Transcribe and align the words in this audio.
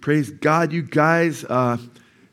Praise 0.00 0.30
God, 0.30 0.72
you 0.72 0.80
guys. 0.80 1.44
Uh, 1.44 1.76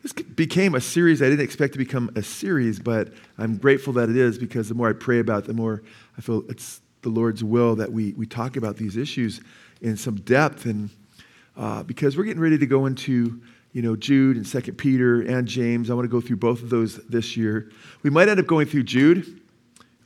this 0.02 0.14
became 0.14 0.74
a 0.76 0.80
series. 0.80 1.22
I 1.22 1.26
didn't 1.26 1.44
expect 1.44 1.74
to 1.74 1.78
become 1.78 2.10
a 2.16 2.24
series, 2.24 2.80
but 2.80 3.12
I'm 3.38 3.58
grateful 3.58 3.92
that 3.94 4.10
it 4.10 4.16
is 4.16 4.38
because 4.38 4.70
the 4.70 4.76
more 4.76 4.88
I 4.90 4.94
pray 4.94 5.20
about 5.20 5.44
it, 5.44 5.48
the 5.48 5.54
more 5.54 5.84
I 6.18 6.22
feel 6.22 6.46
it's 6.48 6.80
the 7.02 7.10
Lord's 7.10 7.44
will 7.44 7.76
that 7.76 7.92
we, 7.92 8.14
we 8.14 8.26
talk 8.26 8.56
about 8.56 8.78
these 8.78 8.96
issues 8.96 9.42
in 9.82 9.98
some 9.98 10.16
depth. 10.16 10.66
And 10.66 10.90
uh, 11.58 11.84
because 11.84 12.16
we're 12.16 12.24
getting 12.24 12.42
ready 12.42 12.58
to 12.58 12.66
go 12.66 12.86
into 12.86 13.42
you 13.74 13.82
know, 13.82 13.98
Jude 13.98 14.38
and 14.38 14.48
Second 14.48 14.78
Peter 14.78 15.22
and 15.22 15.46
James. 15.46 15.90
I 15.90 15.94
want 15.94 16.06
to 16.06 16.10
go 16.10 16.22
through 16.22 16.38
both 16.38 16.64
of 16.64 16.70
those 16.70 16.96
this 17.08 17.36
year. 17.36 17.70
We 18.02 18.10
might 18.10 18.30
end 18.30 18.40
up 18.40 18.48
going 18.48 18.66
through 18.66 18.84
Jude. 18.84 19.42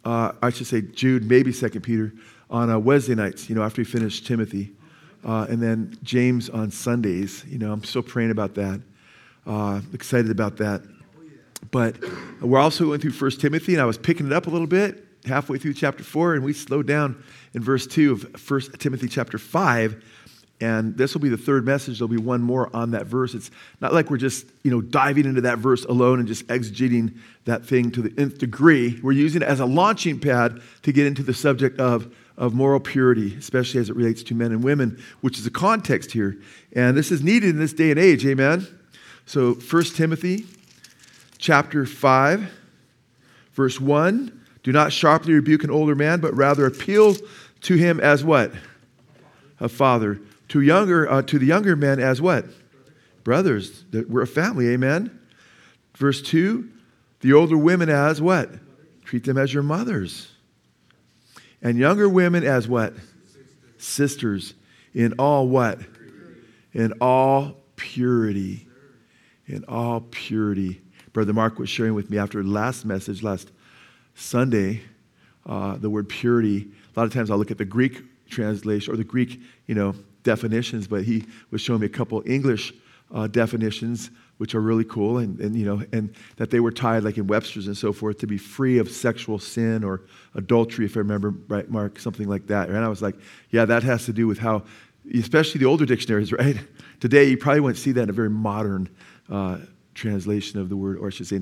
Uh, 0.03 0.31
I 0.41 0.49
should 0.49 0.67
say 0.67 0.81
Jude, 0.81 1.29
maybe 1.29 1.53
Second 1.53 1.81
Peter, 1.81 2.11
on 2.49 2.71
uh, 2.71 2.79
Wednesday 2.79 3.13
nights, 3.13 3.49
you 3.49 3.55
know, 3.55 3.61
after 3.61 3.81
we 3.81 3.85
finish 3.85 4.21
Timothy 4.21 4.73
uh, 5.23 5.47
and 5.49 5.61
then 5.61 5.97
James 6.03 6.49
on 6.49 6.71
Sundays. 6.71 7.43
You 7.47 7.57
know, 7.57 7.71
I'm 7.71 7.83
still 7.83 8.03
praying 8.03 8.31
about 8.31 8.55
that. 8.55 8.81
Uh, 9.45 9.81
excited 9.93 10.31
about 10.31 10.57
that. 10.57 10.81
But 11.69 11.97
we're 12.41 12.59
also 12.59 12.85
going 12.85 12.99
through 12.99 13.11
First 13.11 13.39
Timothy, 13.39 13.73
and 13.73 13.81
I 13.81 13.85
was 13.85 13.97
picking 13.97 14.25
it 14.25 14.33
up 14.33 14.47
a 14.47 14.49
little 14.49 14.67
bit 14.67 15.05
halfway 15.25 15.57
through 15.57 15.73
chapter 15.73 16.03
4, 16.03 16.35
and 16.35 16.43
we 16.43 16.53
slowed 16.53 16.87
down 16.87 17.23
in 17.53 17.61
verse 17.61 17.85
2 17.85 18.11
of 18.13 18.41
First 18.41 18.79
Timothy 18.79 19.07
chapter 19.07 19.37
5. 19.37 20.03
And 20.59 20.95
this 20.95 21.15
will 21.15 21.21
be 21.21 21.29
the 21.29 21.37
third 21.37 21.65
message. 21.65 21.97
There'll 21.97 22.07
be 22.07 22.17
one 22.17 22.41
more 22.41 22.69
on 22.75 22.91
that 22.91 23.07
verse. 23.07 23.33
It's 23.33 23.49
not 23.81 23.93
like 23.93 24.11
we're 24.11 24.17
just, 24.17 24.45
you 24.63 24.69
know, 24.69 24.79
diving 24.79 25.25
into 25.25 25.41
that 25.41 25.57
verse 25.57 25.85
alone 25.85 26.19
and 26.19 26.27
just 26.27 26.45
exegeting 26.47 27.17
that 27.45 27.65
thing 27.65 27.91
to 27.91 28.01
the 28.03 28.21
nth 28.21 28.37
degree. 28.37 28.99
We're 29.01 29.13
using 29.13 29.41
it 29.41 29.47
as 29.47 29.59
a 29.59 29.65
launching 29.65 30.19
pad 30.19 30.61
to 30.83 30.91
get 30.91 31.07
into 31.07 31.23
the 31.23 31.33
subject 31.33 31.79
of 31.79 32.13
of 32.37 32.53
moral 32.53 32.79
purity, 32.79 33.35
especially 33.35 33.79
as 33.79 33.89
it 33.89 33.95
relates 33.95 34.23
to 34.23 34.35
men 34.35 34.51
and 34.51 34.63
women, 34.63 35.01
which 35.21 35.37
is 35.37 35.45
a 35.45 35.51
context 35.51 36.11
here. 36.11 36.37
And 36.73 36.97
this 36.97 37.11
is 37.11 37.21
needed 37.21 37.51
in 37.51 37.59
this 37.59 37.73
day 37.73 37.91
and 37.91 37.99
age, 37.99 38.25
amen? 38.25 38.67
So 39.25 39.53
1 39.53 39.83
Timothy 39.95 40.45
chapter 41.37 41.85
5, 41.85 42.51
verse 43.53 43.79
1, 43.79 44.39
do 44.63 44.71
not 44.71 44.93
sharply 44.93 45.33
rebuke 45.33 45.63
an 45.63 45.71
older 45.71 45.95
man, 45.95 46.19
but 46.19 46.35
rather 46.35 46.65
appeal 46.65 47.15
to 47.61 47.75
him 47.75 47.99
as 47.99 48.23
what? 48.23 48.51
A 49.59 49.69
father. 49.69 50.19
To 50.49 50.61
younger, 50.61 51.09
uh, 51.09 51.21
to 51.23 51.39
the 51.39 51.45
younger 51.45 51.75
men 51.75 51.99
as 51.99 52.21
what? 52.21 52.45
Brothers. 53.23 53.83
That 53.91 54.09
We're 54.09 54.23
a 54.23 54.27
family, 54.27 54.69
amen? 54.69 55.19
Verse 55.95 56.21
2, 56.21 56.69
the 57.21 57.33
older 57.33 57.57
women 57.57 57.89
as 57.89 58.21
what? 58.21 58.49
Treat 59.05 59.23
them 59.23 59.37
as 59.37 59.53
your 59.53 59.63
mothers 59.63 60.30
and 61.61 61.77
younger 61.77 62.09
women 62.09 62.43
as 62.43 62.67
what? 62.67 62.93
Sisters. 63.77 64.53
In 64.93 65.13
all 65.19 65.47
what? 65.47 65.79
In 66.73 66.93
all 67.01 67.57
purity. 67.75 68.67
In 69.47 69.63
all 69.65 70.01
purity. 70.11 70.81
Brother 71.13 71.33
Mark 71.33 71.59
was 71.59 71.69
sharing 71.69 71.93
with 71.93 72.09
me 72.09 72.17
after 72.17 72.43
last 72.43 72.85
message, 72.85 73.21
last 73.21 73.51
Sunday, 74.15 74.81
uh, 75.45 75.77
the 75.77 75.89
word 75.89 76.07
purity. 76.07 76.67
A 76.95 76.99
lot 76.99 77.05
of 77.05 77.13
times 77.13 77.29
I'll 77.29 77.37
look 77.37 77.51
at 77.51 77.57
the 77.57 77.65
Greek 77.65 78.01
translation 78.29 78.93
or 78.93 78.97
the 78.97 79.03
Greek, 79.03 79.41
you 79.67 79.75
know, 79.75 79.93
definitions, 80.23 80.87
but 80.87 81.03
he 81.03 81.25
was 81.49 81.61
showing 81.61 81.81
me 81.81 81.87
a 81.87 81.89
couple 81.89 82.23
English 82.25 82.73
uh, 83.13 83.27
definitions 83.27 84.09
which 84.41 84.55
are 84.55 84.59
really 84.59 84.83
cool, 84.83 85.19
and, 85.19 85.39
and, 85.39 85.55
you 85.55 85.63
know, 85.63 85.83
and 85.91 86.15
that 86.37 86.49
they 86.49 86.59
were 86.59 86.71
tied, 86.71 87.03
like 87.03 87.15
in 87.15 87.27
Webster's 87.27 87.67
and 87.67 87.77
so 87.77 87.93
forth, 87.93 88.17
to 88.17 88.25
be 88.25 88.39
free 88.39 88.79
of 88.79 88.89
sexual 88.89 89.37
sin 89.37 89.83
or 89.83 90.01
adultery, 90.33 90.83
if 90.83 90.97
I 90.97 91.01
remember 91.01 91.29
right, 91.47 91.69
Mark, 91.69 91.99
something 91.99 92.27
like 92.27 92.47
that. 92.47 92.67
And 92.67 92.75
I 92.79 92.87
was 92.87 93.03
like, 93.03 93.13
yeah, 93.51 93.65
that 93.65 93.83
has 93.83 94.07
to 94.07 94.13
do 94.13 94.25
with 94.25 94.39
how, 94.39 94.63
especially 95.13 95.59
the 95.59 95.67
older 95.67 95.85
dictionaries, 95.85 96.31
right? 96.39 96.57
Today, 96.99 97.25
you 97.25 97.37
probably 97.37 97.59
wouldn't 97.59 97.77
see 97.77 97.91
that 97.91 98.01
in 98.01 98.09
a 98.09 98.13
very 98.13 98.31
modern 98.31 98.89
uh, 99.29 99.59
translation 99.93 100.59
of 100.59 100.69
the 100.69 100.75
word, 100.75 100.97
or 100.97 101.05
I 101.05 101.09
should 101.11 101.27
say, 101.27 101.39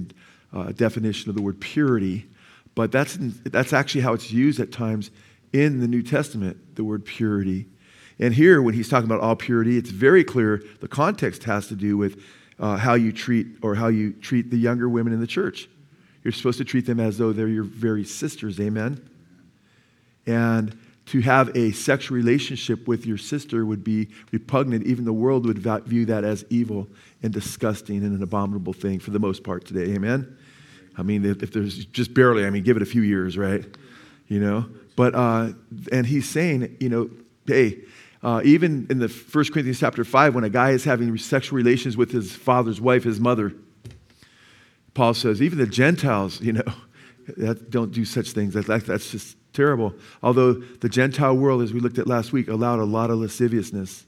uh, 0.52 0.74
definition 0.74 1.30
of 1.30 1.38
the 1.38 1.42
word 1.42 1.62
purity. 1.62 2.28
But 2.76 2.92
that's, 2.92 3.18
that's 3.46 3.72
actually 3.72 4.02
how 4.02 4.12
it's 4.12 4.30
used 4.30 4.60
at 4.60 4.74
times 4.74 5.10
in 5.54 5.80
the 5.80 5.88
New 5.88 6.04
Testament, 6.04 6.76
the 6.76 6.84
word 6.84 7.06
purity. 7.06 7.66
And 8.20 8.34
here, 8.34 8.62
when 8.62 8.74
he's 8.74 8.90
talking 8.90 9.10
about 9.10 9.22
all 9.22 9.38
purity, 9.38 9.78
it's 9.78 9.90
very 9.90 10.26
clear 10.26 10.62
the 10.82 10.90
context 10.90 11.46
has 11.46 11.68
to 11.68 11.76
do 11.76 11.96
with 11.96 12.22
uh, 12.60 12.78
how 12.78 12.94
you 12.94 13.12
treat 13.12 13.48
or 13.62 13.76
how 13.76 13.88
you 13.88 14.14
treat 14.14 14.52
the 14.52 14.58
younger 14.58 14.90
women 14.90 15.14
in 15.14 15.20
the 15.20 15.28
church. 15.28 15.70
You're 16.24 16.34
supposed 16.34 16.58
to 16.58 16.66
treat 16.66 16.86
them 16.86 17.00
as 17.00 17.18
though 17.18 17.32
they're 17.32 17.48
your 17.48 17.64
very 17.64 18.04
sisters, 18.04 18.60
amen? 18.60 19.10
And 20.28 20.78
to 21.08 21.22
have 21.22 21.56
a 21.56 21.72
sexual 21.72 22.18
relationship 22.18 22.88
with 22.88 23.06
your 23.06 23.18
sister 23.18 23.66
would 23.66 23.84
be 23.84 24.10
repugnant. 24.32 24.86
Even 24.86 25.06
the 25.06 25.14
world 25.14 25.46
would 25.46 25.58
view 25.58 26.06
that 26.06 26.24
as 26.24 26.46
evil 26.50 26.88
and 27.24 27.34
disgusting 27.34 28.04
and 28.04 28.16
an 28.16 28.22
abominable 28.22 28.74
thing 28.74 29.00
for 29.00 29.12
the 29.12 29.20
most 29.20 29.44
part 29.44 29.66
today, 29.66 29.94
amen? 29.94 30.38
I 30.98 31.02
mean, 31.02 31.26
if 31.26 31.52
there's 31.52 31.86
just 31.86 32.14
barely, 32.14 32.46
I 32.46 32.50
mean, 32.50 32.64
give 32.64 32.76
it 32.76 32.84
a 32.84 32.86
few 32.86 33.02
years, 33.02 33.38
right? 33.38 33.66
You 34.28 34.40
know? 34.40 34.66
But, 34.96 35.16
uh, 35.16 35.54
and 35.92 36.06
he's 36.06 36.30
saying, 36.30 36.78
you 36.80 36.90
know, 36.90 37.10
hey, 37.48 37.80
uh, 38.22 38.42
even 38.44 38.86
in 38.90 39.00
the 39.00 39.08
1 39.08 39.46
Corinthians 39.46 39.80
chapter 39.80 40.04
5, 40.04 40.36
when 40.36 40.44
a 40.44 40.50
guy 40.50 40.72
is 40.72 40.84
having 40.84 41.16
sexual 41.18 41.56
relations 41.56 41.96
with 41.96 42.12
his 42.12 42.36
father's 42.36 42.82
wife, 42.82 43.04
his 43.04 43.20
mother, 43.20 43.54
Paul 44.94 45.14
says, 45.14 45.42
even 45.42 45.58
the 45.58 45.68
Gentiles, 45.68 46.42
you 46.42 46.54
know, 46.54 46.74
that 47.38 47.70
don't 47.70 47.92
do 47.92 48.04
such 48.04 48.32
things. 48.32 48.54
That, 48.56 48.86
that's 48.86 49.12
just 49.12 49.38
terrible. 49.54 49.94
Although 50.22 50.54
the 50.54 50.90
Gentile 50.90 51.36
world, 51.38 51.62
as 51.62 51.74
we 51.74 51.80
looked 51.80 51.98
at 51.98 52.08
last 52.08 52.34
week, 52.34 52.50
allowed 52.50 52.80
a 52.80 52.86
lot 52.86 53.10
of 53.10 53.20
lasciviousness. 53.20 54.06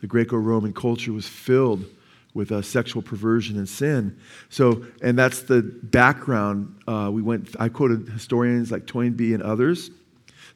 The 0.00 0.06
Greco 0.06 0.36
Roman 0.36 0.74
culture 0.74 1.12
was 1.12 1.26
filled 1.26 1.86
with 2.34 2.52
uh, 2.52 2.60
sexual 2.60 3.00
perversion 3.00 3.56
and 3.56 3.66
sin. 3.66 4.18
So, 4.50 4.84
and 5.00 5.18
that's 5.18 5.42
the 5.42 5.62
background. 5.62 6.78
Uh, 6.86 7.08
we 7.10 7.22
went, 7.22 7.56
I 7.58 7.70
quoted 7.70 8.06
historians 8.10 8.70
like 8.70 8.86
Toynbee 8.86 9.32
and 9.32 9.42
others, 9.42 9.90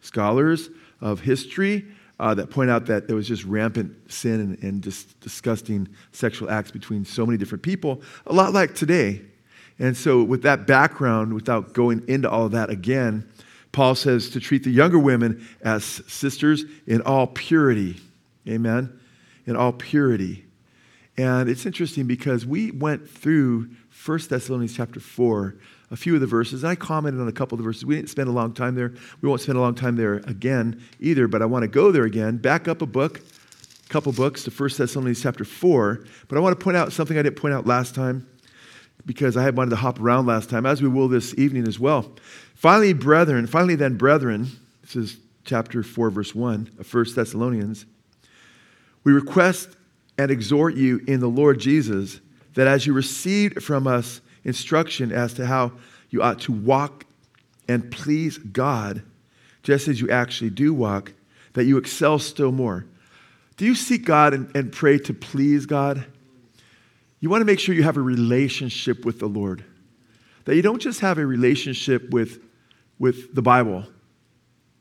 scholars 0.03 0.69
of 1.01 1.21
history 1.21 1.87
uh, 2.21 2.35
that 2.35 2.51
point 2.51 2.71
out 2.71 2.87
that 2.87 3.07
there 3.07 3.17
was 3.17 3.27
just 3.27 3.45
rampant 3.45 4.13
sin 4.13 4.41
and, 4.41 4.63
and 4.63 4.83
just 4.83 5.19
disgusting 5.21 5.89
sexual 6.13 6.51
acts 6.51 6.71
between 6.71 7.05
so 7.05 7.25
many 7.25 7.39
different 7.39 7.63
people, 7.63 8.03
a 8.27 8.33
lot 8.33 8.53
like 8.53 8.75
today. 8.75 9.23
And 9.79 9.97
so, 9.97 10.23
with 10.23 10.43
that 10.43 10.67
background, 10.67 11.33
without 11.33 11.73
going 11.73 12.05
into 12.07 12.29
all 12.29 12.45
of 12.45 12.53
that 12.53 12.69
again, 12.69 13.27
Paul 13.73 13.95
says 13.95 14.29
to 14.31 14.41
treat 14.41 14.65
the 14.65 14.71
younger 14.71 14.99
women 14.99 15.47
as 15.63 15.85
sisters 15.85 16.65
in 16.87 17.01
all 17.03 17.27
purity. 17.27 17.99
Amen? 18.47 19.01
In 19.47 19.57
all 19.57 19.73
purity. 19.73 20.45
And 21.17 21.49
it's 21.49 21.65
interesting 21.65 22.07
because 22.07 22.45
we 22.45 22.71
went 22.71 23.09
through 23.09 23.71
1 24.05 24.19
Thessalonians 24.29 24.77
chapter 24.77 25.01
4 25.01 25.57
a 25.91 25.97
few 25.97 26.15
of 26.15 26.21
the 26.21 26.27
verses. 26.27 26.65
I 26.65 26.75
commented 26.75 27.21
on 27.21 27.29
a 27.29 27.33
couple 27.33 27.57
of 27.57 27.59
the 27.59 27.65
verses. 27.65 27.85
We 27.85 27.97
didn't 27.97 28.11
spend 28.11 28.29
a 28.29 28.33
long 28.33 28.53
time 28.53 28.75
there. 28.75 28.93
We 29.21 29.29
won't 29.29 29.41
spend 29.41 29.59
a 29.59 29.61
long 29.61 29.75
time 29.75 29.97
there 29.97 30.15
again 30.15 30.83
either, 31.01 31.27
but 31.27 31.43
I 31.43 31.47
want 31.47 31.63
to 31.63 31.69
go 31.69 31.91
there 31.91 32.05
again. 32.05 32.37
Back 32.37 32.69
up 32.69 32.83
a 32.83 32.87
book, 32.87 33.19
a 33.19 33.89
couple 33.89 34.13
books 34.13 34.45
to 34.45 34.51
1 34.51 34.71
Thessalonians 34.77 35.21
chapter 35.21 35.45
4. 35.45 36.05
But 36.29 36.39
I 36.39 36.41
want 36.41 36.59
to 36.59 36.63
point 36.63 36.77
out 36.77 36.93
something 36.93 37.19
I 37.19 37.23
didn't 37.23 37.37
point 37.37 37.55
out 37.55 37.67
last 37.67 37.95
time 37.95 38.29
because 39.07 39.37
I 39.37 39.43
had 39.43 39.57
wanted 39.57 39.71
to 39.71 39.77
hop 39.77 40.01
around 40.01 40.27
last 40.27 40.51
time, 40.51 40.67
as 40.67 40.83
we 40.83 40.89
will 40.89 41.09
this 41.09 41.35
evening 41.37 41.67
as 41.67 41.81
well. 41.81 42.13
Finally, 42.55 42.93
brethren, 42.93 43.47
finally 43.47 43.75
then, 43.75 43.97
brethren, 43.97 44.47
this 44.83 44.95
is 44.95 45.17
chapter 45.45 45.83
4, 45.83 46.11
verse 46.11 46.35
1 46.35 46.71
of 46.79 46.95
1 46.95 47.07
Thessalonians. 47.15 47.87
We 49.03 49.13
request 49.13 49.71
and 50.19 50.31
exhort 50.31 50.75
you 50.75 51.03
in 51.09 51.21
the 51.21 51.29
Lord 51.29 51.59
Jesus 51.59 52.21
that 52.55 52.67
as 52.67 52.87
you 52.87 52.93
received 52.93 53.63
from 53.63 53.87
us 53.87 54.21
instruction 54.45 55.13
as 55.13 55.35
to 55.35 55.47
how 55.47 55.73
you 56.11 56.23
ought 56.23 56.41
to 56.41 56.53
walk 56.53 57.05
and 57.69 57.91
please 57.91 58.39
God, 58.39 59.03
just 59.63 59.87
as 59.87 60.01
you 60.01 60.11
actually 60.11 60.51
do 60.51 60.75
walk, 60.75 61.13
that 61.53 61.65
you 61.65 61.77
excel 61.77 62.19
still 62.19 62.53
more. 62.53 62.87
Do 63.57 63.65
you 63.65 63.75
seek 63.75 64.05
God 64.05 64.35
and, 64.35 64.51
and 64.57 64.73
pray 64.73 64.99
to 64.99 65.15
please 65.15 65.67
God? 65.67 66.05
You 67.21 67.29
want 67.29 67.43
to 67.43 67.45
make 67.45 67.61
sure 67.61 67.75
you 67.75 67.83
have 67.83 67.99
a 67.99 68.03
relationship 68.03 69.05
with 69.05 69.19
the 69.19 69.29
Lord. 69.29 69.65
That 70.47 70.57
you 70.57 70.63
don't 70.63 70.81
just 70.81 71.01
have 71.01 71.19
a 71.19 71.27
relationship 71.27 72.11
with, 72.11 72.43
with 72.99 73.35
the 73.35 73.43
Bible, 73.43 73.85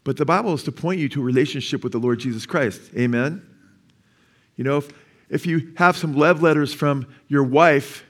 but 0.03 0.17
the 0.17 0.25
Bible 0.25 0.53
is 0.53 0.63
to 0.63 0.71
point 0.71 0.99
you 0.99 1.09
to 1.09 1.21
a 1.21 1.23
relationship 1.23 1.83
with 1.83 1.91
the 1.91 1.99
Lord 1.99 2.19
Jesus 2.19 2.45
Christ. 2.45 2.81
Amen? 2.97 3.45
You 4.55 4.63
know, 4.63 4.77
if, 4.77 4.89
if 5.29 5.45
you 5.45 5.73
have 5.77 5.95
some 5.95 6.15
love 6.15 6.41
letters 6.41 6.73
from 6.73 7.05
your 7.27 7.43
wife 7.43 8.03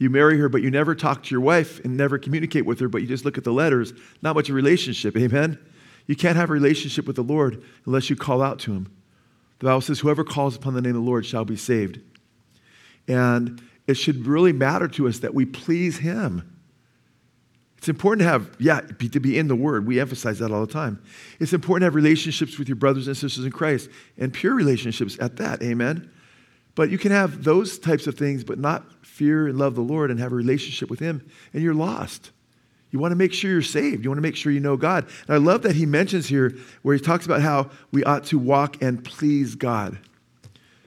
you 0.00 0.08
marry 0.08 0.38
her, 0.38 0.48
but 0.48 0.62
you 0.62 0.70
never 0.70 0.94
talk 0.94 1.22
to 1.24 1.30
your 1.30 1.42
wife 1.42 1.78
and 1.84 1.94
never 1.94 2.18
communicate 2.18 2.64
with 2.64 2.80
her, 2.80 2.88
but 2.88 3.02
you 3.02 3.06
just 3.06 3.26
look 3.26 3.36
at 3.36 3.44
the 3.44 3.52
letters. 3.52 3.92
Not 4.22 4.34
much 4.34 4.48
of 4.48 4.54
a 4.54 4.56
relationship. 4.56 5.14
Amen? 5.14 5.58
You 6.06 6.16
can't 6.16 6.36
have 6.36 6.48
a 6.48 6.54
relationship 6.54 7.06
with 7.06 7.16
the 7.16 7.22
Lord 7.22 7.62
unless 7.84 8.08
you 8.08 8.16
call 8.16 8.40
out 8.40 8.58
to 8.60 8.72
him. 8.72 8.90
The 9.58 9.66
Bible 9.66 9.82
says, 9.82 10.00
whoever 10.00 10.24
calls 10.24 10.56
upon 10.56 10.72
the 10.72 10.80
name 10.80 10.96
of 10.96 11.02
the 11.02 11.08
Lord 11.08 11.26
shall 11.26 11.44
be 11.44 11.54
saved. 11.54 12.00
And 13.06 13.62
it 13.86 13.94
should 13.94 14.26
really 14.26 14.54
matter 14.54 14.88
to 14.88 15.06
us 15.06 15.18
that 15.18 15.34
we 15.34 15.44
please 15.44 15.98
him. 15.98 16.56
It's 17.76 17.90
important 17.90 18.20
to 18.20 18.28
have, 18.28 18.56
yeah, 18.58 18.80
to 18.80 19.20
be 19.20 19.38
in 19.38 19.48
the 19.48 19.56
Word. 19.56 19.86
We 19.86 20.00
emphasize 20.00 20.38
that 20.38 20.50
all 20.50 20.64
the 20.64 20.72
time. 20.72 21.02
It's 21.40 21.52
important 21.52 21.82
to 21.82 21.86
have 21.86 21.94
relationships 21.94 22.58
with 22.58 22.68
your 22.68 22.76
brothers 22.76 23.06
and 23.06 23.16
sisters 23.16 23.44
in 23.44 23.52
Christ 23.52 23.90
and 24.16 24.32
pure 24.32 24.54
relationships 24.54 25.18
at 25.20 25.36
that. 25.36 25.62
Amen. 25.62 26.10
But 26.80 26.88
you 26.88 26.96
can 26.96 27.12
have 27.12 27.44
those 27.44 27.78
types 27.78 28.06
of 28.06 28.14
things, 28.14 28.42
but 28.42 28.58
not 28.58 29.04
fear 29.04 29.46
and 29.46 29.58
love 29.58 29.74
the 29.74 29.82
Lord 29.82 30.10
and 30.10 30.18
have 30.18 30.32
a 30.32 30.34
relationship 30.34 30.88
with 30.88 30.98
Him, 30.98 31.22
and 31.52 31.62
you're 31.62 31.74
lost. 31.74 32.30
You 32.90 32.98
want 32.98 33.12
to 33.12 33.16
make 33.16 33.34
sure 33.34 33.50
you're 33.50 33.60
saved. 33.60 34.02
You 34.02 34.08
want 34.08 34.16
to 34.16 34.22
make 34.22 34.34
sure 34.34 34.50
you 34.50 34.60
know 34.60 34.78
God. 34.78 35.06
And 35.28 35.34
I 35.34 35.36
love 35.36 35.60
that 35.64 35.76
he 35.76 35.84
mentions 35.84 36.26
here 36.26 36.56
where 36.80 36.94
he 36.94 37.00
talks 37.02 37.26
about 37.26 37.42
how 37.42 37.68
we 37.92 38.02
ought 38.04 38.24
to 38.28 38.38
walk 38.38 38.80
and 38.80 39.04
please 39.04 39.56
God. 39.56 39.98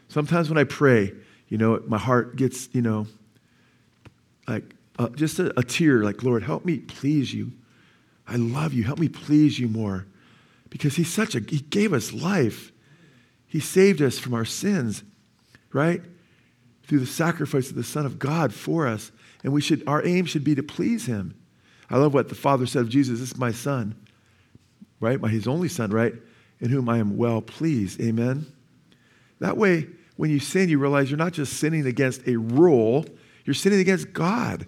Sometimes 0.07 0.49
when 0.49 0.57
I 0.57 0.63
pray, 0.63 1.13
you 1.47 1.59
know, 1.59 1.79
my 1.85 1.99
heart 1.99 2.37
gets, 2.37 2.69
you 2.71 2.81
know, 2.81 3.05
like 4.47 4.73
uh, 4.97 5.09
just 5.09 5.37
a, 5.37 5.53
a 5.59 5.61
tear, 5.61 6.03
like, 6.03 6.23
Lord, 6.23 6.41
help 6.41 6.65
me 6.65 6.79
please 6.79 7.35
you. 7.35 7.51
I 8.27 8.37
love 8.37 8.73
you. 8.73 8.83
Help 8.83 8.97
me 8.97 9.09
please 9.09 9.59
you 9.59 9.67
more. 9.67 10.07
Because 10.71 10.95
he's 10.95 11.13
such 11.13 11.35
a, 11.35 11.39
he 11.39 11.59
gave 11.59 11.93
us 11.93 12.11
life. 12.11 12.71
He 13.45 13.59
saved 13.59 14.01
us 14.01 14.17
from 14.17 14.33
our 14.33 14.43
sins, 14.43 15.03
right? 15.73 16.01
Through 16.87 16.99
the 16.99 17.05
sacrifice 17.05 17.69
of 17.69 17.75
the 17.75 17.83
Son 17.83 18.05
of 18.05 18.19
God 18.19 18.53
for 18.53 18.87
us. 18.87 19.11
And 19.43 19.51
we 19.51 19.61
should, 19.61 19.83
our 19.87 20.05
aim 20.05 20.25
should 20.25 20.43
be 20.43 20.55
to 20.55 20.63
please 20.63 21.05
him. 21.05 21.35
I 21.89 21.97
love 21.97 22.13
what 22.13 22.29
the 22.29 22.35
Father 22.35 22.65
said 22.65 22.83
of 22.83 22.89
Jesus 22.89 23.19
this 23.19 23.31
is 23.31 23.37
my 23.37 23.51
Son, 23.51 23.95
right? 24.99 25.19
My, 25.19 25.29
his 25.29 25.47
only 25.47 25.67
Son, 25.67 25.91
right? 25.91 26.13
In 26.59 26.69
whom 26.69 26.87
I 26.87 26.97
am 26.97 27.17
well 27.17 27.41
pleased. 27.41 27.99
Amen? 28.01 28.45
That 29.39 29.57
way, 29.57 29.87
when 30.15 30.29
you 30.29 30.39
sin, 30.39 30.69
you 30.69 30.79
realize 30.79 31.09
you're 31.11 31.17
not 31.17 31.33
just 31.33 31.53
sinning 31.53 31.85
against 31.85 32.25
a 32.27 32.37
rule, 32.37 33.05
you're 33.45 33.53
sinning 33.53 33.79
against 33.79 34.13
God. 34.13 34.65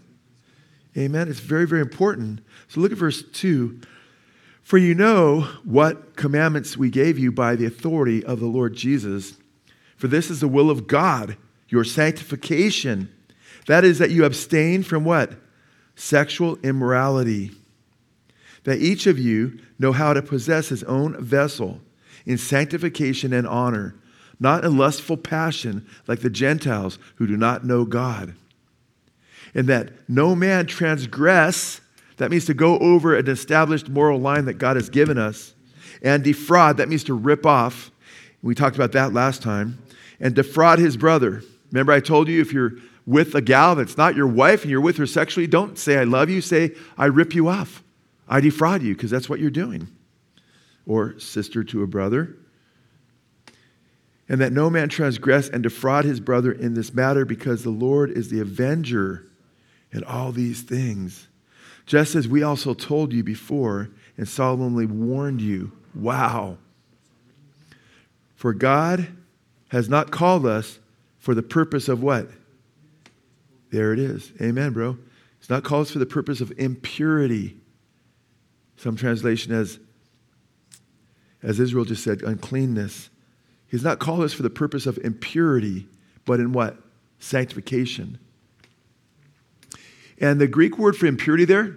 Amen? 0.97 1.29
It's 1.29 1.39
very, 1.39 1.65
very 1.65 1.81
important. 1.81 2.41
So 2.67 2.81
look 2.81 2.91
at 2.91 2.97
verse 2.97 3.23
2. 3.23 3.79
For 4.61 4.77
you 4.77 4.95
know 4.95 5.41
what 5.63 6.15
commandments 6.15 6.75
we 6.75 6.89
gave 6.89 7.19
you 7.19 7.31
by 7.31 7.55
the 7.55 7.65
authority 7.65 8.23
of 8.23 8.39
the 8.39 8.47
Lord 8.47 8.73
Jesus. 8.73 9.37
For 9.95 10.07
this 10.07 10.29
is 10.29 10.41
the 10.41 10.47
will 10.47 10.69
of 10.69 10.87
God, 10.87 11.37
your 11.69 11.83
sanctification. 11.83 13.09
That 13.67 13.83
is, 13.83 13.99
that 13.99 14.11
you 14.11 14.25
abstain 14.25 14.83
from 14.83 15.05
what? 15.05 15.33
Sexual 15.95 16.57
immorality. 16.57 17.51
That 18.63 18.79
each 18.79 19.07
of 19.07 19.17
you 19.17 19.59
know 19.79 19.91
how 19.91 20.13
to 20.13 20.21
possess 20.21 20.69
his 20.69 20.83
own 20.83 21.21
vessel 21.23 21.79
in 22.25 22.37
sanctification 22.37 23.33
and 23.33 23.47
honor 23.47 23.95
not 24.39 24.65
in 24.65 24.77
lustful 24.77 25.17
passion 25.17 25.85
like 26.07 26.19
the 26.19 26.29
Gentiles 26.29 26.99
who 27.15 27.27
do 27.27 27.37
not 27.37 27.65
know 27.65 27.85
God. 27.85 28.35
And 29.53 29.67
that 29.67 29.91
no 30.09 30.35
man 30.35 30.65
transgress, 30.65 31.79
that 32.17 32.31
means 32.31 32.45
to 32.45 32.53
go 32.53 32.77
over 32.79 33.15
an 33.15 33.29
established 33.29 33.89
moral 33.89 34.19
line 34.19 34.45
that 34.45 34.55
God 34.55 34.75
has 34.75 34.89
given 34.89 35.17
us, 35.17 35.53
and 36.01 36.23
defraud, 36.23 36.77
that 36.77 36.89
means 36.89 37.05
to 37.05 37.13
rip 37.13 37.45
off. 37.45 37.89
We 38.43 38.53
talked 38.53 38.75
about 38.75 38.91
that 38.91 39.13
last 39.13 39.41
time. 39.41 39.79
And 40.19 40.33
defraud 40.33 40.79
his 40.79 40.97
brother. 40.97 41.43
Remember, 41.71 41.91
I 41.91 41.99
told 41.99 42.27
you 42.27 42.41
if 42.41 42.53
you're 42.53 42.73
with 43.05 43.35
a 43.35 43.41
gal 43.41 43.75
that's 43.75 43.97
not 43.97 44.15
your 44.15 44.27
wife 44.27 44.61
and 44.61 44.71
you're 44.71 44.81
with 44.81 44.97
her 44.97 45.05
sexually, 45.05 45.47
don't 45.47 45.77
say, 45.77 45.97
I 45.97 46.03
love 46.03 46.29
you. 46.29 46.41
Say, 46.41 46.71
I 46.97 47.05
rip 47.05 47.35
you 47.35 47.47
off. 47.47 47.83
I 48.27 48.39
defraud 48.39 48.81
you, 48.81 48.95
because 48.95 49.11
that's 49.11 49.29
what 49.29 49.39
you're 49.39 49.51
doing. 49.51 49.87
Or 50.87 51.19
sister 51.19 51.63
to 51.65 51.83
a 51.83 51.87
brother 51.87 52.35
and 54.27 54.41
that 54.41 54.51
no 54.51 54.69
man 54.69 54.89
transgress 54.89 55.49
and 55.49 55.61
defraud 55.61 56.05
his 56.05 56.19
brother 56.19 56.51
in 56.51 56.73
this 56.73 56.93
matter, 56.93 57.25
because 57.25 57.63
the 57.63 57.69
Lord 57.69 58.09
is 58.09 58.29
the 58.29 58.39
avenger 58.39 59.27
in 59.91 60.03
all 60.03 60.31
these 60.31 60.61
things. 60.61 61.27
Just 61.85 62.15
as 62.15 62.27
we 62.27 62.41
also 62.41 62.73
told 62.73 63.13
you 63.13 63.23
before 63.23 63.89
and 64.17 64.27
solemnly 64.27 64.87
warned 64.87 65.41
you. 65.41 65.71
Wow. 65.93 66.57
For 68.35 68.53
God 68.53 69.07
has 69.75 69.89
not 69.89 70.09
called 70.09 70.45
us 70.45 70.79
for 71.17 71.35
the 71.35 71.43
purpose 71.43 71.89
of 71.89 72.01
what? 72.01 72.29
There 73.71 73.91
it 73.91 73.99
is. 73.99 74.31
Amen, 74.41 74.71
bro. 74.71 74.97
It's 75.39 75.49
not 75.49 75.65
called 75.65 75.87
us 75.87 75.91
for 75.91 75.99
the 75.99 76.05
purpose 76.05 76.39
of 76.39 76.53
impurity. 76.57 77.57
Some 78.77 78.95
translation 78.95 79.51
as, 79.51 79.79
as 81.43 81.59
Israel 81.59 81.83
just 81.83 82.03
said, 82.03 82.21
uncleanness 82.21 83.09
He's 83.67 83.83
not 83.83 83.99
called 83.99 84.21
us 84.21 84.31
for 84.31 84.43
the 84.43 84.49
purpose 84.49 84.85
of 84.85 84.97
impurity, 84.99 85.85
but 86.23 86.39
in 86.39 86.53
what? 86.53 86.77
Sanctification. 87.19 88.19
And 90.17 90.39
the 90.39 90.47
Greek 90.47 90.77
word 90.77 90.95
for 90.95 91.07
impurity 91.07 91.43
there 91.43 91.75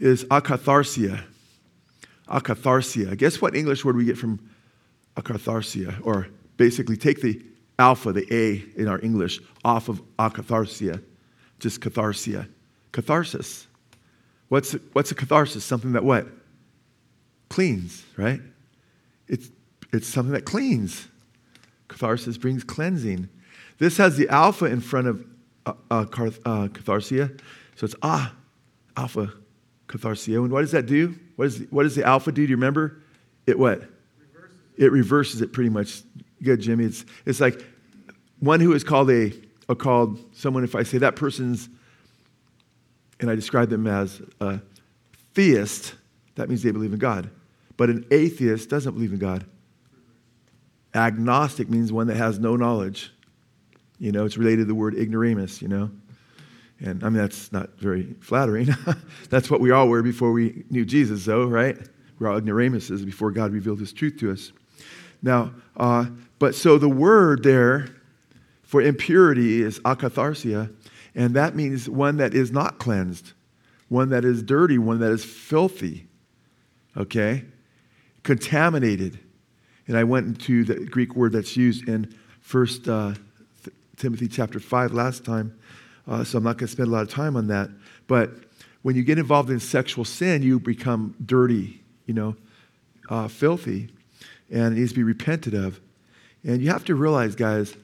is 0.00 0.24
akatharsia. 0.24 1.22
Akatharsia. 2.28 3.16
Guess 3.16 3.40
what 3.40 3.54
English 3.54 3.84
word 3.84 3.94
we 3.94 4.04
get 4.04 4.18
from 4.18 4.49
akatharsia? 5.16 6.00
Or 6.04 6.28
basically 6.56 6.96
take 6.96 7.20
the 7.22 7.42
alpha, 7.78 8.12
the 8.12 8.26
A 8.30 8.64
in 8.80 8.88
our 8.88 9.00
English, 9.00 9.40
off 9.64 9.88
of 9.88 10.02
akatharsia. 10.18 11.02
Just 11.58 11.80
catharsia. 11.80 12.48
Catharsis. 12.92 13.66
What's, 14.48 14.72
what's 14.92 15.10
a 15.10 15.14
catharsis? 15.14 15.64
Something 15.64 15.92
that 15.92 16.04
what? 16.04 16.26
Cleans, 17.48 18.04
right? 18.16 18.40
It's 19.28 19.50
it's 19.92 20.06
something 20.06 20.32
that 20.32 20.44
cleans. 20.44 21.08
Catharsis 21.88 22.38
brings 22.38 22.62
cleansing. 22.64 23.28
This 23.78 23.96
has 23.96 24.16
the 24.16 24.28
alpha 24.28 24.66
in 24.66 24.80
front 24.80 25.08
of 25.08 25.26
uh, 25.66 25.72
uh, 25.90 26.00
uh, 26.00 26.68
catharsia. 26.68 27.38
So 27.76 27.84
it's 27.84 27.94
ah, 28.02 28.34
alpha 28.96 29.32
catharsia. 29.88 30.36
And 30.36 30.52
what 30.52 30.60
does 30.60 30.72
that 30.72 30.86
do? 30.86 31.18
What, 31.36 31.46
is 31.46 31.66
what 31.70 31.82
does 31.84 31.96
the 31.96 32.04
alpha 32.04 32.30
do? 32.30 32.46
Do 32.46 32.50
you 32.50 32.56
remember? 32.56 33.02
It 33.46 33.58
what? 33.58 33.82
It 34.80 34.90
reverses 34.90 35.42
it 35.42 35.52
pretty 35.52 35.68
much. 35.68 36.02
Good, 36.42 36.62
Jimmy. 36.62 36.86
It's, 36.86 37.04
it's 37.26 37.38
like 37.38 37.62
one 38.38 38.60
who 38.60 38.72
is 38.72 38.82
called 38.82 39.10
a, 39.10 39.30
a 39.68 39.76
called 39.76 40.18
someone, 40.34 40.64
if 40.64 40.74
I 40.74 40.82
say 40.82 40.96
that 40.98 41.16
person's, 41.16 41.68
and 43.20 43.30
I 43.30 43.34
describe 43.34 43.68
them 43.68 43.86
as 43.86 44.22
a 44.40 44.60
theist, 45.34 45.94
that 46.36 46.48
means 46.48 46.62
they 46.62 46.70
believe 46.70 46.94
in 46.94 46.98
God. 46.98 47.28
But 47.76 47.90
an 47.90 48.06
atheist 48.10 48.70
doesn't 48.70 48.94
believe 48.94 49.12
in 49.12 49.18
God. 49.18 49.44
Agnostic 50.94 51.68
means 51.68 51.92
one 51.92 52.06
that 52.06 52.16
has 52.16 52.38
no 52.38 52.56
knowledge. 52.56 53.12
You 53.98 54.12
know, 54.12 54.24
it's 54.24 54.38
related 54.38 54.60
to 54.60 54.64
the 54.64 54.74
word 54.74 54.94
ignoramus, 54.94 55.60
you 55.60 55.68
know. 55.68 55.90
And 56.80 57.04
I 57.04 57.10
mean, 57.10 57.18
that's 57.18 57.52
not 57.52 57.78
very 57.78 58.14
flattering. 58.20 58.74
that's 59.28 59.50
what 59.50 59.60
we 59.60 59.72
all 59.72 59.88
were 59.88 60.02
before 60.02 60.32
we 60.32 60.64
knew 60.70 60.86
Jesus, 60.86 61.26
though, 61.26 61.44
right? 61.44 61.76
We're 62.18 62.30
all 62.30 62.38
ignoramuses 62.38 63.04
before 63.04 63.30
God 63.30 63.52
revealed 63.52 63.80
his 63.80 63.92
truth 63.92 64.16
to 64.20 64.32
us. 64.32 64.52
Now, 65.22 65.52
uh, 65.76 66.06
but 66.38 66.54
so 66.54 66.78
the 66.78 66.88
word 66.88 67.42
there 67.42 67.88
for 68.62 68.80
impurity 68.80 69.62
is 69.62 69.80
akatharsia, 69.80 70.72
and 71.14 71.34
that 71.34 71.54
means 71.54 71.88
one 71.88 72.16
that 72.18 72.34
is 72.34 72.52
not 72.52 72.78
cleansed, 72.78 73.32
one 73.88 74.10
that 74.10 74.24
is 74.24 74.42
dirty, 74.42 74.78
one 74.78 75.00
that 75.00 75.10
is 75.10 75.24
filthy, 75.24 76.06
okay? 76.96 77.44
Contaminated. 78.22 79.18
And 79.86 79.96
I 79.96 80.04
went 80.04 80.26
into 80.28 80.64
the 80.64 80.86
Greek 80.86 81.16
word 81.16 81.32
that's 81.32 81.56
used 81.56 81.88
in 81.88 82.14
First 82.40 82.88
uh, 82.88 83.14
Timothy 83.96 84.28
chapter 84.28 84.60
5 84.60 84.92
last 84.92 85.24
time, 85.24 85.58
uh, 86.08 86.24
so 86.24 86.38
I'm 86.38 86.44
not 86.44 86.56
going 86.56 86.68
to 86.68 86.72
spend 86.72 86.88
a 86.88 86.92
lot 86.92 87.02
of 87.02 87.10
time 87.10 87.36
on 87.36 87.48
that. 87.48 87.70
But 88.06 88.30
when 88.82 88.96
you 88.96 89.02
get 89.02 89.18
involved 89.18 89.50
in 89.50 89.60
sexual 89.60 90.04
sin, 90.04 90.42
you 90.42 90.58
become 90.58 91.14
dirty, 91.24 91.82
you 92.06 92.14
know, 92.14 92.36
uh, 93.08 93.28
filthy, 93.28 93.90
and 94.50 94.76
it 94.76 94.80
needs 94.80 94.90
to 94.92 94.96
be 94.96 95.02
repented 95.02 95.54
of. 95.54 95.80
And 96.44 96.62
you 96.62 96.70
have 96.70 96.84
to 96.86 96.94
realize, 96.94 97.34
guys, 97.34 97.76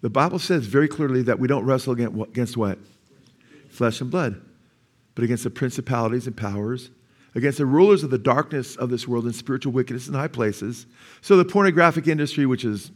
the 0.00 0.10
Bible 0.10 0.38
says 0.38 0.66
very 0.66 0.88
clearly 0.88 1.22
that 1.22 1.38
we 1.38 1.48
don't 1.48 1.64
wrestle 1.64 1.92
against 1.92 2.56
what? 2.56 2.78
Flesh 3.68 4.00
and 4.00 4.10
blood, 4.10 4.40
but 5.14 5.24
against 5.24 5.44
the 5.44 5.50
principalities 5.50 6.26
and 6.26 6.36
powers 6.36 6.90
against 7.34 7.58
the 7.58 7.66
rulers 7.66 8.04
of 8.04 8.10
the 8.10 8.18
darkness 8.18 8.76
of 8.76 8.90
this 8.90 9.08
world 9.08 9.24
and 9.24 9.34
spiritual 9.34 9.72
wickedness 9.72 10.08
in 10.08 10.14
high 10.14 10.28
places. 10.28 10.86
So 11.20 11.36
the 11.36 11.44
pornographic 11.44 12.06
industry, 12.06 12.46
which 12.46 12.64
is 12.64 12.90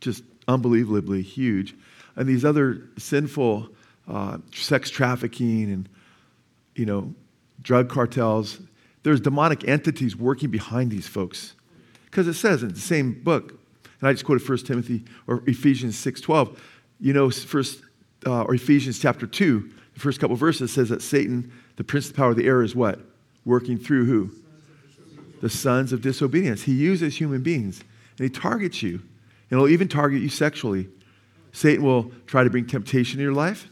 just 0.00 0.22
unbelievably 0.46 1.22
huge, 1.22 1.74
and 2.16 2.28
these 2.28 2.44
other 2.44 2.82
sinful 2.98 3.68
uh, 4.08 4.38
sex 4.54 4.90
trafficking 4.90 5.64
and 5.64 5.88
you 6.74 6.86
know 6.86 7.14
drug 7.62 7.88
cartels, 7.88 8.60
there's 9.02 9.20
demonic 9.20 9.66
entities 9.66 10.16
working 10.16 10.50
behind 10.50 10.90
these 10.90 11.06
folks. 11.06 11.54
Because 12.16 12.28
it 12.28 12.34
says 12.40 12.62
in 12.62 12.70
the 12.70 12.80
same 12.80 13.12
book, 13.12 13.60
and 14.00 14.08
I 14.08 14.12
just 14.14 14.24
quoted 14.24 14.48
1 14.48 14.58
Timothy 14.60 15.04
or 15.26 15.42
Ephesians 15.46 15.96
6.12, 16.02 16.56
you 16.98 17.12
know, 17.12 17.28
first 17.28 17.82
uh, 18.26 18.44
or 18.44 18.54
Ephesians 18.54 18.98
chapter 18.98 19.26
2, 19.26 19.70
the 19.92 20.00
first 20.00 20.18
couple 20.18 20.34
verses 20.34 20.72
says 20.72 20.88
that 20.88 21.02
Satan, 21.02 21.52
the 21.76 21.84
prince 21.84 22.06
of 22.06 22.14
the 22.14 22.16
power 22.16 22.30
of 22.30 22.38
the 22.38 22.46
air, 22.46 22.62
is 22.62 22.74
what? 22.74 23.00
working 23.44 23.76
through 23.76 24.06
who? 24.06 24.30
The 25.42 25.50
sons 25.50 25.92
of 25.92 26.00
disobedience. 26.00 26.62
He 26.62 26.72
uses 26.72 27.18
human 27.18 27.42
beings 27.42 27.82
and 28.18 28.24
he 28.24 28.30
targets 28.30 28.82
you. 28.82 29.02
And 29.50 29.60
he'll 29.60 29.68
even 29.68 29.86
target 29.86 30.22
you 30.22 30.30
sexually. 30.30 30.88
Satan 31.52 31.84
will 31.84 32.12
try 32.26 32.44
to 32.44 32.48
bring 32.48 32.66
temptation 32.66 33.20
in 33.20 33.24
your 33.24 33.34
life. 33.34 33.68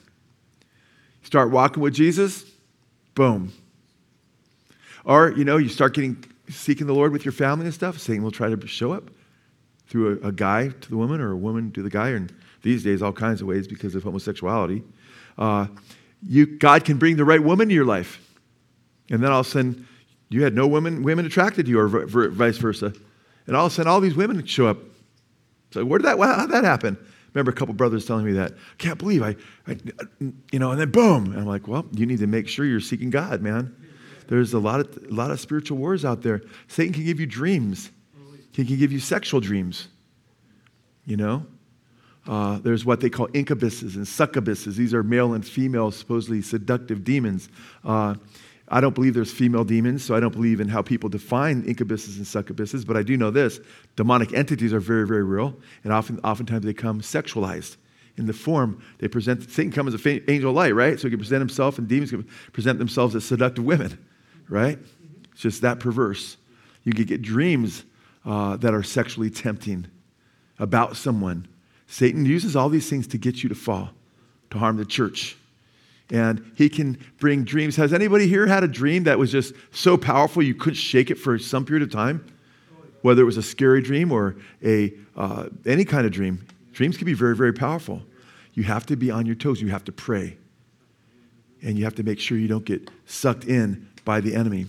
Start 1.22 1.50
walking 1.50 1.82
with 1.82 1.94
Jesus, 1.94 2.44
boom. 3.14 3.54
Or, 5.02 5.30
you 5.30 5.46
know, 5.46 5.56
you 5.56 5.70
start 5.70 5.94
getting 5.94 6.22
seeking 6.48 6.86
the 6.86 6.94
Lord 6.94 7.12
with 7.12 7.24
your 7.24 7.32
family 7.32 7.66
and 7.66 7.74
stuff, 7.74 7.98
Satan 7.98 8.22
will 8.22 8.30
try 8.30 8.48
to 8.48 8.66
show 8.66 8.92
up. 8.92 9.10
through 9.86 10.18
a, 10.22 10.28
a, 10.28 10.32
guy 10.32 10.68
to 10.68 10.90
the 10.90 10.96
woman 10.96 11.20
or 11.20 11.32
a 11.32 11.36
woman 11.36 11.70
to 11.72 11.82
the 11.82 11.90
guy, 11.90 12.08
and 12.10 12.34
these 12.62 12.82
days, 12.82 13.02
all 13.02 13.12
kinds 13.12 13.42
of 13.42 13.46
ways 13.46 13.68
because 13.68 13.94
of 13.94 14.02
homosexuality. 14.02 14.82
Uh, 15.36 15.66
you, 16.26 16.46
God 16.46 16.84
can 16.84 16.96
bring 16.96 17.16
the 17.16 17.24
right 17.24 17.42
woman 17.42 17.68
to 17.68 17.74
your 17.74 17.84
life. 17.84 18.18
And 19.10 19.22
then 19.22 19.30
all 19.30 19.40
of 19.40 19.46
a 19.46 19.50
sudden, 19.50 19.86
you 20.30 20.42
had 20.42 20.54
no 20.54 20.66
women, 20.66 21.02
women 21.02 21.26
attracted 21.26 21.66
to 21.66 21.70
you, 21.70 21.78
or 21.78 21.88
vice 22.28 22.56
versa. 22.56 22.94
And 23.46 23.54
all 23.54 23.66
of 23.66 23.72
a 23.72 23.74
sudden, 23.74 23.90
all 23.90 24.00
these 24.00 24.14
women 24.14 24.44
show 24.46 24.66
up. 24.66 24.78
So, 25.72 25.84
where 25.84 25.98
did 25.98 26.06
that, 26.06 26.18
how 26.18 26.46
did 26.46 26.54
that 26.54 26.64
happen? 26.64 26.96
remember 27.34 27.50
a 27.50 27.54
couple 27.54 27.74
brothers 27.74 28.06
telling 28.06 28.24
me 28.24 28.32
that. 28.32 28.52
I 28.52 28.76
can't 28.78 28.98
believe 28.98 29.22
I, 29.22 29.36
I, 29.66 29.76
you 30.52 30.58
know, 30.58 30.70
and 30.70 30.80
then 30.80 30.90
boom. 30.90 31.32
And 31.32 31.38
I'm 31.38 31.46
like, 31.46 31.66
well, 31.66 31.84
you 31.92 32.06
need 32.06 32.20
to 32.20 32.26
make 32.26 32.48
sure 32.48 32.64
you're 32.64 32.80
seeking 32.80 33.10
God, 33.10 33.42
man. 33.42 33.74
There's 34.28 34.54
a 34.54 34.58
lot 34.58 34.80
of, 34.80 34.98
a 35.10 35.14
lot 35.14 35.30
of 35.30 35.40
spiritual 35.40 35.78
wars 35.78 36.04
out 36.04 36.22
there. 36.22 36.42
Satan 36.68 36.92
can 36.92 37.04
give 37.04 37.20
you 37.20 37.26
dreams, 37.26 37.90
he 38.52 38.64
can 38.64 38.78
give 38.78 38.92
you 38.92 39.00
sexual 39.00 39.40
dreams. 39.40 39.88
You 41.04 41.16
know? 41.16 41.46
Uh, 42.26 42.58
there's 42.60 42.84
what 42.84 43.00
they 43.00 43.10
call 43.10 43.28
incubuses 43.28 43.96
and 43.96 44.06
succubuses. 44.06 44.76
These 44.76 44.94
are 44.94 45.02
male 45.02 45.34
and 45.34 45.46
female, 45.46 45.90
supposedly 45.90 46.40
seductive 46.40 47.04
demons. 47.04 47.48
Uh, 47.84 48.14
I 48.68 48.80
don't 48.80 48.94
believe 48.94 49.12
there's 49.12 49.32
female 49.32 49.64
demons, 49.64 50.02
so 50.02 50.14
I 50.14 50.20
don't 50.20 50.32
believe 50.32 50.58
in 50.60 50.68
how 50.68 50.80
people 50.80 51.10
define 51.10 51.62
incubuses 51.64 52.16
and 52.16 52.24
succubuses, 52.24 52.86
but 52.86 52.96
I 52.96 53.02
do 53.02 53.16
know 53.16 53.30
this 53.30 53.60
demonic 53.94 54.32
entities 54.32 54.72
are 54.72 54.80
very, 54.80 55.06
very 55.06 55.22
real, 55.22 55.54
and 55.84 55.92
often, 55.92 56.18
oftentimes 56.24 56.64
they 56.64 56.72
come 56.72 57.00
sexualized. 57.02 57.76
In 58.16 58.26
the 58.26 58.32
form, 58.32 58.82
they 58.98 59.08
present, 59.08 59.50
Satan 59.50 59.72
comes 59.72 59.92
as 59.92 60.06
an 60.06 60.24
angel 60.28 60.50
of 60.50 60.56
light, 60.56 60.74
right? 60.74 60.98
So 60.98 61.08
he 61.08 61.10
can 61.10 61.18
present 61.18 61.40
himself, 61.40 61.78
and 61.78 61.86
demons 61.86 62.10
can 62.10 62.26
present 62.52 62.78
themselves 62.78 63.14
as 63.14 63.24
seductive 63.24 63.64
women, 63.64 63.98
right? 64.48 64.78
It's 65.32 65.40
just 65.40 65.62
that 65.62 65.80
perverse. 65.80 66.36
You 66.84 66.92
can 66.92 67.04
get 67.04 67.22
dreams 67.22 67.84
uh, 68.24 68.56
that 68.58 68.74
are 68.74 68.82
sexually 68.82 69.30
tempting 69.30 69.86
about 70.58 70.96
someone. 70.96 71.48
Satan 71.86 72.24
uses 72.24 72.56
all 72.56 72.68
these 72.68 72.88
things 72.88 73.06
to 73.08 73.18
get 73.18 73.42
you 73.42 73.48
to 73.48 73.54
fall, 73.54 73.90
to 74.50 74.58
harm 74.58 74.76
the 74.76 74.84
church 74.84 75.36
and 76.10 76.52
he 76.54 76.68
can 76.68 76.98
bring 77.18 77.44
dreams. 77.44 77.76
Has 77.76 77.92
anybody 77.92 78.26
here 78.26 78.46
had 78.46 78.62
a 78.62 78.68
dream 78.68 79.04
that 79.04 79.18
was 79.18 79.32
just 79.32 79.54
so 79.72 79.96
powerful 79.96 80.42
you 80.42 80.54
couldn't 80.54 80.74
shake 80.74 81.10
it 81.10 81.16
for 81.16 81.38
some 81.38 81.64
period 81.64 81.82
of 81.82 81.90
time? 81.90 82.24
Whether 83.02 83.22
it 83.22 83.26
was 83.26 83.36
a 83.36 83.42
scary 83.42 83.82
dream 83.82 84.12
or 84.12 84.36
a, 84.62 84.92
uh, 85.16 85.48
any 85.66 85.84
kind 85.84 86.06
of 86.06 86.12
dream. 86.12 86.46
Dreams 86.72 86.96
can 86.96 87.06
be 87.06 87.14
very, 87.14 87.36
very 87.36 87.52
powerful. 87.52 88.02
You 88.54 88.64
have 88.64 88.86
to 88.86 88.96
be 88.96 89.10
on 89.10 89.26
your 89.26 89.34
toes. 89.34 89.60
You 89.60 89.68
have 89.68 89.84
to 89.84 89.92
pray. 89.92 90.36
And 91.62 91.78
you 91.78 91.84
have 91.84 91.94
to 91.96 92.02
make 92.02 92.20
sure 92.20 92.36
you 92.36 92.48
don't 92.48 92.64
get 92.64 92.90
sucked 93.06 93.44
in 93.44 93.88
by 94.04 94.20
the 94.20 94.34
enemy. 94.34 94.66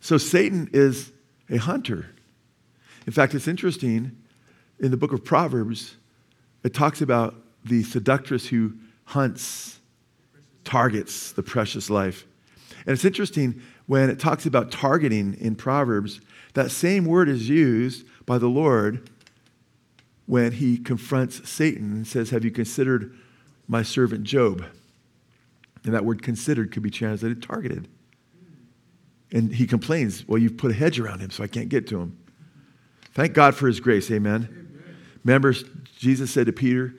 So 0.00 0.18
Satan 0.18 0.68
is 0.72 1.12
a 1.50 1.56
hunter. 1.56 2.06
In 3.06 3.12
fact, 3.12 3.34
it's 3.34 3.48
interesting 3.48 4.16
in 4.78 4.90
the 4.90 4.96
book 4.96 5.12
of 5.12 5.24
Proverbs, 5.24 5.96
it 6.62 6.74
talks 6.74 7.00
about 7.00 7.34
the 7.64 7.82
seductress 7.82 8.48
who 8.48 8.74
hunts 9.04 9.78
targets 10.64 11.32
the 11.32 11.42
precious 11.42 11.88
life. 11.88 12.26
And 12.84 12.92
it's 12.92 13.04
interesting 13.04 13.62
when 13.86 14.10
it 14.10 14.18
talks 14.18 14.46
about 14.46 14.70
targeting 14.70 15.34
in 15.34 15.54
Proverbs, 15.54 16.20
that 16.54 16.70
same 16.70 17.04
word 17.04 17.28
is 17.28 17.48
used 17.48 18.06
by 18.26 18.38
the 18.38 18.48
Lord 18.48 19.08
when 20.26 20.52
he 20.52 20.76
confronts 20.76 21.48
Satan 21.48 21.92
and 21.92 22.06
says, 22.06 22.30
Have 22.30 22.44
you 22.44 22.50
considered 22.50 23.16
my 23.68 23.82
servant 23.82 24.24
Job? 24.24 24.64
And 25.84 25.94
that 25.94 26.04
word 26.04 26.22
considered 26.22 26.72
could 26.72 26.82
be 26.82 26.90
translated 26.90 27.42
targeted. 27.42 27.88
And 29.32 29.52
he 29.52 29.66
complains, 29.66 30.26
Well, 30.26 30.38
you've 30.38 30.56
put 30.56 30.70
a 30.70 30.74
hedge 30.74 30.98
around 30.98 31.20
him, 31.20 31.30
so 31.30 31.42
I 31.42 31.48
can't 31.48 31.68
get 31.68 31.86
to 31.88 32.00
him. 32.00 32.18
Thank 33.12 33.32
God 33.32 33.54
for 33.54 33.66
his 33.66 33.80
grace. 33.80 34.10
Amen. 34.10 34.48
Amen. 34.50 34.96
Remember, 35.24 35.54
Jesus 35.98 36.30
said 36.30 36.46
to 36.46 36.52
Peter, 36.52 36.94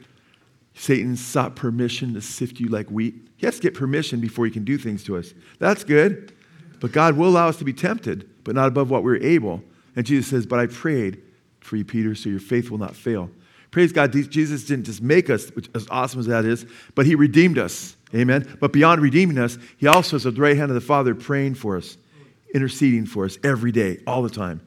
Satan 0.74 1.16
sought 1.16 1.56
permission 1.56 2.14
to 2.14 2.22
sift 2.22 2.60
you 2.60 2.68
like 2.68 2.90
wheat. 2.90 3.16
He 3.38 3.46
has 3.46 3.56
to 3.56 3.62
get 3.62 3.74
permission 3.74 4.20
before 4.20 4.46
he 4.46 4.52
can 4.52 4.64
do 4.64 4.78
things 4.78 5.04
to 5.06 5.18
us. 5.18 5.34
That's 5.60 5.84
good. 5.84 6.34
But 6.80 6.92
God 6.92 7.18
will 7.18 7.30
allow 7.30 7.48
us 7.48 7.58
to 7.58 7.66
be 7.66 7.74
tempted, 7.74 8.30
but 8.44 8.56
not 8.56 8.68
above 8.68 8.90
what 8.90 9.04
we're 9.04 9.18
able. 9.18 9.64
And 9.96 10.06
Jesus 10.06 10.28
says, 10.28 10.46
But 10.46 10.60
I 10.60 10.68
prayed 10.68 11.22
for 11.60 11.76
you, 11.76 11.86
Peter, 11.86 12.16
so 12.16 12.30
your 12.30 12.40
faith 12.40 12.70
will 12.70 12.78
not 12.78 12.96
fail. 12.96 13.30
Praise 13.72 13.92
God, 13.92 14.12
Jesus 14.12 14.64
didn't 14.66 14.86
just 14.86 15.02
make 15.02 15.30
us, 15.30 15.50
which 15.50 15.70
as 15.76 15.88
awesome 15.90 16.20
as 16.20 16.28
that 16.28 16.46
is, 16.46 16.66
but 16.96 17.06
he 17.06 17.16
redeemed 17.16 17.58
us. 17.58 17.98
Amen. 18.16 18.58
But 18.62 18.72
beyond 18.72 19.02
redeeming 19.02 19.38
us, 19.38 19.58
he 19.78 19.88
also 19.88 20.16
is 20.16 20.26
at 20.26 20.36
the 20.36 20.42
right 20.42 20.56
hand 20.56 20.72
of 20.72 20.76
the 20.76 20.82
Father 20.82 21.14
praying 21.14 21.56
for 21.56 21.76
us, 21.76 21.98
interceding 22.54 23.06
for 23.06 23.26
us 23.26 23.38
every 23.44 23.72
day, 23.72 24.00
all 24.08 24.22
the 24.22 24.30
time. 24.30 24.62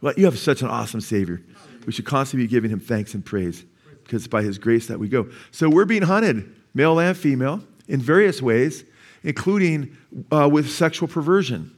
Well, 0.00 0.14
you 0.16 0.24
have 0.26 0.38
such 0.38 0.62
an 0.62 0.68
awesome 0.68 1.00
Savior. 1.00 1.42
We 1.86 1.92
should 1.92 2.04
constantly 2.04 2.46
be 2.46 2.50
giving 2.50 2.70
him 2.70 2.80
thanks 2.80 3.14
and 3.14 3.24
praise 3.24 3.64
because 4.02 4.22
it's 4.22 4.28
by 4.28 4.42
his 4.42 4.58
grace 4.58 4.86
that 4.88 4.98
we 4.98 5.08
go. 5.08 5.28
So 5.50 5.68
we're 5.68 5.86
being 5.86 6.02
hunted, 6.02 6.54
male 6.74 6.98
and 6.98 7.16
female, 7.16 7.62
in 7.88 8.00
various 8.00 8.42
ways, 8.42 8.84
including 9.22 9.96
uh, 10.30 10.48
with 10.50 10.70
sexual 10.70 11.08
perversion. 11.08 11.74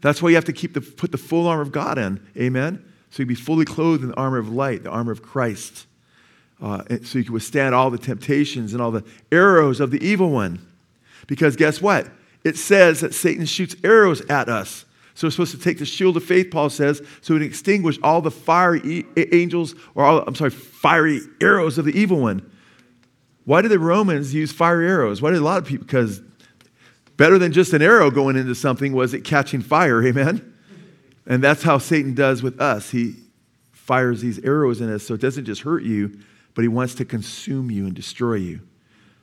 That's 0.00 0.22
why 0.22 0.30
you 0.30 0.34
have 0.36 0.44
to 0.46 0.52
keep 0.52 0.74
the, 0.74 0.80
put 0.80 1.12
the 1.12 1.18
full 1.18 1.46
armor 1.46 1.62
of 1.62 1.72
God 1.72 1.98
in. 1.98 2.24
Amen? 2.36 2.84
So 3.10 3.22
you 3.22 3.26
be 3.26 3.34
fully 3.34 3.64
clothed 3.64 4.02
in 4.02 4.10
the 4.10 4.16
armor 4.16 4.38
of 4.38 4.48
light, 4.48 4.84
the 4.84 4.90
armor 4.90 5.12
of 5.12 5.22
Christ. 5.22 5.86
Uh, 6.60 6.82
so 7.04 7.18
you 7.18 7.24
can 7.24 7.32
withstand 7.32 7.74
all 7.74 7.90
the 7.90 7.98
temptations 7.98 8.72
and 8.72 8.82
all 8.82 8.90
the 8.90 9.04
arrows 9.30 9.80
of 9.80 9.90
the 9.90 10.04
evil 10.04 10.30
one. 10.30 10.64
Because 11.26 11.56
guess 11.56 11.80
what? 11.80 12.08
It 12.44 12.56
says 12.56 13.00
that 13.00 13.14
Satan 13.14 13.46
shoots 13.46 13.76
arrows 13.84 14.20
at 14.22 14.48
us. 14.48 14.84
So 15.18 15.26
we're 15.26 15.32
supposed 15.32 15.50
to 15.50 15.58
take 15.58 15.80
the 15.80 15.84
shield 15.84 16.16
of 16.16 16.22
faith, 16.22 16.52
Paul 16.52 16.70
says, 16.70 17.02
so 17.22 17.34
we 17.34 17.40
can 17.40 17.48
extinguish 17.48 17.98
all 18.04 18.20
the 18.20 18.30
fiery 18.30 19.04
angels, 19.32 19.74
or 19.96 20.04
all, 20.04 20.20
I'm 20.24 20.36
sorry, 20.36 20.50
fiery 20.50 21.18
arrows 21.40 21.76
of 21.76 21.86
the 21.86 21.90
evil 21.90 22.20
one. 22.20 22.48
Why 23.44 23.60
did 23.60 23.72
the 23.72 23.80
Romans 23.80 24.32
use 24.32 24.52
fiery 24.52 24.86
arrows? 24.86 25.20
Why 25.20 25.30
did 25.30 25.40
a 25.40 25.44
lot 25.44 25.58
of 25.58 25.64
people? 25.64 25.84
Because 25.84 26.22
better 27.16 27.36
than 27.36 27.50
just 27.50 27.72
an 27.72 27.82
arrow 27.82 28.12
going 28.12 28.36
into 28.36 28.54
something 28.54 28.92
was 28.92 29.12
it 29.12 29.24
catching 29.24 29.60
fire, 29.60 30.00
amen? 30.06 30.54
And 31.26 31.42
that's 31.42 31.64
how 31.64 31.78
Satan 31.78 32.14
does 32.14 32.40
with 32.40 32.60
us. 32.60 32.90
He 32.90 33.16
fires 33.72 34.20
these 34.20 34.38
arrows 34.44 34.80
in 34.80 34.88
us 34.88 35.02
so 35.02 35.14
it 35.14 35.20
doesn't 35.20 35.46
just 35.46 35.62
hurt 35.62 35.82
you, 35.82 36.16
but 36.54 36.62
he 36.62 36.68
wants 36.68 36.94
to 36.94 37.04
consume 37.04 37.72
you 37.72 37.86
and 37.86 37.94
destroy 37.94 38.34
you. 38.34 38.60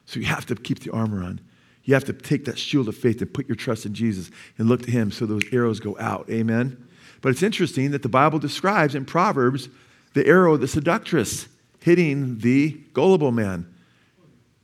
So 0.08 0.20
you 0.20 0.26
have 0.26 0.46
to 0.48 0.56
keep 0.56 0.80
the 0.80 0.92
armor 0.92 1.24
on. 1.24 1.40
You 1.86 1.94
have 1.94 2.06
to 2.06 2.14
take 2.14 2.46
that 2.46 2.60
shield 2.60 2.88
of 2.88 2.98
faith 2.98 3.22
and 3.22 3.34
put 3.34 3.48
your 3.48 3.56
trust 3.56 3.86
in 3.86 3.94
Jesus 3.94 4.32
and 4.58 4.68
look 4.68 4.82
to 4.84 4.92
Him 4.92 5.12
so 5.12 5.26
those 5.26 5.44
arrows 5.52 5.80
go 5.80 5.96
out. 6.00 6.30
Amen? 6.30 6.88
But 7.22 7.30
it's 7.30 7.44
interesting 7.44 7.92
that 7.92 8.02
the 8.02 8.10
Bible 8.10 8.40
describes 8.40 8.96
in 8.96 9.06
Proverbs 9.06 9.70
the 10.14 10.26
arrow, 10.26 10.58
the 10.58 10.68
seductress, 10.68 11.48
hitting 11.82 12.40
the 12.40 12.72
gullible 12.94 13.32
man, 13.32 13.72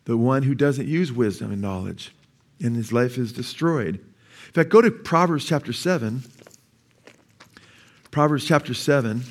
the 0.05 0.17
one 0.17 0.43
who 0.43 0.55
doesn't 0.55 0.87
use 0.87 1.11
wisdom 1.11 1.51
and 1.51 1.61
knowledge, 1.61 2.13
and 2.59 2.75
his 2.75 2.91
life 2.91 3.17
is 3.17 3.31
destroyed. 3.31 3.95
In 3.95 4.53
fact, 4.53 4.69
go 4.69 4.81
to 4.81 4.89
Proverbs 4.89 5.45
chapter 5.45 5.73
7. 5.73 6.23
Proverbs 8.09 8.45
chapter 8.45 8.73
7. 8.73 9.23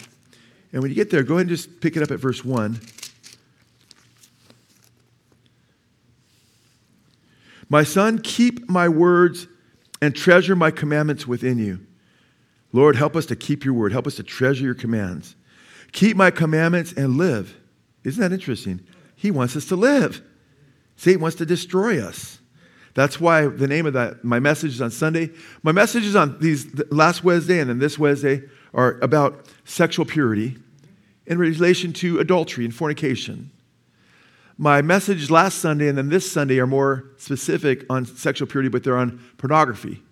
And 0.72 0.82
when 0.82 0.90
you 0.90 0.94
get 0.94 1.10
there, 1.10 1.22
go 1.22 1.34
ahead 1.34 1.48
and 1.48 1.50
just 1.50 1.80
pick 1.80 1.96
it 1.96 2.02
up 2.02 2.10
at 2.10 2.20
verse 2.20 2.44
1. 2.44 2.80
My 7.70 7.84
son, 7.84 8.18
keep 8.18 8.68
my 8.68 8.88
words 8.88 9.46
and 10.02 10.14
treasure 10.14 10.56
my 10.56 10.70
commandments 10.70 11.26
within 11.26 11.58
you. 11.58 11.86
Lord, 12.72 12.96
help 12.96 13.16
us 13.16 13.26
to 13.26 13.36
keep 13.36 13.64
your 13.64 13.74
word. 13.74 13.92
Help 13.92 14.06
us 14.06 14.16
to 14.16 14.22
treasure 14.22 14.64
your 14.64 14.74
commands. 14.74 15.36
Keep 15.92 16.16
my 16.16 16.30
commandments 16.30 16.92
and 16.92 17.16
live. 17.16 17.56
Isn't 18.04 18.20
that 18.20 18.32
interesting? 18.32 18.80
He 19.14 19.30
wants 19.30 19.56
us 19.56 19.66
to 19.66 19.76
live. 19.76 20.20
Satan 20.96 21.20
wants 21.20 21.36
to 21.38 21.46
destroy 21.46 22.02
us. 22.02 22.40
That's 22.94 23.20
why 23.20 23.46
the 23.46 23.68
name 23.68 23.86
of 23.86 23.92
that, 23.92 24.24
my 24.24 24.40
messages 24.40 24.82
on 24.82 24.90
Sunday, 24.90 25.30
my 25.62 25.72
messages 25.72 26.16
on 26.16 26.38
these 26.40 26.66
last 26.90 27.22
Wednesday 27.22 27.60
and 27.60 27.70
then 27.70 27.78
this 27.78 27.98
Wednesday 27.98 28.42
are 28.74 28.98
about 29.00 29.46
sexual 29.64 30.04
purity 30.04 30.56
in 31.26 31.38
relation 31.38 31.92
to 31.94 32.18
adultery 32.18 32.64
and 32.64 32.74
fornication. 32.74 33.52
My 34.60 34.82
message 34.82 35.30
last 35.30 35.60
Sunday 35.60 35.88
and 35.88 35.96
then 35.96 36.10
this 36.10 36.30
Sunday 36.30 36.58
are 36.58 36.66
more 36.66 37.12
specific 37.16 37.86
on 37.88 38.04
sexual 38.04 38.46
purity, 38.46 38.68
but 38.68 38.84
they're 38.84 38.98
on 38.98 39.18
pornography. 39.38 40.02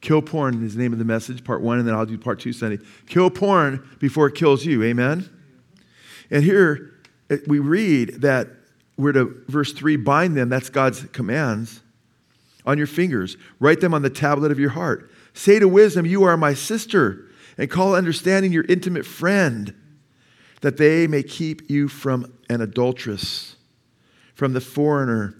Kill 0.00 0.22
porn 0.22 0.64
is 0.64 0.76
the 0.76 0.82
name 0.82 0.92
of 0.92 1.00
the 1.00 1.04
message, 1.04 1.42
part 1.42 1.60
one, 1.60 1.80
and 1.80 1.88
then 1.88 1.92
I'll 1.92 2.06
do 2.06 2.16
part 2.16 2.38
two 2.38 2.52
Sunday. 2.52 2.78
Kill 3.08 3.30
porn 3.30 3.84
before 3.98 4.28
it 4.28 4.36
kills 4.36 4.64
you. 4.64 4.84
Amen? 4.84 5.28
And 6.30 6.44
here 6.44 6.94
we 7.48 7.58
read 7.58 8.20
that 8.20 8.46
we're 8.96 9.10
to, 9.10 9.42
verse 9.48 9.72
three, 9.72 9.96
bind 9.96 10.36
them, 10.36 10.50
that's 10.50 10.70
God's 10.70 11.02
commands, 11.06 11.80
on 12.64 12.78
your 12.78 12.86
fingers. 12.86 13.36
Write 13.58 13.80
them 13.80 13.92
on 13.92 14.02
the 14.02 14.10
tablet 14.10 14.52
of 14.52 14.60
your 14.60 14.70
heart. 14.70 15.10
Say 15.34 15.58
to 15.58 15.66
wisdom, 15.66 16.06
You 16.06 16.22
are 16.22 16.36
my 16.36 16.54
sister, 16.54 17.28
and 17.58 17.68
call 17.68 17.96
understanding 17.96 18.52
your 18.52 18.66
intimate 18.68 19.04
friend, 19.04 19.74
that 20.60 20.76
they 20.76 21.08
may 21.08 21.24
keep 21.24 21.68
you 21.68 21.88
from 21.88 22.32
an 22.48 22.60
adulteress 22.60 23.55
from 24.36 24.52
the 24.52 24.60
foreigner 24.60 25.34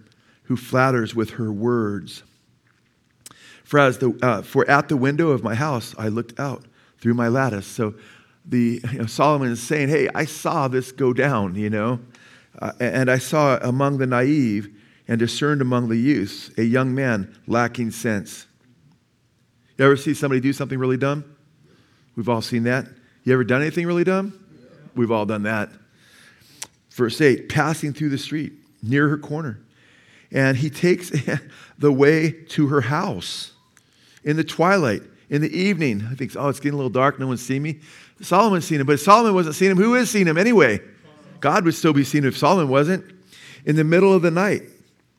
who 0.44 0.56
flatters 0.56 1.14
with 1.14 1.30
her 1.30 1.52
words. 1.52 2.24
For, 3.62 3.78
as 3.78 3.98
the, 3.98 4.18
uh, 4.22 4.42
for 4.42 4.68
at 4.68 4.88
the 4.88 4.96
window 4.96 5.28
of 5.28 5.44
my 5.44 5.54
house 5.54 5.94
I 5.98 6.08
looked 6.08 6.40
out 6.40 6.64
through 6.98 7.14
my 7.14 7.28
lattice. 7.28 7.66
So 7.66 7.94
the 8.44 8.80
you 8.92 8.98
know, 8.98 9.06
Solomon 9.06 9.52
is 9.52 9.62
saying, 9.62 9.90
Hey, 9.90 10.08
I 10.14 10.24
saw 10.24 10.66
this 10.66 10.92
go 10.92 11.12
down, 11.12 11.54
you 11.54 11.68
know, 11.70 12.00
uh, 12.58 12.72
and 12.80 13.10
I 13.10 13.18
saw 13.18 13.58
among 13.58 13.98
the 13.98 14.06
naive 14.06 14.74
and 15.06 15.18
discerned 15.18 15.60
among 15.60 15.88
the 15.88 15.96
youths 15.96 16.50
a 16.56 16.62
young 16.62 16.94
man 16.94 17.36
lacking 17.46 17.90
sense. 17.90 18.46
You 19.78 19.84
ever 19.84 19.96
see 19.96 20.14
somebody 20.14 20.40
do 20.40 20.54
something 20.54 20.78
really 20.78 20.96
dumb? 20.96 21.36
We've 22.16 22.30
all 22.30 22.40
seen 22.40 22.62
that. 22.62 22.86
You 23.24 23.34
ever 23.34 23.44
done 23.44 23.60
anything 23.60 23.86
really 23.86 24.04
dumb? 24.04 24.42
We've 24.94 25.10
all 25.10 25.26
done 25.26 25.42
that. 25.42 25.68
Verse 26.90 27.20
8 27.20 27.50
passing 27.50 27.92
through 27.92 28.08
the 28.08 28.16
street 28.16 28.54
near 28.88 29.08
her 29.08 29.18
corner. 29.18 29.60
And 30.30 30.56
he 30.56 30.70
takes 30.70 31.10
the 31.78 31.92
way 31.92 32.30
to 32.30 32.68
her 32.68 32.82
house 32.82 33.52
in 34.24 34.36
the 34.36 34.44
twilight, 34.44 35.02
in 35.30 35.40
the 35.40 35.56
evening. 35.56 36.06
I 36.10 36.14
think, 36.14 36.32
oh, 36.36 36.48
it's 36.48 36.60
getting 36.60 36.74
a 36.74 36.76
little 36.76 36.90
dark. 36.90 37.18
No 37.18 37.26
one's 37.28 37.44
seen 37.44 37.62
me. 37.62 37.80
Solomon's 38.20 38.66
seen 38.66 38.80
him, 38.80 38.86
but 38.86 38.98
Solomon 38.98 39.34
wasn't 39.34 39.54
seeing 39.54 39.70
him. 39.70 39.76
Who 39.76 39.94
is 39.94 40.10
seeing 40.10 40.26
him 40.26 40.38
anyway? 40.38 40.80
God 41.40 41.64
would 41.64 41.74
still 41.74 41.92
be 41.92 42.04
seen 42.04 42.24
if 42.24 42.36
Solomon 42.36 42.68
wasn't. 42.68 43.04
In 43.64 43.76
the 43.76 43.84
middle 43.84 44.12
of 44.12 44.22
the 44.22 44.30
night 44.30 44.62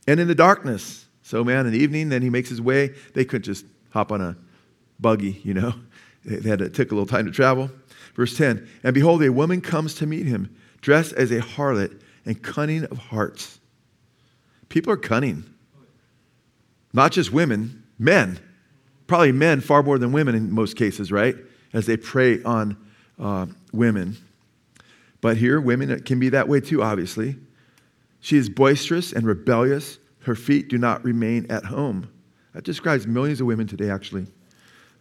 and 0.07 0.19
in 0.19 0.27
the 0.27 0.35
darkness. 0.35 1.05
So, 1.21 1.43
man, 1.43 1.65
in 1.65 1.73
the 1.73 1.79
evening, 1.79 2.09
then 2.09 2.21
he 2.21 2.29
makes 2.29 2.49
his 2.49 2.61
way. 2.61 2.93
They 3.13 3.25
couldn't 3.25 3.43
just 3.43 3.65
hop 3.91 4.11
on 4.11 4.21
a 4.21 4.37
buggy, 4.99 5.41
you 5.43 5.53
know. 5.53 5.73
They 6.25 6.49
had 6.49 6.59
to 6.59 6.67
take 6.67 6.91
a 6.91 6.93
little 6.93 7.07
time 7.07 7.25
to 7.25 7.31
travel. 7.31 7.71
Verse 8.13 8.35
10 8.35 8.67
And 8.83 8.93
behold, 8.93 9.23
a 9.23 9.31
woman 9.31 9.61
comes 9.61 9.95
to 9.95 10.05
meet 10.05 10.25
him, 10.25 10.53
dressed 10.81 11.13
as 11.13 11.31
a 11.31 11.39
harlot 11.39 12.01
and 12.25 12.43
cunning 12.43 12.83
of 12.83 12.97
hearts. 12.97 13.56
People 14.69 14.93
are 14.93 14.97
cunning. 14.97 15.43
Not 16.93 17.11
just 17.11 17.31
women, 17.31 17.83
men. 17.99 18.39
Probably 19.07 19.31
men 19.31 19.61
far 19.61 19.83
more 19.83 19.97
than 19.97 20.11
women 20.11 20.35
in 20.35 20.51
most 20.51 20.75
cases, 20.75 21.11
right? 21.11 21.35
As 21.73 21.85
they 21.85 21.97
prey 21.97 22.41
on 22.43 22.77
uh, 23.19 23.47
women. 23.71 24.17
But 25.21 25.37
here, 25.37 25.59
women 25.59 26.01
can 26.01 26.19
be 26.19 26.29
that 26.29 26.47
way 26.47 26.59
too, 26.59 26.83
obviously. 26.83 27.35
She 28.19 28.37
is 28.37 28.49
boisterous 28.49 29.13
and 29.13 29.25
rebellious. 29.25 29.99
Her 30.21 30.35
feet 30.35 30.67
do 30.69 30.77
not 30.77 31.03
remain 31.03 31.45
at 31.49 31.65
home. 31.65 32.09
That 32.53 32.63
describes 32.63 33.07
millions 33.07 33.39
of 33.39 33.47
women 33.47 33.67
today, 33.67 33.89
actually 33.89 34.27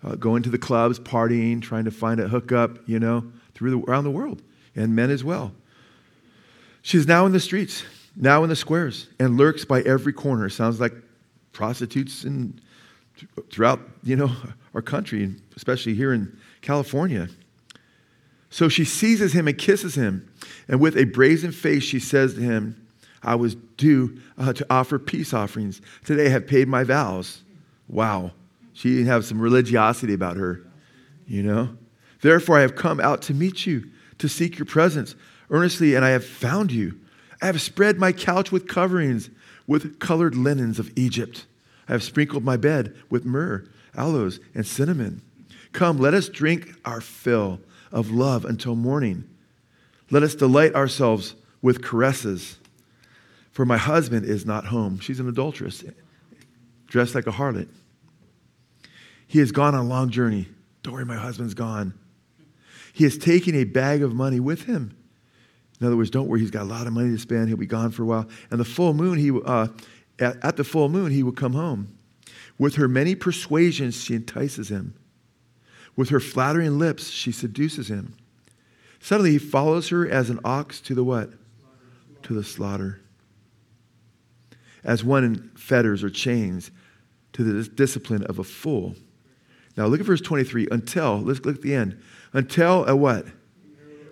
uh, 0.04 0.14
going 0.14 0.42
to 0.42 0.50
the 0.50 0.58
clubs, 0.58 0.98
partying, 0.98 1.60
trying 1.60 1.84
to 1.84 1.90
find 1.90 2.20
a 2.20 2.28
hookup, 2.28 2.78
you 2.88 2.98
know, 2.98 3.24
through 3.54 3.70
the, 3.70 3.78
around 3.90 4.04
the 4.04 4.10
world, 4.10 4.42
and 4.74 4.94
men 4.94 5.10
as 5.10 5.24
well. 5.24 5.52
She's 6.82 7.06
now 7.06 7.26
in 7.26 7.32
the 7.32 7.40
streets, 7.40 7.84
now 8.16 8.42
in 8.42 8.48
the 8.48 8.56
squares, 8.56 9.08
and 9.18 9.36
lurks 9.36 9.64
by 9.64 9.82
every 9.82 10.12
corner. 10.12 10.48
Sounds 10.48 10.80
like 10.80 10.94
prostitutes 11.52 12.24
in, 12.24 12.58
throughout, 13.50 13.80
you 14.02 14.16
know, 14.16 14.30
our 14.74 14.82
country, 14.82 15.34
especially 15.56 15.94
here 15.94 16.12
in 16.12 16.36
California. 16.62 17.28
So 18.50 18.68
she 18.68 18.84
seizes 18.84 19.32
him 19.32 19.48
and 19.48 19.58
kisses 19.58 19.94
him, 19.94 20.28
and 20.68 20.80
with 20.80 20.96
a 20.96 21.04
brazen 21.04 21.52
face 21.52 21.82
she 21.82 22.00
says 22.00 22.34
to 22.34 22.40
him, 22.40 22.86
I 23.22 23.34
was 23.34 23.56
due 23.76 24.20
uh, 24.38 24.52
to 24.52 24.66
offer 24.70 24.98
peace 24.98 25.34
offerings. 25.34 25.80
Today 26.04 26.26
I 26.26 26.30
have 26.30 26.46
paid 26.46 26.68
my 26.68 26.84
vows. 26.84 27.42
Wow. 27.88 28.32
She 28.72 28.90
didn't 28.90 29.06
have 29.06 29.24
some 29.24 29.40
religiosity 29.40 30.14
about 30.14 30.36
her, 30.36 30.62
you 31.26 31.42
know? 31.42 31.76
Therefore, 32.20 32.58
I 32.58 32.60
have 32.60 32.76
come 32.76 33.00
out 33.00 33.22
to 33.22 33.34
meet 33.34 33.66
you, 33.66 33.90
to 34.18 34.28
seek 34.28 34.58
your 34.58 34.66
presence 34.66 35.14
earnestly, 35.50 35.94
and 35.94 36.04
I 36.04 36.10
have 36.10 36.24
found 36.24 36.72
you. 36.72 36.98
I 37.40 37.46
have 37.46 37.60
spread 37.60 37.98
my 37.98 38.12
couch 38.12 38.50
with 38.50 38.68
coverings, 38.68 39.30
with 39.66 39.98
colored 39.98 40.36
linens 40.36 40.78
of 40.78 40.90
Egypt. 40.96 41.46
I 41.88 41.92
have 41.92 42.02
sprinkled 42.02 42.44
my 42.44 42.56
bed 42.56 42.94
with 43.10 43.24
myrrh, 43.24 43.64
aloes, 43.94 44.40
and 44.54 44.66
cinnamon. 44.66 45.22
Come, 45.72 45.98
let 45.98 46.14
us 46.14 46.28
drink 46.28 46.74
our 46.84 47.00
fill 47.00 47.60
of 47.92 48.10
love 48.10 48.44
until 48.44 48.74
morning. 48.74 49.28
Let 50.10 50.22
us 50.22 50.34
delight 50.34 50.74
ourselves 50.74 51.34
with 51.62 51.82
caresses. 51.82 52.58
For 53.50 53.64
my 53.64 53.76
husband 53.76 54.26
is 54.26 54.46
not 54.46 54.66
home. 54.66 54.98
She's 54.98 55.20
an 55.20 55.28
adulteress, 55.28 55.84
dressed 56.86 57.14
like 57.14 57.26
a 57.26 57.32
harlot. 57.32 57.68
He 59.26 59.40
has 59.40 59.52
gone 59.52 59.74
on 59.74 59.84
a 59.84 59.88
long 59.88 60.10
journey. 60.10 60.48
Don't 60.82 60.94
worry, 60.94 61.04
my 61.04 61.16
husband's 61.16 61.54
gone. 61.54 61.94
He 62.92 63.04
has 63.04 63.18
taken 63.18 63.54
a 63.54 63.64
bag 63.64 64.02
of 64.02 64.14
money 64.14 64.40
with 64.40 64.64
him. 64.64 64.96
In 65.80 65.86
other 65.86 65.96
words, 65.96 66.10
don't 66.10 66.28
worry, 66.28 66.40
he's 66.40 66.50
got 66.50 66.62
a 66.62 66.64
lot 66.64 66.86
of 66.86 66.92
money 66.92 67.10
to 67.10 67.18
spend. 67.18 67.48
He'll 67.48 67.56
be 67.56 67.66
gone 67.66 67.90
for 67.90 68.02
a 68.02 68.06
while. 68.06 68.26
And 68.50 68.58
the 68.58 68.64
full 68.64 68.94
moon, 68.94 69.18
he, 69.18 69.30
uh, 69.44 69.68
at, 70.18 70.42
at 70.42 70.56
the 70.56 70.64
full 70.64 70.88
moon, 70.88 71.12
he 71.12 71.22
will 71.22 71.32
come 71.32 71.52
home. 71.52 71.98
With 72.58 72.76
her 72.76 72.88
many 72.88 73.14
persuasions, 73.14 74.02
she 74.02 74.14
entices 74.14 74.70
him. 74.70 74.94
With 75.94 76.08
her 76.08 76.20
flattering 76.20 76.78
lips, 76.78 77.08
she 77.08 77.32
seduces 77.32 77.88
him. 77.88 78.16
Suddenly, 79.00 79.32
he 79.32 79.38
follows 79.38 79.90
her 79.90 80.08
as 80.08 80.30
an 80.30 80.40
ox 80.44 80.80
to 80.82 80.94
the 80.94 81.04
what? 81.04 81.30
To 82.22 82.34
the 82.34 82.44
slaughter. 82.44 83.00
As 84.82 85.04
one 85.04 85.24
in 85.24 85.50
fetters 85.56 86.02
or 86.02 86.10
chains 86.10 86.70
to 87.34 87.44
the 87.44 87.68
discipline 87.68 88.24
of 88.24 88.38
a 88.38 88.44
fool. 88.44 88.94
Now 89.76 89.86
look 89.86 90.00
at 90.00 90.06
verse 90.06 90.22
23. 90.22 90.68
Until, 90.70 91.20
let's 91.20 91.44
look 91.44 91.56
at 91.56 91.62
the 91.62 91.74
end. 91.74 92.00
Until 92.32 92.86
a 92.86 92.96
what? 92.96 93.26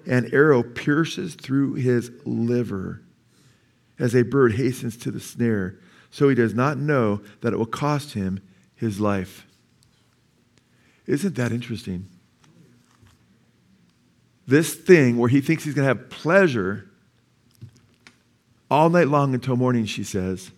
An 0.06 0.28
arrow 0.32 0.62
pierces 0.62 1.34
through 1.34 1.74
his 1.74 2.10
liver 2.24 3.02
as 3.98 4.14
a 4.14 4.22
bird 4.22 4.54
hastens 4.54 4.96
to 4.98 5.10
the 5.10 5.20
snare, 5.20 5.78
so 6.10 6.28
he 6.28 6.34
does 6.34 6.54
not 6.54 6.78
know 6.78 7.22
that 7.40 7.52
it 7.52 7.56
will 7.56 7.66
cost 7.66 8.14
him 8.14 8.40
his 8.74 9.00
life. 9.00 9.46
Isn't 11.06 11.36
that 11.36 11.52
interesting? 11.52 12.08
This 14.46 14.74
thing 14.74 15.16
where 15.16 15.28
he 15.28 15.40
thinks 15.40 15.64
he's 15.64 15.74
going 15.74 15.88
to 15.88 15.94
have 15.94 16.10
pleasure 16.10 16.90
all 18.70 18.90
night 18.90 19.08
long 19.08 19.34
until 19.34 19.56
morning, 19.56 19.86
she 19.86 20.04
says, 20.04 20.50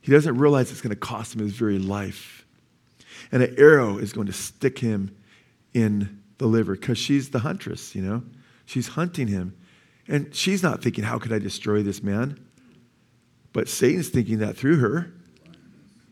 he 0.00 0.10
doesn't 0.10 0.36
realize 0.36 0.70
it's 0.72 0.80
going 0.80 0.90
to 0.90 0.96
cost 0.96 1.34
him 1.34 1.40
his 1.40 1.52
very 1.52 1.78
life 1.78 2.42
and 3.32 3.42
an 3.42 3.54
arrow 3.58 3.96
is 3.96 4.12
going 4.12 4.26
to 4.26 4.32
stick 4.32 4.78
him 4.78 5.16
in 5.72 6.22
the 6.38 6.46
liver 6.46 6.74
because 6.74 6.98
she's 6.98 7.30
the 7.30 7.40
huntress, 7.40 7.94
you 7.94 8.02
know? 8.02 8.22
She's 8.64 8.88
hunting 8.88 9.28
him. 9.28 9.56
And 10.08 10.34
she's 10.34 10.62
not 10.62 10.82
thinking, 10.82 11.04
how 11.04 11.18
could 11.18 11.32
I 11.32 11.38
destroy 11.38 11.82
this 11.82 12.02
man? 12.02 12.38
But 13.52 13.68
Satan's 13.68 14.08
thinking 14.08 14.38
that 14.38 14.56
through 14.56 14.78
her. 14.78 15.12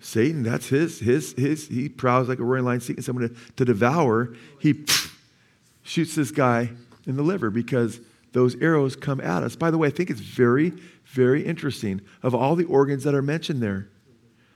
Satan, 0.00 0.42
that's 0.42 0.68
his, 0.68 1.00
his, 1.00 1.32
his, 1.34 1.68
he 1.68 1.88
prowls 1.88 2.28
like 2.28 2.38
a 2.38 2.44
roaring 2.44 2.64
lion 2.64 2.80
seeking 2.80 3.02
someone 3.02 3.28
to, 3.28 3.34
to 3.56 3.64
devour. 3.64 4.34
He 4.58 4.74
pff, 4.74 5.14
shoots 5.82 6.14
this 6.14 6.30
guy 6.30 6.70
in 7.06 7.16
the 7.16 7.22
liver 7.22 7.50
because 7.50 8.00
those 8.32 8.56
arrows 8.62 8.96
come 8.96 9.20
at 9.20 9.42
us. 9.42 9.56
By 9.56 9.70
the 9.70 9.78
way, 9.78 9.88
I 9.88 9.90
think 9.90 10.08
it's 10.08 10.20
very, 10.20 10.72
very 11.04 11.44
interesting. 11.44 12.00
Of 12.22 12.34
all 12.34 12.56
the 12.56 12.64
organs 12.64 13.04
that 13.04 13.14
are 13.14 13.22
mentioned 13.22 13.62
there, 13.62 13.88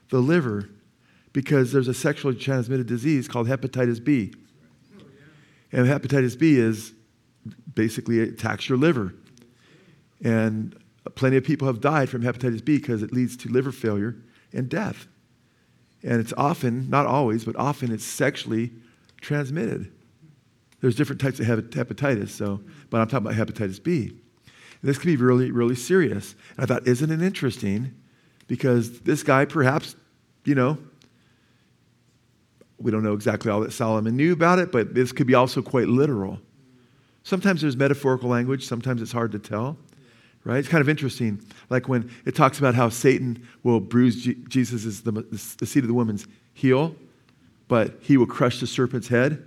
the 0.09 0.19
liver 0.19 0.69
because 1.35 1.73
there's 1.73 1.89
a 1.89 1.93
sexually 1.93 2.35
transmitted 2.35 2.87
disease 2.87 3.27
called 3.27 3.47
hepatitis 3.47 4.01
B. 4.01 4.33
And 5.73 5.85
hepatitis 5.85 6.39
B 6.39 6.57
is 6.57 6.93
basically 7.73 8.19
attacks 8.21 8.69
your 8.69 8.77
liver. 8.77 9.13
And 10.23 10.75
plenty 11.15 11.37
of 11.37 11.43
people 11.43 11.67
have 11.67 11.81
died 11.81 12.09
from 12.09 12.23
hepatitis 12.23 12.63
B 12.63 12.77
because 12.77 13.03
it 13.03 13.13
leads 13.13 13.37
to 13.37 13.49
liver 13.49 13.71
failure 13.71 14.15
and 14.53 14.69
death. 14.69 15.07
And 16.03 16.19
it's 16.19 16.33
often, 16.37 16.89
not 16.89 17.05
always, 17.05 17.45
but 17.45 17.55
often 17.55 17.91
it's 17.91 18.05
sexually 18.05 18.71
transmitted. 19.21 19.91
There's 20.81 20.95
different 20.95 21.21
types 21.21 21.39
of 21.39 21.47
hepatitis, 21.47 22.29
so, 22.29 22.61
but 22.89 23.01
I'm 23.01 23.07
talking 23.07 23.27
about 23.27 23.47
hepatitis 23.47 23.83
B. 23.83 24.09
And 24.09 24.89
this 24.89 24.97
can 24.97 25.09
be 25.09 25.15
really, 25.15 25.51
really 25.51 25.75
serious. 25.75 26.35
And 26.57 26.63
I 26.63 26.65
thought, 26.65 26.87
isn't 26.87 27.09
it 27.09 27.21
interesting? 27.21 27.93
Because 28.47 28.99
this 29.01 29.23
guy 29.23 29.45
perhaps, 29.45 29.95
you 30.43 30.53
know, 30.53 30.77
we 32.77 32.91
don't 32.91 33.03
know 33.03 33.13
exactly 33.13 33.49
all 33.49 33.61
that 33.61 33.71
Solomon 33.71 34.15
knew 34.15 34.33
about 34.33 34.59
it, 34.59 34.71
but 34.71 34.93
this 34.93 35.11
could 35.11 35.27
be 35.27 35.33
also 35.33 35.61
quite 35.61 35.87
literal. 35.87 36.39
Sometimes 37.25 37.61
there's 37.61 37.75
metaphorical 37.75 38.29
language, 38.29 38.67
sometimes 38.67 39.01
it's 39.01 39.11
hard 39.11 39.31
to 39.31 39.39
tell, 39.39 39.77
right? 40.43 40.59
It's 40.59 40.67
kind 40.67 40.79
of 40.79 40.87
interesting. 40.87 41.41
Like 41.71 41.89
when 41.89 42.11
it 42.23 42.35
talks 42.35 42.59
about 42.59 42.75
how 42.75 42.89
Satan 42.89 43.47
will 43.63 43.79
bruise 43.79 44.23
Jesus' 44.47 45.01
the, 45.01 45.11
the 45.57 45.65
seed 45.65 45.83
of 45.83 45.87
the 45.87 45.95
woman's 45.95 46.27
heel, 46.53 46.95
but 47.67 47.95
he 47.99 48.15
will 48.15 48.27
crush 48.27 48.59
the 48.59 48.67
serpent's 48.67 49.07
head. 49.07 49.43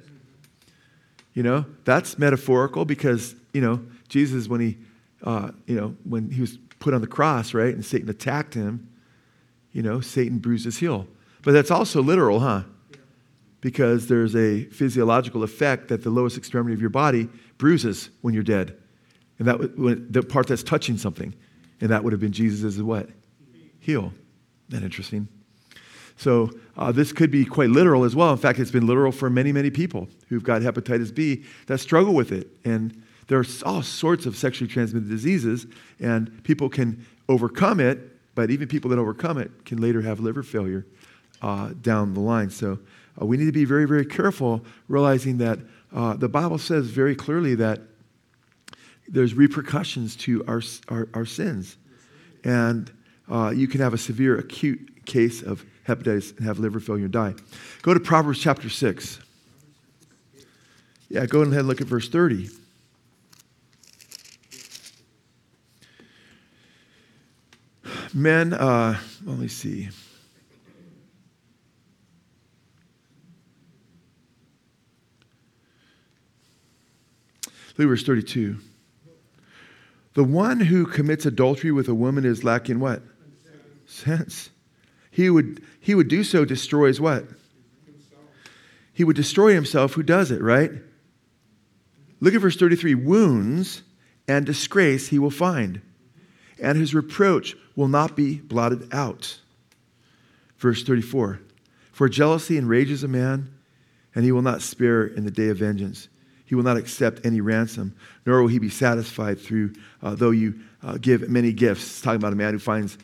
You 1.35 1.45
know, 1.45 1.67
that's 1.85 2.19
metaphorical 2.19 2.85
because, 2.85 3.37
you 3.53 3.61
know, 3.61 3.81
Jesus, 4.09 4.49
when 4.49 4.61
he, 4.61 4.77
uh, 5.23 5.53
you 5.69 5.77
know, 5.77 5.95
when 6.03 6.33
he 6.33 6.41
was 6.41 6.59
put 6.81 6.95
on 6.95 7.01
the 7.01 7.07
cross, 7.07 7.55
right, 7.55 7.73
and 7.73 7.85
Satan 7.85 8.09
attacked 8.09 8.55
him, 8.55 8.89
you 9.73 9.83
know, 9.83 10.01
Satan 10.01 10.39
bruised 10.39 10.65
his 10.65 10.79
heel. 10.79 11.07
But 11.43 11.53
that's 11.53 11.71
also 11.71 12.03
literal, 12.03 12.41
huh? 12.41 12.65
because 13.61 14.07
there's 14.07 14.37
a 14.37 14.65
physiological 14.67 15.43
effect 15.43 15.89
that 15.89 16.03
the 16.03 16.11
lowest 16.11 16.37
extremity 16.37 16.75
of 16.75 16.81
your 16.81 16.91
body 16.91 17.29
bruises 17.59 18.11
when 18.23 18.35
you're 18.35 18.43
dead. 18.43 18.77
And 19.39 19.47
that 19.47 20.13
the 20.13 20.23
part 20.23 20.47
that's 20.47 20.63
touching 20.63 20.97
something. 20.97 21.35
And 21.81 21.91
that 21.91 22.03
would 22.03 22.13
have 22.13 22.21
been 22.21 22.33
Jesus' 22.33 22.79
what? 22.79 23.09
Heel. 23.79 24.13
That 24.69 24.83
interesting? 24.83 25.29
So 26.17 26.51
uh, 26.77 26.91
this 26.91 27.13
could 27.13 27.31
be 27.31 27.45
quite 27.45 27.71
literal 27.71 28.05
as 28.05 28.17
well. 28.17 28.33
In 28.33 28.39
fact, 28.39 28.59
it's 28.59 28.73
been 28.73 28.87
literal 28.87 29.13
for 29.13 29.31
many, 29.31 29.53
many 29.53 29.71
people 29.71 30.09
who've 30.29 30.43
got 30.43 30.63
hepatitis 30.63 31.15
B 31.15 31.45
that 31.67 31.79
struggle 31.79 32.13
with 32.13 32.33
it. 32.33 32.49
And 32.65 33.03
there 33.29 33.39
are 33.39 33.45
all 33.65 33.83
sorts 33.83 34.27
of 34.27 34.37
sexually 34.37 34.69
transmitted 34.69 35.09
diseases, 35.09 35.67
and 36.01 36.43
people 36.43 36.69
can 36.69 37.07
overcome 37.29 37.79
it, 37.79 37.99
but 38.35 38.51
even 38.51 38.67
people 38.67 38.91
that 38.91 38.99
overcome 38.99 39.39
it 39.39 39.65
can 39.65 39.79
later 39.81 40.03
have 40.03 40.19
liver 40.19 40.43
failure 40.43 40.87
uh, 41.41 41.71
down 41.83 42.15
the 42.15 42.21
line. 42.21 42.51
So 42.51 42.81
uh, 43.21 43.27
we 43.27 43.37
need 43.37 43.47
to 43.47 43.53
be 43.53 43.65
very, 43.65 43.87
very 43.87 44.07
careful, 44.07 44.65
realizing 44.89 45.39
that 45.39 45.61
uh, 45.95 46.15
the 46.15 46.29
Bible 46.29 46.59
says 46.59 46.87
very 46.87 47.15
clearly 47.15 47.55
that 47.57 47.81
there's 49.09 49.35
repercussions 49.35 50.17
to 50.17 50.45
our, 50.47 50.63
our, 50.89 51.09
our 51.15 51.27
sins. 51.27 51.77
And 52.45 52.91
uh, 53.31 53.53
you 53.55 53.67
can 53.69 53.81
have 53.81 53.95
a 53.95 53.99
severe 53.99 54.39
acute 54.39 55.05
case 55.07 55.43
of 55.43 55.65
hepatitis 55.87 56.37
and 56.37 56.47
have 56.47 56.59
liver 56.59 56.81
failure 56.81 57.05
and 57.05 57.13
die. 57.13 57.35
Go 57.83 57.95
to 57.95 58.01
Proverbs 58.01 58.41
chapter 58.41 58.69
6. 58.69 59.21
Yeah, 61.09 61.25
go 61.25 61.41
ahead 61.41 61.55
and 61.55 61.69
look 61.69 61.81
at 61.81 61.87
verse 61.87 62.09
30. 62.09 62.51
Men, 68.13 68.53
uh, 68.53 68.99
let 69.25 69.39
me 69.39 69.49
see. 69.49 69.89
At 77.79 77.87
verse 77.87 78.03
32. 78.03 78.57
The 80.15 80.25
one 80.25 80.59
who 80.59 80.85
commits 80.85 81.27
adultery 81.27 81.71
with 81.71 81.89
a 81.89 81.95
woman 81.95 82.25
is 82.25 82.43
lacking 82.43 82.81
what? 82.81 83.03
Sense. 83.87 84.51
He 85.11 85.31
would, 85.31 85.63
he 85.81 85.95
would 85.95 86.09
do 86.09 86.25
so 86.25 86.45
destroys 86.45 87.01
what? 87.01 87.25
He 88.93 89.05
would 89.05 89.17
destroy 89.17 89.55
himself 89.55 89.93
who 89.93 90.03
does 90.03 90.33
it, 90.33 90.43
right? 90.43 90.73
Look 92.21 92.35
at 92.35 92.41
verse 92.41 92.57
33 92.57 92.97
wounds 92.97 93.83
and 94.27 94.45
disgrace 94.45 95.09
he 95.09 95.21
will 95.21 95.31
find, 95.31 95.81
and 96.61 96.77
his 96.77 96.95
reproach 96.95 97.57
will 97.77 97.89
not 97.89 98.17
be 98.17 98.39
blotted 98.39 98.93
out. 98.93 99.41
Verse 100.59 100.83
34 100.83 101.41
For 101.93 102.09
jealousy 102.09 102.59
enrages 102.59 103.05
a 103.05 103.09
man, 103.09 103.55
and 104.15 104.25
he 104.25 104.33
will 104.33 104.43
not 104.43 104.63
spare 104.63 105.07
in 105.07 105.25
the 105.25 105.31
day 105.31 105.49
of 105.49 105.59
vengeance. 105.59 106.09
He 106.49 106.55
will 106.55 106.63
not 106.63 106.79
accept 106.79 107.27
any 107.27 107.43
ransom, 107.43 107.95
nor 108.25 108.41
will 108.41 108.49
he 108.49 108.59
be 108.59 108.71
satisfied 108.71 109.39
through, 109.39 109.75
uh, 110.03 110.15
though 110.15 110.31
you 110.31 110.59
uh, 110.83 110.97
give 110.97 111.29
many 111.29 111.53
gifts. 111.53 111.85
It's 111.85 112.01
talking 112.01 112.17
about 112.17 112.33
a 112.33 112.37
man 112.37 112.55
who 112.55 112.59
finds 112.59 112.97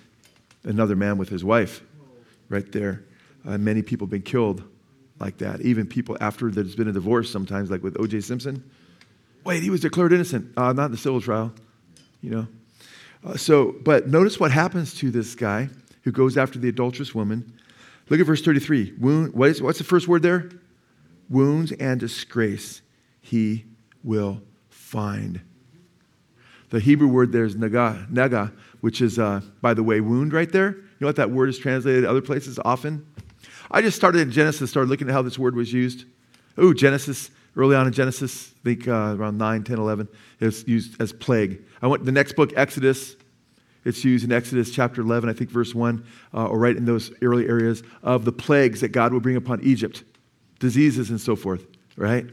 another 0.62 0.96
man 0.96 1.18
with 1.18 1.28
his 1.28 1.44
wife 1.44 1.83
right 2.48 2.72
there. 2.72 3.04
Uh, 3.46 3.59
many 3.59 3.83
people 3.83 4.07
have 4.07 4.11
been 4.11 4.22
killed 4.22 4.62
like 5.20 5.37
that. 5.38 5.61
Even 5.61 5.87
people 5.87 6.16
after 6.22 6.50
there's 6.50 6.74
been 6.74 6.88
a 6.88 6.92
divorce 6.92 7.30
sometimes, 7.30 7.70
like 7.70 7.83
with 7.83 8.00
O.J. 8.00 8.22
Simpson. 8.22 8.64
Wait, 9.44 9.62
he 9.62 9.68
was 9.68 9.83
declared 9.83 10.14
innocent. 10.14 10.50
Uh, 10.57 10.72
not 10.72 10.87
in 10.87 10.92
the 10.92 10.96
civil 10.96 11.20
trial, 11.20 11.52
you 12.22 12.30
know. 12.30 12.46
Uh, 13.22 13.37
so, 13.37 13.74
but 13.83 14.09
notice 14.09 14.40
what 14.40 14.52
happens 14.52 14.94
to 14.94 15.11
this 15.11 15.35
guy 15.35 15.68
who 16.04 16.12
goes 16.12 16.38
after 16.38 16.59
the 16.59 16.70
adulterous 16.70 17.14
woman. 17.14 17.52
Look 18.09 18.20
at 18.20 18.24
verse 18.24 18.40
33. 18.40 18.94
Wound, 18.98 19.35
what 19.35 19.50
is, 19.50 19.61
what's 19.61 19.76
the 19.76 19.85
first 19.85 20.09
word 20.09 20.22
there? 20.22 20.48
Wounds 21.28 21.72
and 21.72 22.00
disgrace 22.00 22.80
he 23.24 23.64
will 24.02 24.42
find. 24.68 25.40
The 26.68 26.78
Hebrew 26.78 27.08
word 27.08 27.32
there 27.32 27.44
is 27.44 27.56
naga, 27.56 28.52
which 28.82 29.00
is, 29.00 29.18
uh, 29.18 29.40
by 29.62 29.72
the 29.72 29.82
way, 29.82 30.02
wound 30.02 30.34
right 30.34 30.50
there. 30.52 30.72
You 30.72 30.84
know 31.00 31.06
what 31.06 31.16
that 31.16 31.30
word 31.30 31.48
is 31.48 31.58
translated 31.58 32.04
other 32.04 32.20
places 32.20 32.58
often? 32.66 33.06
I 33.70 33.80
just 33.80 33.96
started 33.96 34.20
in 34.20 34.30
Genesis, 34.30 34.68
started 34.70 34.90
looking 34.90 35.08
at 35.08 35.14
how 35.14 35.22
this 35.22 35.38
word 35.38 35.56
was 35.56 35.72
used. 35.72 36.04
Ooh, 36.58 36.74
Genesis, 36.74 37.30
early 37.56 37.74
on 37.74 37.87
in 37.87 37.94
Genesis, 37.94 38.52
I 38.60 38.64
think 38.64 38.88
uh, 38.88 39.16
around 39.18 39.38
9, 39.38 39.64
10, 39.64 39.78
11, 39.78 40.06
it's 40.40 40.68
used 40.68 41.00
as 41.00 41.14
plague. 41.14 41.64
I 41.80 41.87
went 41.87 42.04
the 42.04 42.12
next 42.12 42.34
book, 42.37 42.52
Exodus. 42.56 43.16
It's 43.87 44.04
used 44.04 44.24
in 44.24 44.32
Exodus 44.32 44.70
chapter 44.70 45.00
11, 45.00 45.30
I 45.30 45.32
think 45.32 45.48
verse 45.48 45.74
1, 45.74 46.04
uh, 46.34 46.46
or 46.46 46.58
right 46.58 46.76
in 46.76 46.84
those 46.84 47.10
early 47.22 47.48
areas 47.48 47.82
of 48.02 48.26
the 48.26 48.32
plagues 48.32 48.82
that 48.82 48.88
God 48.88 49.14
will 49.14 49.20
bring 49.20 49.37
upon 49.37 49.62
Egypt, 49.62 50.04
diseases 50.58 51.08
and 51.08 51.20
so 51.20 51.34
forth, 51.34 51.66
right? 51.96 52.26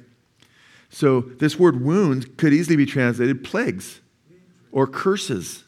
So 0.92 1.22
this 1.22 1.58
word 1.58 1.82
wound 1.82 2.38
could 2.38 2.54
easily 2.54 2.76
be 2.76 2.86
translated 2.86 3.44
plagues 3.44 4.02
or 4.72 4.86
curses. 4.86 5.64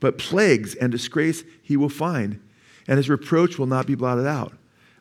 But 0.00 0.18
plagues 0.18 0.74
and 0.74 0.90
disgrace 0.90 1.44
he 1.62 1.76
will 1.76 1.88
find, 1.90 2.40
and 2.88 2.96
his 2.96 3.08
reproach 3.08 3.58
will 3.58 3.66
not 3.66 3.86
be 3.86 3.94
blotted 3.94 4.26
out. 4.26 4.54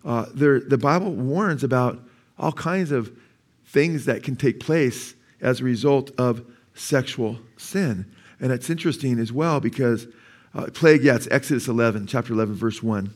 Uh, 0.04 0.26
there, 0.34 0.60
the 0.60 0.78
Bible 0.78 1.12
warns 1.12 1.64
about 1.64 2.00
all 2.38 2.52
kinds 2.52 2.92
of 2.92 3.12
things 3.66 4.06
that 4.06 4.24
can 4.24 4.36
take 4.36 4.60
place 4.60 5.16
as 5.42 5.62
a 5.62 5.64
result 5.64 6.12
of 6.18 6.46
sexual 6.74 7.40
sin. 7.58 8.06
And 8.40 8.52
it's 8.52 8.70
interesting 8.70 9.20
as 9.20 9.32
well 9.32 9.60
because 9.60 10.08
uh, 10.54 10.68
plague, 10.74 11.04
yeah, 11.04 11.16
it's 11.16 11.28
Exodus 11.32 11.68
11, 11.68 12.08
chapter 12.08 12.34
11, 12.34 12.56
verse 12.56 12.84
1, 12.84 13.14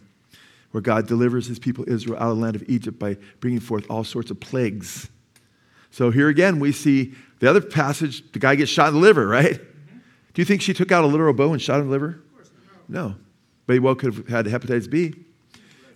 where 0.72 0.82
God 0.82 1.08
delivers 1.08 1.48
his 1.48 1.60
people 1.60 1.86
Israel 1.88 2.18
out 2.18 2.32
of 2.32 2.38
the 2.38 2.44
land 2.44 2.56
of 2.56 2.64
Egypt 2.68 2.98
by 2.98 3.18
bringing 3.40 3.60
forth 3.60 3.86
all 3.90 4.04
sorts 4.04 4.32
of 4.32 4.40
plagues. 4.40 5.10
So 5.92 6.12
here 6.12 6.30
again, 6.30 6.60
we 6.60 6.72
see 6.72 7.14
the 7.40 7.50
other 7.50 7.62
passage, 7.62 8.32
the 8.32 8.40
guy 8.40 8.56
gets 8.56 8.72
shot 8.72 8.90
in 8.90 8.96
the 8.96 9.00
liver, 9.00 9.28
right? 9.28 9.54
Mm-hmm. 9.54 9.98
Do 10.34 10.42
you 10.42 10.46
think 10.46 10.62
she 10.62 10.74
took 10.74 10.92
out 10.92 11.04
a 11.04 11.08
literal 11.08 11.34
bow 11.34 11.54
and 11.54 11.62
shot 11.62 11.76
him 11.76 11.82
in 11.82 11.88
the 11.88 11.92
liver? 11.92 12.22
No. 12.88 13.16
But 13.66 13.74
he 13.74 13.80
well 13.80 13.96
could 13.96 14.14
have 14.14 14.28
had 14.28 14.46
hepatitis 14.46 14.90
B. 14.90 15.14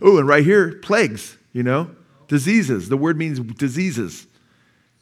Oh, 0.01 0.17
and 0.17 0.27
right 0.27 0.43
here, 0.43 0.73
plagues, 0.73 1.37
you 1.53 1.63
know, 1.63 1.89
diseases. 2.27 2.89
The 2.89 2.97
word 2.97 3.17
means 3.17 3.39
diseases. 3.39 4.27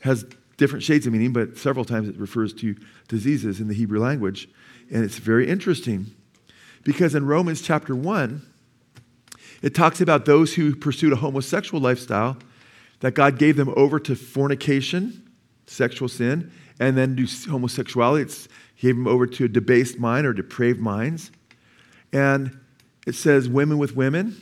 Has 0.01 0.25
different 0.57 0.83
shades 0.83 1.07
of 1.07 1.13
meaning, 1.13 1.33
but 1.33 1.57
several 1.57 1.85
times 1.85 2.07
it 2.07 2.17
refers 2.17 2.53
to 2.53 2.75
diseases 3.07 3.59
in 3.59 3.67
the 3.67 3.73
Hebrew 3.73 3.99
language. 3.99 4.47
And 4.91 5.03
it's 5.03 5.17
very 5.17 5.47
interesting 5.49 6.15
because 6.83 7.15
in 7.15 7.25
Romans 7.25 7.61
chapter 7.61 7.95
1, 7.95 8.41
it 9.61 9.75
talks 9.75 10.01
about 10.01 10.25
those 10.25 10.55
who 10.55 10.75
pursued 10.75 11.13
a 11.13 11.17
homosexual 11.17 11.81
lifestyle 11.81 12.37
that 13.01 13.13
God 13.13 13.37
gave 13.37 13.57
them 13.57 13.71
over 13.75 13.99
to 13.99 14.15
fornication, 14.15 15.29
sexual 15.67 16.07
sin, 16.07 16.51
and 16.79 16.97
then 16.97 17.15
to 17.15 17.25
homosexuality. 17.49 18.23
It's, 18.23 18.47
he 18.75 18.87
gave 18.87 18.95
them 18.95 19.07
over 19.07 19.27
to 19.27 19.45
a 19.45 19.47
debased 19.47 19.99
mind 19.99 20.25
or 20.25 20.33
depraved 20.33 20.79
minds. 20.79 21.31
And 22.13 22.59
it 23.05 23.15
says 23.15 23.49
women 23.49 23.77
with 23.77 23.95
women, 23.95 24.41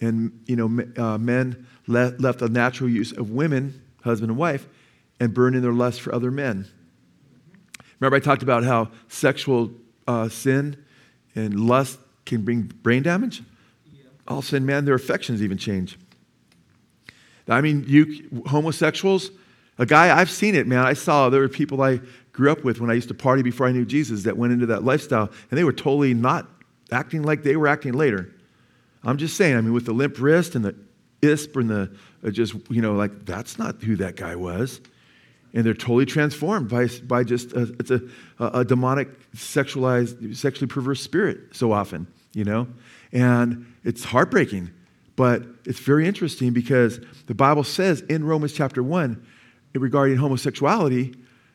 and 0.00 0.40
you 0.46 0.56
know, 0.56 0.84
uh, 0.96 1.18
men 1.18 1.66
le- 1.86 2.14
left 2.18 2.42
a 2.42 2.48
natural 2.48 2.88
use 2.88 3.12
of 3.12 3.30
women, 3.30 3.82
husband 4.02 4.30
and 4.30 4.38
wife, 4.38 4.66
and 5.20 5.32
burned 5.32 5.56
in 5.56 5.62
their 5.62 5.72
lust 5.72 6.00
for 6.00 6.14
other 6.14 6.30
men. 6.30 6.66
Remember, 7.98 8.16
I 8.16 8.20
talked 8.20 8.42
about 8.42 8.64
how 8.64 8.90
sexual 9.08 9.70
uh, 10.06 10.28
sin 10.28 10.84
and 11.34 11.58
lust 11.66 11.98
can 12.24 12.42
bring 12.42 12.62
brain 12.62 13.02
damage? 13.02 13.42
Yeah. 13.92 14.02
All 14.28 14.42
sudden, 14.42 14.66
man, 14.66 14.84
their 14.84 14.94
affections 14.94 15.42
even 15.42 15.56
change. 15.56 15.98
I 17.48 17.60
mean, 17.60 17.84
you 17.86 18.42
homosexuals, 18.46 19.30
a 19.78 19.86
guy, 19.86 20.16
I've 20.16 20.30
seen 20.30 20.54
it, 20.54 20.66
man. 20.66 20.84
I 20.84 20.94
saw 20.94 21.28
there 21.28 21.40
were 21.40 21.48
people 21.48 21.82
I 21.82 22.00
grew 22.32 22.50
up 22.50 22.64
with 22.64 22.80
when 22.80 22.90
I 22.90 22.94
used 22.94 23.08
to 23.08 23.14
party 23.14 23.42
before 23.42 23.66
I 23.66 23.72
knew 23.72 23.84
Jesus 23.84 24.24
that 24.24 24.36
went 24.36 24.52
into 24.52 24.66
that 24.66 24.84
lifestyle, 24.84 25.30
and 25.50 25.58
they 25.58 25.64
were 25.64 25.72
totally 25.72 26.14
not 26.14 26.48
acting 26.90 27.22
like 27.22 27.42
they 27.42 27.56
were 27.56 27.68
acting 27.68 27.92
later. 27.92 28.32
I'm 29.04 29.18
just 29.18 29.36
saying, 29.36 29.56
I 29.56 29.60
mean, 29.60 29.72
with 29.72 29.86
the 29.86 29.92
limp 29.92 30.20
wrist 30.20 30.54
and 30.54 30.64
the 30.64 30.74
isp 31.22 31.56
and 31.56 31.70
the 31.70 31.90
uh, 32.24 32.30
just, 32.30 32.54
you 32.68 32.82
know, 32.82 32.94
like 32.94 33.24
that's 33.24 33.58
not 33.58 33.82
who 33.82 33.96
that 33.96 34.16
guy 34.16 34.36
was. 34.36 34.80
And 35.54 35.64
they're 35.64 35.74
totally 35.74 36.04
transformed 36.04 36.68
by, 36.68 36.88
by 37.04 37.24
just, 37.24 37.52
a, 37.52 37.62
it's 37.78 37.90
a, 37.90 38.02
a 38.38 38.64
demonic, 38.64 39.08
sexualized, 39.32 40.36
sexually 40.36 40.66
perverse 40.66 41.00
spirit 41.00 41.38
so 41.52 41.72
often, 41.72 42.06
you 42.34 42.44
know? 42.44 42.68
And 43.12 43.72
it's 43.82 44.04
heartbreaking. 44.04 44.70
But 45.16 45.42
it's 45.64 45.80
very 45.80 46.06
interesting 46.06 46.52
because 46.52 47.00
the 47.26 47.34
Bible 47.34 47.64
says 47.64 48.02
in 48.02 48.24
Romans 48.24 48.52
chapter 48.52 48.82
1 48.82 49.26
regarding 49.74 50.16
homosexuality 50.16 51.14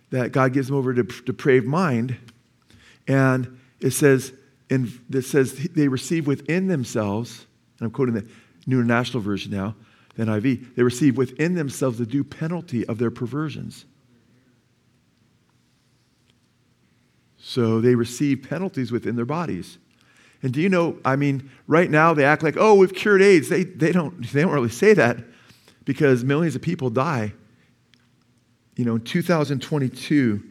that 0.10 0.32
God 0.32 0.54
gives 0.54 0.68
them 0.68 0.76
over 0.78 0.94
to 0.94 1.04
depraved 1.04 1.68
mind. 1.68 2.18
And 3.08 3.60
it 3.80 3.92
says, 3.92 4.34
in, 4.70 4.92
it 5.12 5.24
says 5.24 5.54
they 5.54 5.88
receive 5.88 6.28
within 6.28 6.68
themselves, 6.68 7.46
and 7.80 7.86
I'm 7.86 7.92
quoting 7.92 8.16
the 8.16 8.28
New 8.68 8.80
International 8.80 9.22
Version 9.22 9.52
now, 9.52 9.76
the 10.16 10.26
NIV, 10.26 10.76
they 10.76 10.84
receive 10.84 11.18
within 11.18 11.56
themselves 11.56 11.98
the 11.98 12.06
due 12.06 12.24
penalty 12.24 12.86
of 12.88 12.98
their 12.98 13.12
perversions. 13.12 13.86
So 17.38 17.82
they 17.82 17.96
receive 17.96 18.46
penalties 18.48 18.92
within 18.92 19.16
their 19.16 19.26
bodies. 19.26 19.78
And 20.44 20.52
do 20.52 20.62
you 20.62 20.70
know, 20.70 20.98
I 21.06 21.16
mean, 21.16 21.50
right 21.68 21.90
now 21.90 22.14
they 22.14 22.26
act 22.26 22.44
like, 22.44 22.58
oh, 22.58 22.76
we've 22.76 22.94
cured 22.94 23.22
AIDS. 23.22 23.50
They, 23.50 23.64
they, 23.64 23.92
don't, 23.92 24.26
they 24.32 24.42
don't 24.42 24.52
really 24.52 24.70
say 24.70 24.94
that 24.94 25.18
because 25.86 26.24
millions 26.24 26.56
of 26.56 26.62
people 26.62 26.90
die. 26.90 27.34
You 28.76 28.86
know, 28.86 28.96
in 28.96 29.02
2022, 29.02 30.44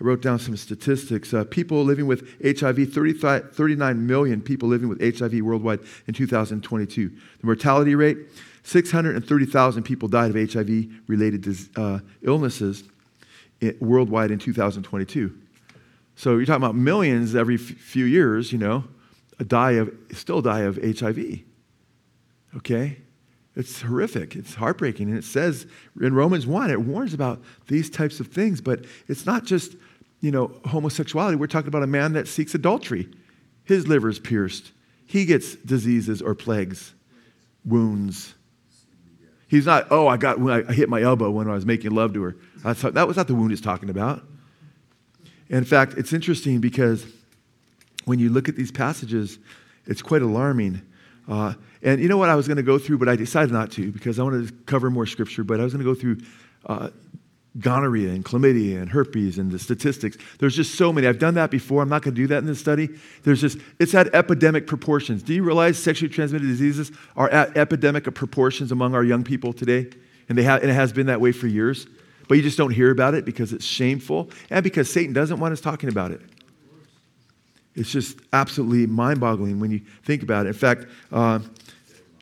I 0.00 0.04
wrote 0.04 0.22
down 0.22 0.38
some 0.38 0.56
statistics. 0.56 1.34
Uh, 1.34 1.44
people 1.44 1.84
living 1.84 2.06
with 2.06 2.26
HIV, 2.42 2.92
39 2.92 4.06
million 4.06 4.40
people 4.40 4.68
living 4.68 4.88
with 4.88 5.18
HIV 5.18 5.40
worldwide 5.42 5.80
in 6.06 6.14
2022. 6.14 7.08
The 7.08 7.46
mortality 7.46 7.94
rate, 7.94 8.18
630,000 8.62 9.82
people 9.82 10.08
died 10.08 10.34
of 10.34 10.52
HIV 10.52 10.86
related 11.06 11.46
uh, 11.76 12.00
illnesses 12.22 12.84
worldwide 13.80 14.30
in 14.30 14.38
2022. 14.38 15.38
So 16.16 16.36
you're 16.36 16.46
talking 16.46 16.62
about 16.62 16.74
millions 16.74 17.34
every 17.34 17.56
f- 17.56 17.60
few 17.60 18.04
years, 18.04 18.52
you 18.52 18.58
know, 18.58 18.84
die 19.38 19.72
of, 19.72 19.92
still 20.12 20.42
die 20.42 20.60
of 20.60 20.76
HIV. 20.76 21.40
Okay? 22.56 22.98
It's 23.56 23.82
horrific. 23.82 24.34
It's 24.36 24.54
heartbreaking. 24.54 25.08
And 25.08 25.18
it 25.18 25.24
says 25.24 25.66
in 26.00 26.14
Romans 26.14 26.46
1, 26.46 26.70
it 26.70 26.80
warns 26.80 27.14
about 27.14 27.42
these 27.68 27.88
types 27.88 28.20
of 28.20 28.28
things, 28.28 28.60
but 28.60 28.84
it's 29.08 29.26
not 29.26 29.44
just, 29.44 29.76
you 30.20 30.30
know, 30.30 30.50
homosexuality. 30.66 31.36
We're 31.36 31.46
talking 31.46 31.68
about 31.68 31.82
a 31.82 31.88
man 31.88 32.12
that 32.14 32.26
seeks 32.28 32.54
adultery. 32.54 33.08
His 33.64 33.86
liver 33.86 34.08
is 34.08 34.18
pierced. 34.18 34.72
He 35.06 35.24
gets 35.24 35.54
diseases 35.56 36.20
or 36.20 36.34
plagues, 36.34 36.94
wounds. 37.64 38.34
He's 39.46 39.66
not, 39.66 39.86
oh, 39.90 40.08
I 40.08 40.16
got, 40.16 40.40
I 40.50 40.72
hit 40.72 40.88
my 40.88 41.02
elbow 41.02 41.30
when 41.30 41.48
I 41.48 41.54
was 41.54 41.64
making 41.64 41.92
love 41.92 42.12
to 42.14 42.22
her. 42.22 42.36
That's, 42.64 42.82
that 42.82 43.06
was 43.06 43.16
not 43.16 43.28
the 43.28 43.34
wound 43.34 43.50
he's 43.50 43.60
talking 43.60 43.90
about. 43.90 44.22
In 45.48 45.64
fact, 45.64 45.94
it's 45.96 46.12
interesting 46.12 46.60
because 46.60 47.06
when 48.04 48.18
you 48.18 48.30
look 48.30 48.48
at 48.48 48.56
these 48.56 48.70
passages, 48.70 49.38
it's 49.86 50.02
quite 50.02 50.22
alarming. 50.22 50.82
Uh, 51.28 51.54
and 51.82 52.00
you 52.00 52.08
know 52.08 52.16
what 52.16 52.28
I 52.28 52.34
was 52.34 52.46
going 52.46 52.56
to 52.58 52.62
go 52.62 52.78
through, 52.78 52.98
but 52.98 53.08
I 53.08 53.16
decided 53.16 53.52
not 53.52 53.70
to 53.72 53.90
because 53.92 54.18
I 54.18 54.22
wanted 54.22 54.48
to 54.48 54.54
cover 54.64 54.90
more 54.90 55.06
scripture. 55.06 55.44
But 55.44 55.60
I 55.60 55.64
was 55.64 55.72
going 55.72 55.84
to 55.84 55.90
go 55.90 55.98
through 55.98 56.18
uh, 56.66 56.90
gonorrhea 57.58 58.10
and 58.10 58.24
chlamydia 58.24 58.80
and 58.80 58.90
herpes 58.90 59.38
and 59.38 59.50
the 59.50 59.58
statistics. 59.58 60.16
There's 60.38 60.56
just 60.56 60.74
so 60.74 60.92
many. 60.92 61.06
I've 61.06 61.18
done 61.18 61.34
that 61.34 61.50
before. 61.50 61.82
I'm 61.82 61.88
not 61.88 62.02
going 62.02 62.14
to 62.14 62.20
do 62.20 62.26
that 62.28 62.38
in 62.38 62.46
this 62.46 62.58
study. 62.58 62.88
There's 63.22 63.40
just, 63.40 63.58
it's 63.78 63.94
at 63.94 64.14
epidemic 64.14 64.66
proportions. 64.66 65.22
Do 65.22 65.34
you 65.34 65.44
realize 65.44 65.78
sexually 65.78 66.12
transmitted 66.12 66.46
diseases 66.46 66.90
are 67.16 67.28
at 67.28 67.56
epidemic 67.56 68.12
proportions 68.12 68.72
among 68.72 68.94
our 68.94 69.04
young 69.04 69.22
people 69.22 69.52
today? 69.52 69.88
And, 70.28 70.36
they 70.36 70.42
have, 70.42 70.62
and 70.62 70.70
it 70.70 70.74
has 70.74 70.92
been 70.92 71.06
that 71.06 71.20
way 71.20 71.32
for 71.32 71.46
years. 71.46 71.86
But 72.28 72.36
you 72.36 72.42
just 72.42 72.58
don't 72.58 72.70
hear 72.70 72.90
about 72.90 73.14
it 73.14 73.24
because 73.24 73.52
it's 73.52 73.64
shameful 73.64 74.30
and 74.50 74.64
because 74.64 74.90
Satan 74.90 75.12
doesn't 75.12 75.38
want 75.38 75.52
us 75.52 75.60
talking 75.60 75.90
about 75.90 76.10
it. 76.10 76.22
It's 77.74 77.90
just 77.90 78.18
absolutely 78.32 78.86
mind 78.86 79.20
boggling 79.20 79.60
when 79.60 79.70
you 79.70 79.80
think 80.04 80.22
about 80.22 80.46
it. 80.46 80.50
In 80.50 80.54
fact, 80.54 80.86
uh, 81.10 81.40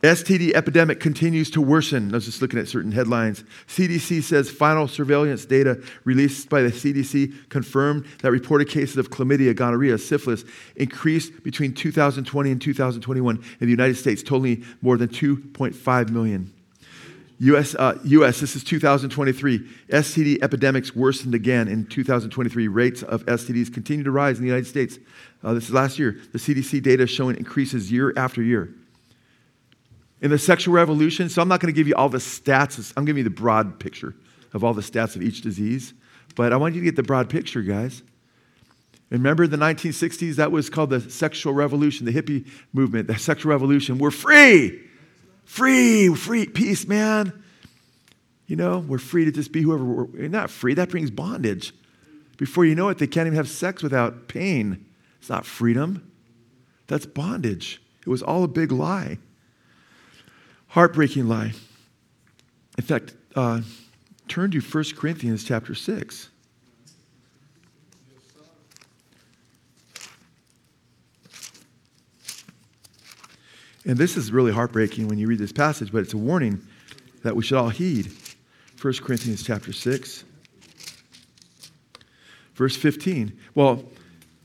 STD 0.03 0.53
epidemic 0.53 0.99
continues 0.99 1.49
to 1.51 1.61
worsen. 1.61 2.11
I 2.11 2.15
was 2.15 2.25
just 2.25 2.41
looking 2.41 2.59
at 2.59 2.67
certain 2.67 2.91
headlines. 2.91 3.45
CDC 3.67 4.21
says 4.23 4.51
final 4.51 4.85
surveillance 4.85 5.45
data 5.45 5.81
released 6.03 6.49
by 6.49 6.61
the 6.61 6.71
CDC 6.71 7.47
confirmed 7.47 8.05
that 8.21 8.29
reported 8.29 8.67
cases 8.67 8.97
of 8.97 9.11
chlamydia, 9.11 9.55
gonorrhea, 9.55 9.97
syphilis 9.97 10.43
increased 10.75 11.41
between 11.43 11.73
2020 11.73 12.51
and 12.51 12.61
2021 12.61 13.37
in 13.37 13.43
the 13.61 13.67
United 13.67 13.95
States, 13.95 14.21
totaling 14.21 14.65
more 14.81 14.97
than 14.97 15.07
2.5 15.07 16.09
million. 16.09 16.51
US, 17.39 17.75
uh, 17.75 17.97
US, 18.03 18.39
this 18.41 18.55
is 18.57 18.63
2023. 18.63 19.59
STD 19.89 20.43
epidemics 20.43 20.95
worsened 20.95 21.33
again 21.33 21.67
in 21.67 21.85
2023. 21.85 22.67
Rates 22.67 23.03
of 23.03 23.25
STDs 23.25 23.73
continue 23.73 24.03
to 24.03 24.11
rise 24.11 24.37
in 24.37 24.43
the 24.43 24.49
United 24.49 24.67
States. 24.67 24.99
Uh, 25.43 25.53
this 25.53 25.65
is 25.65 25.73
last 25.73 25.99
year. 25.99 26.17
The 26.31 26.39
CDC 26.39 26.81
data 26.81 27.05
showing 27.05 27.35
increases 27.35 27.91
year 27.91 28.13
after 28.15 28.41
year. 28.41 28.73
In 30.21 30.31
the 30.31 30.39
sexual 30.39 30.73
revolution, 30.73 31.27
so 31.27 31.41
I'm 31.41 31.49
not 31.49 31.59
going 31.59 31.73
to 31.73 31.77
give 31.77 31.87
you 31.87 31.95
all 31.95 32.07
the 32.07 32.19
stats, 32.19 32.93
I'm 32.95 33.03
giving 33.03 33.19
you 33.19 33.29
the 33.29 33.35
broad 33.35 33.79
picture 33.79 34.15
of 34.53 34.63
all 34.63 34.73
the 34.73 34.81
stats 34.81 35.17
of 35.17 35.21
each 35.21 35.41
disease, 35.41 35.93
but 36.35 36.53
I 36.53 36.57
want 36.57 36.75
you 36.75 36.81
to 36.81 36.85
get 36.85 36.95
the 36.95 37.03
broad 37.03 37.29
picture, 37.29 37.61
guys. 37.61 38.01
Remember 39.09 39.45
the 39.45 39.57
1960s? 39.57 40.37
That 40.37 40.51
was 40.51 40.69
called 40.69 40.91
the 40.91 41.01
sexual 41.01 41.53
revolution, 41.53 42.05
the 42.05 42.13
hippie 42.13 42.47
movement, 42.71 43.07
the 43.07 43.19
sexual 43.19 43.51
revolution. 43.51 43.97
We're 43.97 44.11
free, 44.11 44.79
free, 45.43 46.15
free, 46.15 46.45
peace, 46.45 46.87
man. 46.87 47.43
You 48.47 48.55
know, 48.55 48.79
we're 48.79 48.97
free 48.97 49.25
to 49.25 49.31
just 49.31 49.51
be 49.51 49.61
whoever 49.61 49.83
we're, 49.83 50.03
we're 50.05 50.29
not 50.29 50.49
free. 50.49 50.73
That 50.73 50.89
brings 50.89 51.11
bondage. 51.11 51.73
Before 52.37 52.65
you 52.65 52.75
know 52.75 52.89
it, 52.89 52.97
they 52.97 53.07
can't 53.07 53.27
even 53.27 53.37
have 53.37 53.49
sex 53.49 53.83
without 53.83 54.27
pain. 54.27 54.85
It's 55.23 55.29
not 55.29 55.45
freedom, 55.45 56.11
that's 56.87 57.05
bondage. 57.05 57.81
It 58.01 58.09
was 58.09 58.21
all 58.21 58.43
a 58.43 58.47
big 58.49 58.73
lie. 58.73 59.19
Heartbreaking 60.67 61.29
lie. 61.29 61.53
In 62.77 62.83
fact, 62.83 63.15
uh, 63.33 63.61
turn 64.27 64.51
to 64.51 64.59
1 64.59 64.83
Corinthians 64.97 65.45
chapter 65.45 65.75
6. 65.75 66.27
And 73.85 73.97
this 73.97 74.17
is 74.17 74.33
really 74.33 74.51
heartbreaking 74.51 75.07
when 75.07 75.17
you 75.17 75.27
read 75.27 75.39
this 75.39 75.53
passage, 75.53 75.93
but 75.93 75.99
it's 75.99 76.13
a 76.13 76.17
warning 76.17 76.61
that 77.23 77.33
we 77.33 77.43
should 77.43 77.57
all 77.57 77.69
heed. 77.69 78.11
1 78.81 78.93
Corinthians 78.95 79.41
chapter 79.41 79.71
6, 79.71 80.25
verse 82.55 82.75
15. 82.75 83.39
Well, 83.55 83.85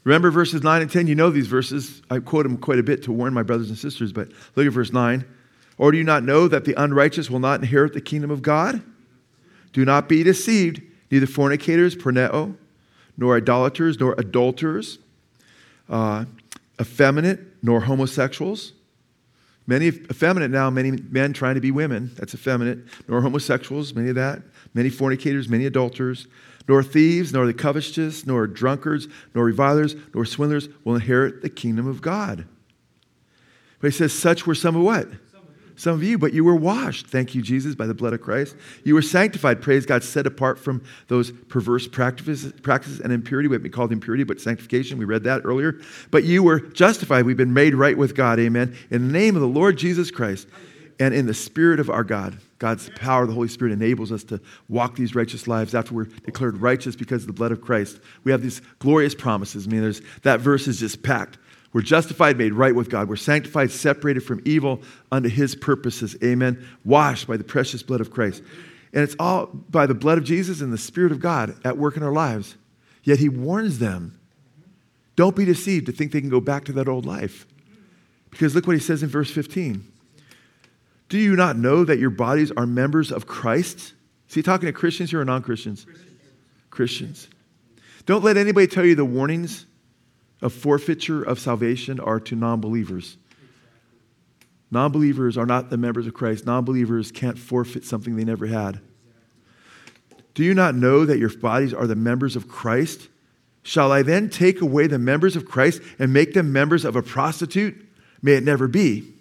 remember 0.09 0.31
verses 0.31 0.63
9 0.63 0.83
and 0.83 0.91
10? 0.91 1.07
You 1.07 1.15
know 1.15 1.29
these 1.29 1.47
verses. 1.47 2.01
I 2.11 2.19
quote 2.19 2.45
them 2.45 2.57
quite 2.57 2.79
a 2.79 2.83
bit 2.83 3.03
to 3.03 3.13
warn 3.13 3.35
my 3.35 3.43
brothers 3.43 3.69
and 3.69 3.79
sisters, 3.79 4.11
but 4.11 4.29
look 4.57 4.67
at 4.67 4.73
verse 4.73 4.91
9. 4.91 5.25
Or 5.77 5.93
do 5.93 5.99
you 5.99 6.05
not 6.05 6.25
know 6.25 6.49
that 6.49 6.65
the 6.65 6.75
unrighteous 6.83 7.31
will 7.31 7.39
not 7.39 7.61
inherit 7.61 7.93
the 7.93 8.01
kingdom 8.01 8.31
of 8.31 8.41
God? 8.41 8.83
Do 9.75 9.85
not 9.85 10.09
be 10.09 10.23
deceived. 10.23 10.81
Neither 11.11 11.27
fornicators, 11.27 11.95
porneo, 11.95 12.57
nor 13.17 13.37
idolaters, 13.37 14.01
nor 14.01 14.15
adulterers, 14.19 14.99
uh, 15.89 16.25
effeminate, 16.81 17.41
nor 17.63 17.81
homosexuals. 17.81 18.73
Many 19.67 19.89
effeminate 19.89 20.51
now, 20.51 20.71
many 20.71 20.93
men 20.93 21.35
trying 21.35 21.55
to 21.57 21.61
be 21.61 21.71
women. 21.71 22.13
That's 22.17 22.35
effeminate. 22.35 22.79
Nor 23.09 23.21
homosexuals, 23.21 23.95
many 23.95 24.09
of 24.09 24.15
that. 24.15 24.41
Many 24.73 24.89
fornicators, 24.89 25.51
many 25.51 25.67
adulterers. 25.67 26.27
Nor 26.69 26.83
thieves, 26.83 27.33
nor 27.33 27.47
the 27.47 27.55
covetous, 27.55 28.27
nor 28.27 28.47
drunkards, 28.47 29.09
nor 29.35 29.45
revilers, 29.45 29.97
nor 30.15 30.25
swindlers 30.25 30.69
will 30.85 30.95
inherit 30.95 31.43
the 31.43 31.49
kingdom 31.49 31.89
of 31.89 32.03
God. 32.03 32.47
But 33.81 33.89
he 33.89 33.97
says, 33.97 34.13
such 34.13 34.47
were 34.47 34.55
some 34.55 34.77
of 34.77 34.83
what? 34.83 35.09
some 35.79 35.95
of 35.95 36.03
you, 36.03 36.19
but 36.19 36.33
you 36.33 36.45
were 36.45 36.57
washed, 36.57 37.07
thank 37.07 37.37
you, 37.37 37.41
Jesus, 37.41 37.77
by 37.77 37.87
the 37.87 37.95
blood 37.95 38.13
of 38.13 38.21
Christ. 38.21 38.57
You 38.83 38.95
were 38.95 39.03
sanctified, 39.03 39.63
praise 39.63 39.87
God, 39.87 40.03
set 40.03 40.27
apart 40.27 40.59
from 40.59 40.83
those 41.07 41.31
perverse 41.31 41.87
practices, 41.87 43.01
and 43.01 43.13
impurity. 43.13 43.49
What 43.49 43.63
we 43.63 43.71
called 43.71 43.93
impurity, 43.93 44.25
but 44.25 44.41
sanctification. 44.41 44.99
We 44.99 45.05
read 45.05 45.23
that 45.25 45.43
earlier. 45.45 45.81
But 46.11 46.25
you 46.25 46.43
were 46.43 46.59
justified. 46.59 47.27
We've 47.27 47.37
been 47.37 47.55
made 47.55 47.77
right 47.77 47.97
with 47.97 48.17
God, 48.17 48.41
amen, 48.41 48.77
in 48.91 49.07
the 49.07 49.13
name 49.13 49.37
of 49.37 49.41
the 49.41 49.49
Lord 49.49 49.79
Jesus 49.79 50.11
Christ 50.11 50.49
and 51.01 51.15
in 51.15 51.27
the 51.27 51.35
Spirit 51.35 51.81
of 51.81 51.91
our 51.91 52.05
God. 52.05 52.39
God's 52.59 52.91
power, 52.97 53.27
the 53.27 53.33
Holy 53.33 53.49
Spirit, 53.49 53.73
enables 53.73 54.11
us 54.11 54.25
to 54.25 54.41
walk 54.69 54.97
these 54.97 55.15
righteous 55.15 55.47
lives 55.47 55.75
after 55.75 55.95
we're 55.95 56.05
declared 56.05 56.61
righteous 56.61 56.97
because 56.97 57.23
of 57.23 57.29
the 57.29 57.33
blood 57.33 57.53
of 57.53 57.61
Christ. 57.61 58.01
We 58.25 58.33
have 58.33 58.43
these 58.43 58.61
glorious 58.81 59.15
promises. 59.15 59.67
I 59.67 59.71
mean, 59.71 59.83
there's, 59.83 60.03
that 60.23 60.41
verse 60.41 60.67
is 60.67 60.81
just 60.81 61.03
packed 61.03 61.39
we're 61.73 61.83
justified, 61.83 62.39
made 62.39 62.55
right 62.55 62.75
with 62.75 62.89
God. 62.89 63.09
We're 63.09 63.17
sanctified, 63.17 63.71
separated 63.71 64.21
from 64.21 64.41
evil 64.45 64.81
unto 65.13 65.29
his 65.29 65.55
purposes. 65.55 66.17
Amen. 66.25 66.67
Washed 66.85 67.27
by 67.27 67.37
the 67.37 67.45
precious 67.45 67.83
blood 67.83 68.01
of 68.01 68.11
Christ. 68.11 68.43
And 68.93 69.03
it's 69.03 69.15
all 69.19 69.47
by 69.47 69.87
the 69.87 69.95
blood 69.95 70.17
of 70.17 70.25
Jesus 70.25 70.63
and 70.63 70.73
the 70.73 70.79
Spirit 70.79 71.13
of 71.13 71.21
God 71.21 71.55
at 71.65 71.77
work 71.77 71.97
in 71.97 72.03
our 72.03 72.13
lives. 72.13 72.57
Yet 73.03 73.19
he 73.19 73.29
warns 73.29 73.79
them 73.79 74.19
don't 75.15 75.35
be 75.35 75.45
deceived 75.45 75.87
to 75.87 75.93
think 75.93 76.13
they 76.13 76.21
can 76.21 76.31
go 76.31 76.41
back 76.41 76.65
to 76.67 76.73
that 76.75 76.89
old 76.89 77.05
life. 77.05 77.47
Because 78.31 78.55
look 78.55 78.67
what 78.67 78.75
he 78.75 78.81
says 78.81 79.03
in 79.03 79.09
verse 79.09 79.31
15. 79.31 79.85
Do 81.09 81.19
you 81.19 81.37
not 81.37 81.57
know 81.57 81.85
that 81.85 81.99
your 81.99 82.11
bodies 82.11 82.53
are 82.53 82.67
members 82.67 83.11
of 83.11 83.27
Christ? 83.27 83.95
Is 84.29 84.35
he 84.35 84.43
talking 84.43 84.67
to 84.67 84.73
Christians 84.73 85.11
here 85.11 85.21
or 85.21 85.25
non 85.25 85.43
Christians? 85.43 85.87
Christians. 86.71 87.29
Don't 88.07 88.25
let 88.25 88.37
anybody 88.37 88.67
tell 88.67 88.85
you 88.85 88.95
the 88.95 89.05
warnings 89.05 89.67
of 90.43 90.53
forfeiture 90.53 91.23
of 91.23 91.39
salvation 91.39 91.99
are 91.99 92.21
to 92.21 92.37
non 92.37 92.61
believers. 92.61 93.17
Non 94.71 94.93
believers 94.93 95.39
are 95.39 95.47
not 95.47 95.71
the 95.71 95.79
members 95.79 96.07
of 96.07 96.15
Christ. 96.15 96.47
Non 96.47 96.65
believers 96.65 97.11
can't 97.11 97.39
forfeit 97.39 97.85
something 97.85 98.17
they 98.17 98.25
never 98.25 98.47
had. 98.47 98.81
Do 100.35 100.45
you 100.45 100.55
not 100.55 100.75
know 100.75 101.05
that 101.05 101.19
your 101.19 101.31
bodies 101.31 101.73
are 101.75 101.87
the 101.87 101.97
members 101.97 102.37
of 102.37 102.49
Christ? 102.49 103.09
Shall 103.63 103.91
I 103.91 104.03
then 104.03 104.31
take 104.31 104.61
away 104.61 104.87
the 104.87 104.99
members 104.99 105.37
of 105.37 105.47
Christ 105.47 105.83
and 105.99 106.13
make 106.13 106.35
them 106.35 106.53
members 106.53 106.85
of 106.85 106.97
a 106.97 107.03
prostitute? 107.03 107.87
May 108.23 108.33
it 108.33 108.45
never 108.45 108.69
be. 108.69 109.15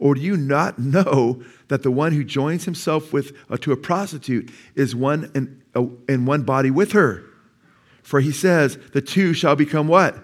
Or 0.00 0.14
do 0.14 0.22
you 0.22 0.36
not 0.36 0.78
know 0.78 1.42
that 1.68 1.82
the 1.82 1.90
one 1.90 2.12
who 2.12 2.24
joins 2.24 2.64
himself 2.64 3.12
with, 3.12 3.36
uh, 3.50 3.58
to 3.58 3.70
a 3.70 3.76
prostitute 3.76 4.50
is 4.74 4.96
one 4.96 5.30
in, 5.34 5.62
uh, 5.76 5.84
in 6.08 6.24
one 6.24 6.42
body 6.42 6.70
with 6.70 6.92
her? 6.92 7.22
For 8.02 8.20
he 8.20 8.32
says, 8.32 8.78
the 8.92 9.02
two 9.02 9.34
shall 9.34 9.54
become 9.54 9.86
what? 9.86 10.16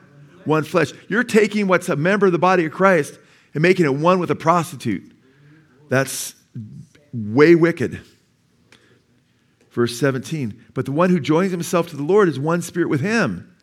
One 0.47 0.65
flesh. 0.65 0.93
You're 1.09 1.25
taking 1.25 1.69
what's 1.69 1.91
a 1.91 1.97
member 1.97 2.27
of 2.27 2.33
the 2.33 2.39
body 2.39 2.65
of 2.65 2.73
Christ 2.73 3.19
and 3.53 3.63
making 3.63 3.85
it 3.85 3.95
one 3.95 4.19
with 4.19 4.31
a 4.31 4.35
prostitute. 4.35 5.13
That's 5.91 6.35
way 7.13 7.55
wicked. 7.55 8.01
Verse 9.71 9.99
17. 9.99 10.65
But 10.73 10.87
the 10.87 10.93
one 10.93 11.11
who 11.11 11.21
joins 11.21 11.51
himself 11.51 11.89
to 11.89 11.97
the 11.97 12.03
Lord 12.03 12.31
is 12.31 12.41
one 12.41 12.63
spirit 12.63 12.89
with 12.89 13.03
him. 13.03 13.55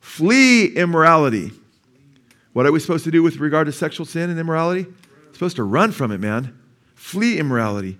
Flee 0.00 0.68
immorality. 0.68 1.52
What 2.54 2.64
are 2.64 2.72
we 2.72 2.80
supposed 2.80 3.04
to 3.04 3.10
do 3.10 3.22
with 3.22 3.36
regard 3.36 3.66
to 3.66 3.72
sexual 3.72 4.06
sin 4.06 4.30
and 4.30 4.40
immorality? 4.40 4.86
Supposed 5.34 5.56
to 5.56 5.64
run 5.64 5.92
from 5.92 6.12
it, 6.12 6.18
man. 6.18 6.58
Flee 6.94 7.38
immorality. 7.38 7.98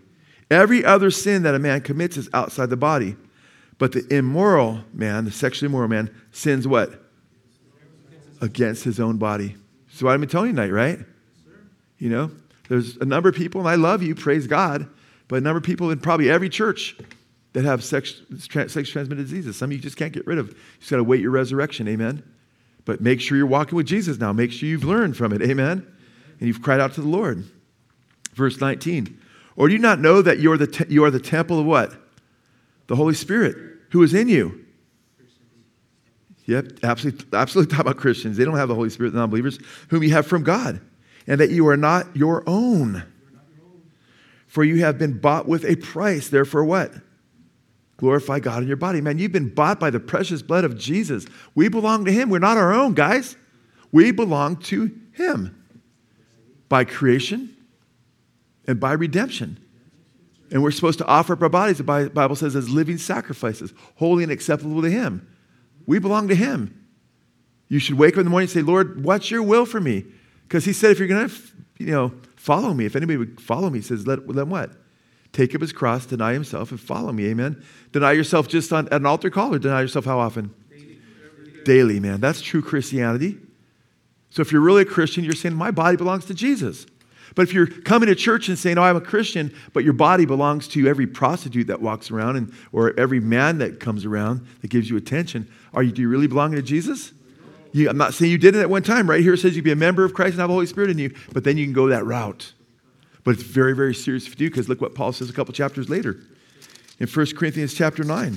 Every 0.51 0.85
other 0.85 1.11
sin 1.11 1.42
that 1.42 1.55
a 1.55 1.59
man 1.59 1.81
commits 1.83 2.16
is 2.16 2.31
outside 2.33 2.70
the 2.70 2.77
body. 2.77 3.16
But 3.77 3.92
the 3.92 4.07
immoral 4.14 4.81
man, 4.92 5.25
the 5.25 5.33
sexually 5.33 5.66
immoral 5.66 5.88
man, 5.88 6.14
sins 6.31 6.66
what? 6.66 7.03
Against 8.40 8.85
his 8.85 9.01
own 9.01 9.18
body. 9.18 9.57
So 9.90 10.09
I've 10.09 10.20
been 10.20 10.29
telling 10.29 10.51
you 10.51 10.53
tonight, 10.55 10.70
right? 10.70 11.01
You 11.99 12.09
know, 12.09 12.31
there's 12.68 12.97
a 12.99 13.05
number 13.05 13.29
of 13.29 13.35
people, 13.35 13.61
and 13.61 13.68
I 13.68 13.75
love 13.75 14.03
you, 14.03 14.14
praise 14.14 14.47
God, 14.47 14.88
but 15.29 15.37
a 15.37 15.40
number 15.40 15.59
of 15.59 15.64
people 15.64 15.90
in 15.90 15.99
probably 15.99 16.31
every 16.31 16.49
church 16.49 16.97
that 17.53 17.64
have 17.64 17.83
sex, 17.83 18.23
sex 18.38 18.90
transmitted 18.90 19.23
diseases. 19.23 19.57
Some 19.57 19.73
you 19.73 19.79
just 19.79 19.97
can't 19.97 20.12
get 20.12 20.27
rid 20.27 20.38
of. 20.38 20.49
You 20.49 20.55
just 20.79 20.90
got 20.90 20.97
to 20.99 21.05
wait 21.05 21.20
your 21.20 21.31
resurrection, 21.31 21.88
amen? 21.88 22.23
But 22.85 23.01
make 23.01 23.20
sure 23.20 23.37
you're 23.37 23.47
walking 23.47 23.77
with 23.77 23.87
Jesus 23.87 24.18
now. 24.18 24.33
Make 24.33 24.53
sure 24.53 24.68
you've 24.68 24.85
learned 24.85 25.16
from 25.16 25.33
it, 25.33 25.42
amen? 25.42 25.87
And 26.38 26.49
you've 26.49 26.62
cried 26.62 26.81
out 26.81 26.94
to 26.94 27.01
the 27.01 27.09
Lord. 27.09 27.44
Verse 28.35 28.61
19. 28.61 29.20
Or 29.57 29.68
do 29.68 29.75
you 29.75 29.81
not 29.81 30.01
know 30.01 30.20
that 30.23 30.38
you 30.38 30.53
are 30.53 30.59
the, 30.59 30.66
te- 30.66 30.87
you 30.88 31.05
are 31.05 31.11
the 31.11 31.20
temple 31.20 31.61
of 31.61 31.66
what? 31.66 31.94
The 32.87 32.97
Holy 32.97 33.14
Spirit, 33.14 33.57
who 33.90 34.03
is 34.03 34.12
in 34.12 34.29
you. 34.29 34.64
Yep, 36.47 36.81
absolutely, 36.83 37.27
absolutely 37.33 37.70
talk 37.70 37.81
about 37.81 37.97
Christians. 37.97 38.37
They 38.37 38.44
don't 38.44 38.57
have 38.57 38.68
the 38.68 38.75
Holy 38.75 38.90
Spirit, 38.90 39.12
the 39.12 39.18
non 39.18 39.31
believers, 39.31 39.59
whom 39.88 40.03
you 40.03 40.11
have 40.11 40.27
from 40.27 40.42
God, 40.42 40.81
and 41.27 41.40
that 41.40 41.51
you 41.51 41.66
are 41.68 41.77
not 41.77 42.14
your 42.14 42.42
own. 42.47 43.05
For 44.47 44.62
you 44.62 44.81
have 44.85 44.99
been 44.99 45.18
bought 45.18 45.49
with 45.49 45.64
a 45.64 45.77
price. 45.77 46.29
Therefore, 46.29 46.64
what? 46.64 46.92
Glorify 47.97 48.40
God 48.40 48.62
in 48.62 48.68
your 48.68 48.77
body. 48.77 49.01
Man, 49.01 49.18
you've 49.18 49.33
been 49.33 49.49
bought 49.49 49.81
by 49.81 49.90
the 49.90 50.01
precious 50.01 50.42
blood 50.42 50.64
of 50.64 50.77
Jesus. 50.77 51.27
We 51.55 51.68
belong 51.68 52.05
to 52.05 52.12
Him. 52.12 52.29
We're 52.29 52.40
not 52.40 52.59
our 52.59 52.73
own, 52.73 52.92
guys. 52.92 53.37
We 53.90 54.11
belong 54.11 54.57
to 54.57 54.94
Him 55.12 55.63
by 56.74 56.82
creation 56.82 57.56
and 58.66 58.80
by 58.80 58.94
redemption. 58.94 59.64
And 60.50 60.60
we're 60.60 60.72
supposed 60.72 60.98
to 60.98 61.06
offer 61.06 61.34
up 61.34 61.42
our 61.42 61.48
bodies, 61.48 61.78
the 61.78 62.10
Bible 62.12 62.34
says, 62.34 62.56
as 62.56 62.68
living 62.68 62.98
sacrifices, 62.98 63.72
holy 63.94 64.24
and 64.24 64.32
acceptable 64.32 64.82
to 64.82 64.90
Him. 64.90 65.24
We 65.87 66.00
belong 66.00 66.26
to 66.26 66.34
Him. 66.34 66.84
You 67.68 67.78
should 67.78 67.96
wake 67.96 68.14
up 68.14 68.18
in 68.18 68.24
the 68.24 68.30
morning 68.30 68.46
and 68.46 68.50
say, 68.50 68.62
Lord, 68.62 69.04
what's 69.04 69.30
your 69.30 69.44
will 69.44 69.66
for 69.66 69.80
me? 69.80 70.04
Because 70.48 70.64
He 70.64 70.72
said, 70.72 70.90
if 70.90 70.98
you're 70.98 71.06
going 71.06 71.28
to, 71.28 71.34
you 71.78 71.92
know, 71.92 72.12
follow 72.34 72.74
me, 72.74 72.87
if 72.87 72.96
anybody 72.96 73.18
would 73.18 73.40
follow 73.40 73.70
me, 73.70 73.78
He 73.78 73.84
says, 73.84 74.04
let, 74.04 74.26
let 74.26 74.48
what? 74.48 74.72
Take 75.30 75.54
up 75.54 75.60
his 75.60 75.72
cross, 75.72 76.06
deny 76.06 76.32
himself, 76.32 76.72
and 76.72 76.80
follow 76.80 77.12
me. 77.12 77.26
Amen. 77.26 77.62
Deny 77.92 78.10
yourself 78.10 78.48
just 78.48 78.72
on, 78.72 78.87
at 78.87 78.94
an 78.94 79.06
altar 79.06 79.30
call, 79.30 79.54
or 79.54 79.60
deny 79.60 79.80
yourself 79.80 80.06
how 80.06 80.18
often? 80.18 80.52
Daily. 80.68 80.98
Daily, 81.64 82.00
man. 82.00 82.20
That's 82.20 82.40
true 82.40 82.62
Christianity. 82.62 83.38
So 84.35 84.42
if 84.42 84.51
you're 84.51 84.61
really 84.61 84.83
a 84.83 84.85
Christian, 84.85 85.23
you're 85.23 85.33
saying, 85.33 85.55
My 85.55 85.70
body 85.70 85.97
belongs 85.97 86.25
to 86.25 86.35
Jesus. 86.35 86.87
But 87.37 87.42
if 87.42 87.55
you're 87.55 87.68
coming 87.68 88.09
to 88.09 88.16
church 88.16 88.49
and 88.49 88.59
saying, 88.59 88.79
Oh, 88.79 88.83
I'm 88.83 88.97
a 88.97 89.01
Christian, 89.01 89.55
but 89.73 89.85
your 89.85 89.92
body 89.92 90.27
belongs 90.27 90.66
to 90.68 90.88
every 90.88 91.07
prostitute 91.07 91.68
that 91.68 91.81
walks 91.81 92.11
around 92.11 92.35
and, 92.35 92.53
or 92.73 92.99
every 92.99 93.20
man 93.20 93.59
that 93.59 93.79
comes 93.79 94.05
around 94.05 94.44
that 94.61 94.70
gives 94.70 94.90
you 94.90 94.97
attention, 94.97 95.49
are 95.73 95.85
you, 95.85 95.92
do 95.92 96.03
you 96.03 96.09
really 96.09 96.27
belong 96.27 96.51
to 96.51 96.62
Jesus? 96.62 97.12
You, 97.70 97.88
I'm 97.88 97.97
not 97.97 98.12
saying 98.12 98.33
you 98.33 98.38
did 98.38 98.57
it 98.57 98.61
at 98.61 98.68
one 98.68 98.83
time. 98.83 99.09
Right 99.09 99.23
here 99.23 99.35
it 99.35 99.38
says 99.38 99.55
you 99.55 99.62
be 99.62 99.70
a 99.70 99.77
member 99.77 100.05
of 100.05 100.14
Christ 100.14 100.33
and 100.33 100.40
have 100.40 100.49
the 100.49 100.55
Holy 100.55 100.66
Spirit 100.66 100.90
in 100.90 100.99
you, 100.99 101.14
but 101.33 101.44
then 101.44 101.57
you 101.57 101.64
can 101.64 101.73
go 101.73 101.87
that 101.87 102.05
route. 102.05 102.55
But 103.23 103.35
it's 103.35 103.44
very, 103.44 103.77
very 103.77 103.94
serious 103.94 104.27
for 104.27 104.37
you 104.42 104.51
because 104.51 104.68
look 104.68 104.81
what 104.81 104.97
Paul 104.97 105.12
says 105.12 105.31
a 105.31 105.33
couple 105.33 105.55
chapters 105.55 105.88
later 105.88 106.18
in 106.99 107.07
1 107.07 107.27
Corinthians 107.37 107.73
chapter 107.73 108.03
9. 108.03 108.35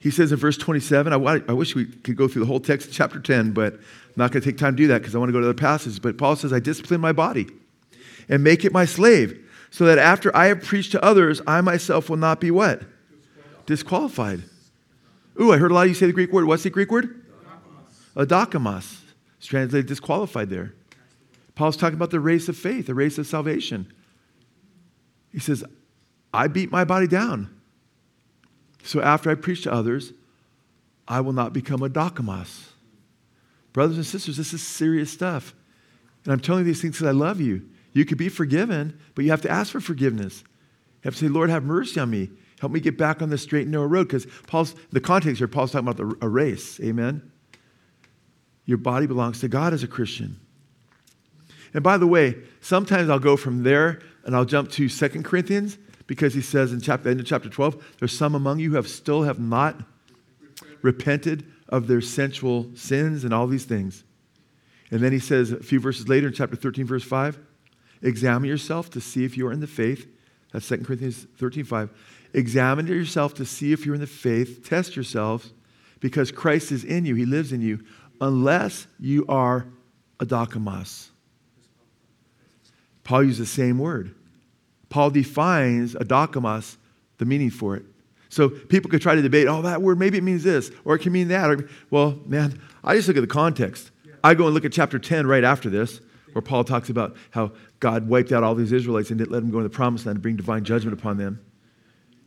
He 0.00 0.10
says 0.10 0.30
in 0.30 0.38
verse 0.38 0.56
27, 0.56 1.12
I, 1.12 1.16
I 1.16 1.52
wish 1.52 1.74
we 1.74 1.86
could 1.86 2.16
go 2.16 2.28
through 2.28 2.40
the 2.40 2.46
whole 2.46 2.60
text 2.60 2.88
of 2.88 2.94
chapter 2.94 3.18
10, 3.18 3.52
but 3.52 3.74
I'm 3.74 3.80
not 4.16 4.30
going 4.30 4.42
to 4.42 4.48
take 4.50 4.58
time 4.58 4.76
to 4.76 4.82
do 4.82 4.86
that 4.88 4.98
because 4.98 5.14
I 5.14 5.18
want 5.18 5.28
to 5.28 5.32
go 5.32 5.40
to 5.40 5.46
other 5.46 5.54
passages. 5.54 5.98
But 5.98 6.18
Paul 6.18 6.36
says, 6.36 6.52
I 6.52 6.60
discipline 6.60 7.00
my 7.00 7.12
body 7.12 7.48
and 8.28 8.44
make 8.44 8.64
it 8.64 8.72
my 8.72 8.84
slave, 8.84 9.44
so 9.70 9.84
that 9.86 9.98
after 9.98 10.34
I 10.36 10.46
have 10.46 10.62
preached 10.62 10.92
to 10.92 11.04
others, 11.04 11.42
I 11.46 11.60
myself 11.60 12.08
will 12.08 12.16
not 12.16 12.40
be 12.40 12.50
what? 12.50 12.82
Disqualified. 13.66 14.42
Ooh, 15.40 15.52
I 15.52 15.58
heard 15.58 15.70
a 15.70 15.74
lot 15.74 15.82
of 15.82 15.88
you 15.88 15.94
say 15.94 16.06
the 16.06 16.12
Greek 16.12 16.32
word. 16.32 16.46
What's 16.46 16.62
the 16.62 16.70
Greek 16.70 16.90
word? 16.90 17.24
Adokimos. 18.16 18.98
It's 19.38 19.46
translated 19.46 19.86
disqualified 19.86 20.50
there. 20.50 20.74
Paul's 21.54 21.76
talking 21.76 21.96
about 21.96 22.10
the 22.10 22.20
race 22.20 22.48
of 22.48 22.56
faith, 22.56 22.86
the 22.86 22.94
race 22.94 23.18
of 23.18 23.26
salvation. 23.26 23.92
He 25.32 25.38
says, 25.38 25.64
I 26.32 26.48
beat 26.48 26.70
my 26.70 26.84
body 26.84 27.06
down. 27.06 27.57
So 28.82 29.00
after 29.00 29.30
I 29.30 29.34
preach 29.34 29.62
to 29.62 29.72
others, 29.72 30.12
I 31.06 31.20
will 31.20 31.32
not 31.32 31.52
become 31.52 31.80
adokimos. 31.80 32.68
Brothers 33.72 33.96
and 33.96 34.06
sisters, 34.06 34.36
this 34.36 34.52
is 34.52 34.62
serious 34.62 35.10
stuff. 35.10 35.54
And 36.24 36.32
I'm 36.32 36.40
telling 36.40 36.64
you 36.64 36.72
these 36.72 36.82
things 36.82 36.96
because 36.96 37.08
I 37.08 37.12
love 37.12 37.40
you. 37.40 37.68
You 37.92 38.04
could 38.04 38.18
be 38.18 38.28
forgiven, 38.28 38.98
but 39.14 39.24
you 39.24 39.30
have 39.30 39.42
to 39.42 39.50
ask 39.50 39.72
for 39.72 39.80
forgiveness. 39.80 40.42
You 40.42 41.08
have 41.08 41.14
to 41.14 41.20
say, 41.20 41.28
Lord, 41.28 41.50
have 41.50 41.64
mercy 41.64 41.98
on 42.00 42.10
me. 42.10 42.30
Help 42.60 42.72
me 42.72 42.80
get 42.80 42.98
back 42.98 43.22
on 43.22 43.30
the 43.30 43.38
straight 43.38 43.62
and 43.62 43.72
narrow 43.72 43.86
road. 43.86 44.08
Because 44.08 44.26
Paul's 44.46 44.74
the 44.90 45.00
context 45.00 45.38
here, 45.38 45.48
Paul's 45.48 45.72
talking 45.72 45.88
about 45.88 46.16
a 46.20 46.28
race. 46.28 46.80
Amen. 46.80 47.30
Your 48.64 48.78
body 48.78 49.06
belongs 49.06 49.40
to 49.40 49.48
God 49.48 49.72
as 49.72 49.82
a 49.82 49.88
Christian. 49.88 50.38
And 51.72 51.82
by 51.82 51.96
the 51.98 52.06
way, 52.06 52.36
sometimes 52.60 53.08
I'll 53.08 53.18
go 53.18 53.36
from 53.36 53.62
there 53.62 54.00
and 54.24 54.34
I'll 54.34 54.44
jump 54.44 54.70
to 54.72 54.88
Second 54.88 55.24
Corinthians 55.24 55.78
because 56.08 56.34
he 56.34 56.40
says 56.40 56.72
in 56.72 56.80
chapter, 56.80 57.10
end 57.10 57.20
of 57.20 57.26
chapter 57.26 57.48
12, 57.48 57.96
there's 58.00 58.16
some 58.16 58.34
among 58.34 58.58
you 58.58 58.70
who 58.70 58.76
have 58.76 58.88
still 58.88 59.22
have 59.22 59.38
not 59.38 59.76
repented 60.82 61.46
of 61.68 61.86
their 61.86 62.00
sensual 62.00 62.66
sins 62.74 63.22
and 63.22 63.32
all 63.32 63.46
these 63.46 63.66
things. 63.66 64.02
And 64.90 65.00
then 65.00 65.12
he 65.12 65.18
says 65.18 65.52
a 65.52 65.62
few 65.62 65.78
verses 65.78 66.08
later 66.08 66.26
in 66.26 66.32
chapter 66.32 66.56
13, 66.56 66.86
verse 66.86 67.04
5, 67.04 67.38
examine 68.02 68.48
yourself 68.48 68.90
to 68.90 69.00
see 69.02 69.24
if 69.24 69.36
you 69.36 69.46
are 69.46 69.52
in 69.52 69.60
the 69.60 69.66
faith. 69.66 70.08
That's 70.50 70.66
2 70.66 70.78
Corinthians 70.78 71.26
13, 71.36 71.64
5. 71.64 71.90
Examine 72.32 72.86
yourself 72.86 73.34
to 73.34 73.44
see 73.44 73.72
if 73.72 73.84
you're 73.84 73.94
in 73.94 74.00
the 74.00 74.06
faith. 74.06 74.66
Test 74.66 74.96
yourselves 74.96 75.52
because 76.00 76.32
Christ 76.32 76.72
is 76.72 76.84
in 76.84 77.04
you. 77.04 77.16
He 77.16 77.26
lives 77.26 77.52
in 77.52 77.60
you 77.60 77.84
unless 78.18 78.86
you 78.98 79.26
are 79.28 79.66
adokimos. 80.20 81.10
Paul 83.04 83.24
uses 83.24 83.38
the 83.38 83.46
same 83.46 83.78
word. 83.78 84.14
Paul 84.88 85.10
defines 85.10 85.94
adokimos, 85.94 86.76
the 87.18 87.24
meaning 87.24 87.50
for 87.50 87.76
it. 87.76 87.84
So 88.28 88.48
people 88.48 88.90
could 88.90 89.00
try 89.00 89.14
to 89.14 89.22
debate, 89.22 89.48
oh, 89.48 89.62
that 89.62 89.80
word, 89.80 89.98
maybe 89.98 90.18
it 90.18 90.24
means 90.24 90.44
this, 90.44 90.70
or 90.84 90.94
it 90.96 91.00
can 91.00 91.12
mean 91.12 91.28
that. 91.28 91.50
Or, 91.50 91.68
well, 91.90 92.18
man, 92.26 92.60
I 92.84 92.94
just 92.94 93.08
look 93.08 93.16
at 93.16 93.20
the 93.20 93.26
context. 93.26 93.90
I 94.22 94.34
go 94.34 94.46
and 94.46 94.54
look 94.54 94.64
at 94.64 94.72
chapter 94.72 94.98
10 94.98 95.26
right 95.26 95.44
after 95.44 95.70
this, 95.70 96.00
where 96.32 96.42
Paul 96.42 96.64
talks 96.64 96.90
about 96.90 97.16
how 97.30 97.52
God 97.80 98.08
wiped 98.08 98.32
out 98.32 98.42
all 98.42 98.54
these 98.54 98.72
Israelites 98.72 99.10
and 99.10 99.18
didn't 99.18 99.30
let 99.30 99.40
them 99.40 99.50
go 99.50 99.58
into 99.58 99.68
the 99.68 99.74
promised 99.74 100.06
land 100.06 100.16
to 100.16 100.20
bring 100.20 100.36
divine 100.36 100.64
judgment 100.64 100.98
upon 100.98 101.16
them. 101.16 101.40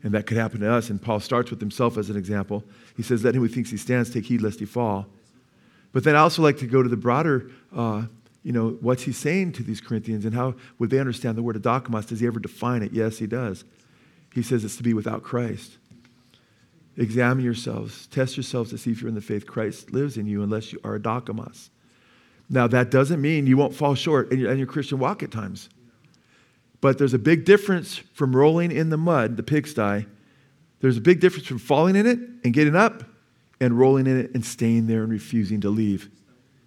And 0.03 0.13
that 0.13 0.25
could 0.25 0.37
happen 0.37 0.61
to 0.61 0.71
us. 0.71 0.89
And 0.89 0.99
Paul 0.99 1.19
starts 1.19 1.51
with 1.51 1.59
himself 1.59 1.97
as 1.97 2.09
an 2.09 2.17
example. 2.17 2.63
He 2.97 3.03
says, 3.03 3.23
Let 3.23 3.35
him 3.35 3.41
who 3.41 3.47
thinks 3.47 3.69
he 3.69 3.77
stands 3.77 4.09
take 4.09 4.25
heed 4.25 4.41
lest 4.41 4.59
he 4.59 4.65
fall. 4.65 5.05
But 5.91 6.03
then 6.03 6.15
I 6.15 6.19
also 6.19 6.41
like 6.41 6.57
to 6.57 6.65
go 6.65 6.81
to 6.81 6.89
the 6.89 6.97
broader, 6.97 7.51
uh, 7.75 8.03
you 8.43 8.51
know, 8.51 8.77
what's 8.81 9.03
he 9.03 9.11
saying 9.11 9.53
to 9.53 9.63
these 9.63 9.81
Corinthians 9.81 10.25
and 10.25 10.33
how 10.33 10.55
would 10.79 10.89
they 10.89 10.99
understand 10.99 11.37
the 11.37 11.43
word 11.43 11.61
adokimos? 11.61 12.07
Does 12.07 12.19
he 12.19 12.27
ever 12.27 12.39
define 12.39 12.81
it? 12.81 12.91
Yes, 12.91 13.19
he 13.19 13.27
does. 13.27 13.63
He 14.33 14.41
says 14.41 14.63
it's 14.63 14.77
to 14.77 14.83
be 14.83 14.93
without 14.93 15.23
Christ. 15.23 15.77
Examine 16.97 17.45
yourselves, 17.45 18.07
test 18.07 18.35
yourselves 18.35 18.71
to 18.71 18.77
see 18.77 18.91
if 18.91 19.01
you're 19.01 19.09
in 19.09 19.15
the 19.15 19.21
faith. 19.21 19.45
Christ 19.45 19.91
lives 19.91 20.17
in 20.17 20.25
you 20.25 20.43
unless 20.43 20.73
you 20.73 20.79
are 20.83 20.97
adokimos. 20.97 21.69
Now, 22.49 22.67
that 22.67 22.91
doesn't 22.91 23.21
mean 23.21 23.47
you 23.47 23.55
won't 23.55 23.73
fall 23.73 23.95
short 23.95 24.31
in 24.31 24.39
your, 24.39 24.51
in 24.51 24.57
your 24.57 24.67
Christian 24.67 24.99
walk 24.99 25.23
at 25.23 25.31
times. 25.31 25.69
But 26.81 26.97
there's 26.97 27.13
a 27.13 27.19
big 27.19 27.45
difference 27.45 27.97
from 27.97 28.35
rolling 28.35 28.71
in 28.71 28.89
the 28.89 28.97
mud, 28.97 29.37
the 29.37 29.43
pigsty. 29.43 30.05
There's 30.81 30.97
a 30.97 31.01
big 31.01 31.19
difference 31.19 31.47
from 31.47 31.59
falling 31.59 31.95
in 31.95 32.07
it 32.07 32.19
and 32.43 32.53
getting 32.53 32.75
up 32.75 33.03
and 33.61 33.77
rolling 33.77 34.07
in 34.07 34.19
it 34.19 34.31
and 34.33 34.43
staying 34.43 34.87
there 34.87 35.03
and 35.03 35.11
refusing 35.11 35.61
to 35.61 35.69
leave. 35.69 36.09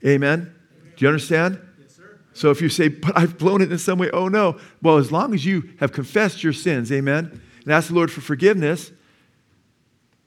Amen? 0.06 0.53
Do 0.96 1.04
you 1.04 1.08
understand? 1.08 1.60
Yes, 1.80 1.96
sir. 1.96 2.18
so 2.32 2.50
if 2.50 2.60
you 2.60 2.68
say, 2.68 2.88
but 2.88 3.16
I've 3.16 3.38
blown 3.38 3.62
it 3.62 3.70
in 3.70 3.78
some 3.78 3.98
way, 3.98 4.10
oh 4.12 4.28
no. 4.28 4.58
Well, 4.82 4.98
as 4.98 5.10
long 5.10 5.34
as 5.34 5.44
you 5.44 5.70
have 5.80 5.92
confessed 5.92 6.42
your 6.42 6.52
sins, 6.52 6.90
amen, 6.92 7.40
and 7.64 7.72
ask 7.72 7.88
the 7.88 7.94
Lord 7.94 8.10
for 8.10 8.20
forgiveness, 8.20 8.92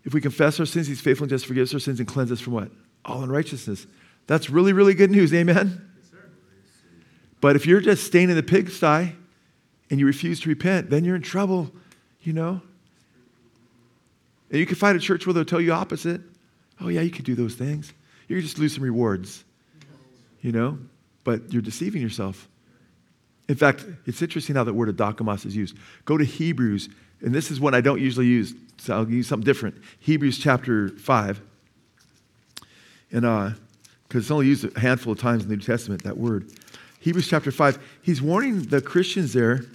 if 0.04 0.14
we 0.14 0.22
confess 0.22 0.60
our 0.60 0.66
sins, 0.66 0.88
He's 0.88 1.02
faithful 1.02 1.26
and 1.26 1.30
just 1.30 1.46
forgives 1.46 1.74
our 1.74 1.80
sins 1.80 2.00
and 2.00 2.08
cleanse 2.08 2.32
us 2.32 2.40
from 2.40 2.54
what? 2.54 2.72
All 3.04 3.24
unrighteousness. 3.24 3.88
That's 4.26 4.50
really, 4.50 4.74
really 4.74 4.94
good 4.94 5.12
news, 5.12 5.34
amen? 5.34 5.90
Yes, 5.98 6.12
sir. 6.12 6.18
but 7.42 7.56
if 7.56 7.66
you're 7.66 7.82
just 7.82 8.06
staying 8.06 8.30
in 8.30 8.36
the 8.36 8.44
pigsty 8.44 9.16
and 9.90 10.00
you 10.00 10.06
refuse 10.06 10.40
to 10.42 10.50
repent, 10.50 10.90
then 10.90 11.06
you're 11.06 11.16
in 11.16 11.22
trouble, 11.22 11.72
you 12.22 12.34
know? 12.34 12.62
And 14.50 14.60
you 14.60 14.66
can 14.66 14.76
find 14.76 14.98
a 14.98 15.00
church 15.00 15.26
where 15.26 15.34
they'll 15.34 15.46
tell 15.46 15.62
you 15.62 15.74
opposite. 15.74 16.22
Oh, 16.80 16.88
yeah, 16.88 17.02
you 17.02 17.12
could 17.12 17.26
do 17.26 17.36
those 17.36 17.56
things. 17.56 17.92
You 18.28 18.38
could 18.38 18.44
just 18.44 18.60
lose 18.60 18.76
some 18.76 18.84
rewards, 18.84 19.44
you 20.42 20.52
know, 20.52 20.78
but 21.24 21.52
you're 21.52 21.62
deceiving 21.62 22.02
yourself. 22.02 22.48
In 23.48 23.56
fact, 23.56 23.86
it's 24.06 24.22
interesting 24.22 24.56
how 24.56 24.64
that 24.64 24.74
word 24.74 24.96
adokimos 24.96 25.46
is 25.46 25.56
used. 25.56 25.78
Go 26.06 26.18
to 26.18 26.26
Hebrews, 26.26 26.90
and 27.22 27.34
this 27.34 27.50
is 27.50 27.60
one 27.60 27.74
I 27.74 27.82
don't 27.82 28.02
usually 28.02 28.26
use, 28.26 28.54
so 28.78 28.96
I'll 28.96 29.10
use 29.10 29.28
something 29.28 29.46
different. 29.46 29.76
Hebrews 30.00 30.38
chapter 30.38 30.90
5. 30.90 31.42
And 33.12 33.26
uh, 33.26 33.52
because 34.08 34.24
it's 34.24 34.32
only 34.32 34.48
used 34.48 34.76
a 34.76 34.80
handful 34.80 35.14
of 35.14 35.20
times 35.20 35.44
in 35.44 35.50
the 35.50 35.56
New 35.56 35.62
Testament, 35.62 36.04
that 36.04 36.18
word. 36.18 36.52
Hebrews 37.00 37.28
chapter 37.28 37.52
5, 37.52 37.80
he's 38.02 38.22
warning 38.22 38.64
the 38.64 38.82
Christians 38.82 39.34
there 39.34 39.66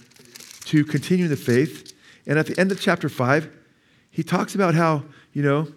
to 0.65 0.83
continue 0.83 1.25
in 1.25 1.31
the 1.31 1.37
faith. 1.37 1.93
And 2.25 2.39
at 2.39 2.47
the 2.47 2.59
end 2.59 2.71
of 2.71 2.79
chapter 2.79 3.09
5, 3.09 3.49
he 4.11 4.23
talks 4.23 4.55
about 4.55 4.75
how, 4.75 5.03
you 5.33 5.41
know, 5.41 5.67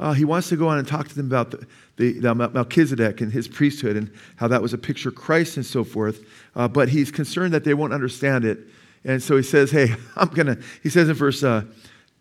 uh, 0.00 0.14
he 0.14 0.24
wants 0.24 0.48
to 0.48 0.56
go 0.56 0.66
on 0.66 0.78
and 0.78 0.88
talk 0.88 1.06
to 1.08 1.14
them 1.14 1.26
about 1.26 1.50
the, 1.50 1.66
the, 1.96 2.18
the, 2.20 2.34
Melchizedek 2.34 3.20
and 3.20 3.30
his 3.30 3.46
priesthood 3.46 3.96
and 3.96 4.10
how 4.36 4.48
that 4.48 4.62
was 4.62 4.72
a 4.72 4.78
picture 4.78 5.10
of 5.10 5.14
Christ 5.14 5.58
and 5.58 5.66
so 5.66 5.84
forth. 5.84 6.24
Uh, 6.56 6.66
but 6.66 6.88
he's 6.88 7.10
concerned 7.10 7.52
that 7.52 7.64
they 7.64 7.74
won't 7.74 7.92
understand 7.92 8.46
it. 8.46 8.60
And 9.04 9.22
so 9.22 9.36
he 9.36 9.42
says, 9.42 9.70
Hey, 9.70 9.94
I'm 10.16 10.28
going 10.28 10.46
to, 10.46 10.58
he 10.82 10.88
says 10.88 11.10
in 11.10 11.14
verse 11.14 11.44
uh, 11.44 11.64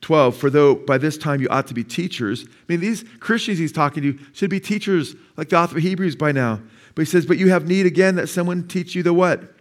12, 0.02 0.36
for 0.36 0.50
though 0.50 0.76
by 0.76 0.98
this 0.98 1.18
time 1.18 1.40
you 1.40 1.48
ought 1.50 1.68
to 1.68 1.74
be 1.74 1.86
teachers. 1.86 2.46
I 2.46 2.52
mean, 2.68 2.82
these 2.82 3.06
Christians 3.22 3.58
he's 3.58 3.72
talking 3.72 4.04
to 4.04 4.20
should 4.34 4.50
be 4.50 4.60
teachers 4.60 5.16
like 5.38 5.48
the 5.48 5.58
author 5.58 5.78
of 5.78 5.84
Hebrews 5.84 6.18
by 6.18 6.34
now. 6.34 6.62
But 6.96 7.04
he 7.04 7.06
says, 7.06 7.26
But 7.26 7.38
you 7.38 7.50
have 7.50 7.66
need 7.66 7.86
again 7.86 8.16
that 8.16 8.28
someone 8.28 8.68
teach 8.68 8.94
you 8.94 9.04
the 9.04 9.14
what? 9.14 9.54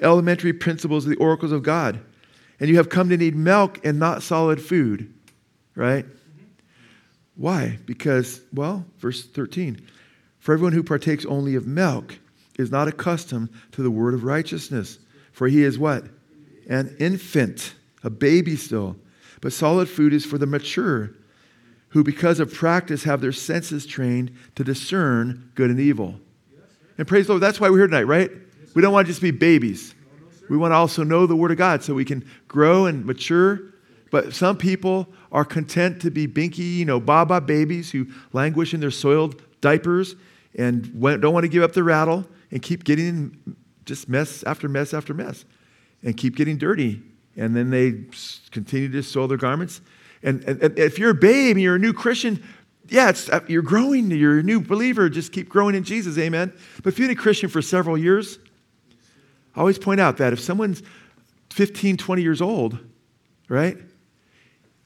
Elementary 0.00 0.54
principles 0.54 1.04
of 1.04 1.10
the 1.10 1.16
oracles 1.16 1.52
of 1.52 1.62
God. 1.62 2.00
And 2.58 2.70
you 2.70 2.78
have 2.78 2.88
come 2.88 3.10
to 3.10 3.16
need 3.18 3.36
milk 3.36 3.84
and 3.84 3.98
not 3.98 4.22
solid 4.22 4.62
food, 4.62 5.12
right? 5.74 6.06
Why? 7.36 7.78
Because, 7.86 8.40
well, 8.52 8.84
verse 8.98 9.24
13 9.24 9.80
For 10.38 10.52
everyone 10.52 10.72
who 10.72 10.82
partakes 10.82 11.24
only 11.26 11.54
of 11.54 11.66
milk 11.66 12.18
is 12.58 12.70
not 12.70 12.88
accustomed 12.88 13.48
to 13.72 13.82
the 13.82 13.90
word 13.90 14.14
of 14.14 14.24
righteousness, 14.24 14.98
for 15.32 15.48
he 15.48 15.62
is 15.62 15.78
what? 15.78 16.04
An 16.68 16.94
infant, 16.98 17.74
a 18.04 18.10
baby 18.10 18.56
still. 18.56 18.96
But 19.40 19.52
solid 19.52 19.88
food 19.88 20.12
is 20.12 20.24
for 20.24 20.38
the 20.38 20.46
mature, 20.46 21.12
who 21.88 22.04
because 22.04 22.40
of 22.40 22.54
practice 22.54 23.04
have 23.04 23.20
their 23.20 23.32
senses 23.32 23.86
trained 23.86 24.34
to 24.54 24.64
discern 24.64 25.50
good 25.54 25.70
and 25.70 25.80
evil. 25.80 26.20
And 26.96 27.08
praise 27.08 27.26
the 27.26 27.32
Lord, 27.32 27.42
that's 27.42 27.58
why 27.58 27.68
we're 27.70 27.78
here 27.78 27.86
tonight, 27.86 28.04
right? 28.04 28.30
We 28.74 28.82
don't 28.82 28.92
want 28.92 29.06
to 29.06 29.10
just 29.12 29.22
be 29.22 29.30
babies. 29.30 29.94
We 30.48 30.56
want 30.56 30.72
to 30.72 30.76
also 30.76 31.02
know 31.02 31.26
the 31.26 31.36
Word 31.36 31.50
of 31.50 31.56
God 31.56 31.82
so 31.82 31.94
we 31.94 32.04
can 32.04 32.24
grow 32.46 32.86
and 32.86 33.04
mature. 33.04 33.71
But 34.12 34.34
some 34.34 34.58
people 34.58 35.08
are 35.32 35.44
content 35.44 36.02
to 36.02 36.10
be 36.10 36.28
binky, 36.28 36.76
you 36.76 36.84
know, 36.84 37.00
baba 37.00 37.40
babies 37.40 37.90
who 37.90 38.06
languish 38.34 38.74
in 38.74 38.80
their 38.80 38.90
soiled 38.90 39.40
diapers 39.62 40.16
and 40.54 41.00
don't 41.00 41.32
want 41.32 41.44
to 41.44 41.48
give 41.48 41.62
up 41.62 41.72
the 41.72 41.82
rattle 41.82 42.26
and 42.50 42.60
keep 42.60 42.84
getting 42.84 43.56
just 43.86 44.10
mess 44.10 44.42
after 44.44 44.68
mess 44.68 44.92
after 44.92 45.14
mess 45.14 45.46
and 46.02 46.14
keep 46.14 46.36
getting 46.36 46.58
dirty 46.58 47.02
and 47.38 47.56
then 47.56 47.70
they 47.70 48.04
continue 48.50 48.90
to 48.90 49.02
soil 49.02 49.26
their 49.26 49.38
garments. 49.38 49.80
And, 50.22 50.44
and, 50.44 50.62
and 50.62 50.78
if 50.78 50.98
you're 50.98 51.12
a 51.12 51.14
babe 51.14 51.56
and 51.56 51.62
you're 51.62 51.76
a 51.76 51.78
new 51.78 51.94
Christian, 51.94 52.44
yeah, 52.90 53.14
uh, 53.32 53.40
you're 53.48 53.62
growing, 53.62 54.10
you're 54.10 54.40
a 54.40 54.42
new 54.42 54.60
believer, 54.60 55.08
just 55.08 55.32
keep 55.32 55.48
growing 55.48 55.74
in 55.74 55.84
Jesus, 55.84 56.18
amen. 56.18 56.52
But 56.82 56.92
if 56.92 56.98
you've 56.98 57.08
been 57.08 57.16
a 57.16 57.20
Christian 57.20 57.48
for 57.48 57.62
several 57.62 57.96
years, 57.96 58.38
I 59.56 59.60
always 59.60 59.78
point 59.78 60.00
out 60.00 60.18
that 60.18 60.34
if 60.34 60.40
someone's 60.40 60.82
15, 61.48 61.96
20 61.96 62.20
years 62.20 62.42
old, 62.42 62.78
right, 63.48 63.78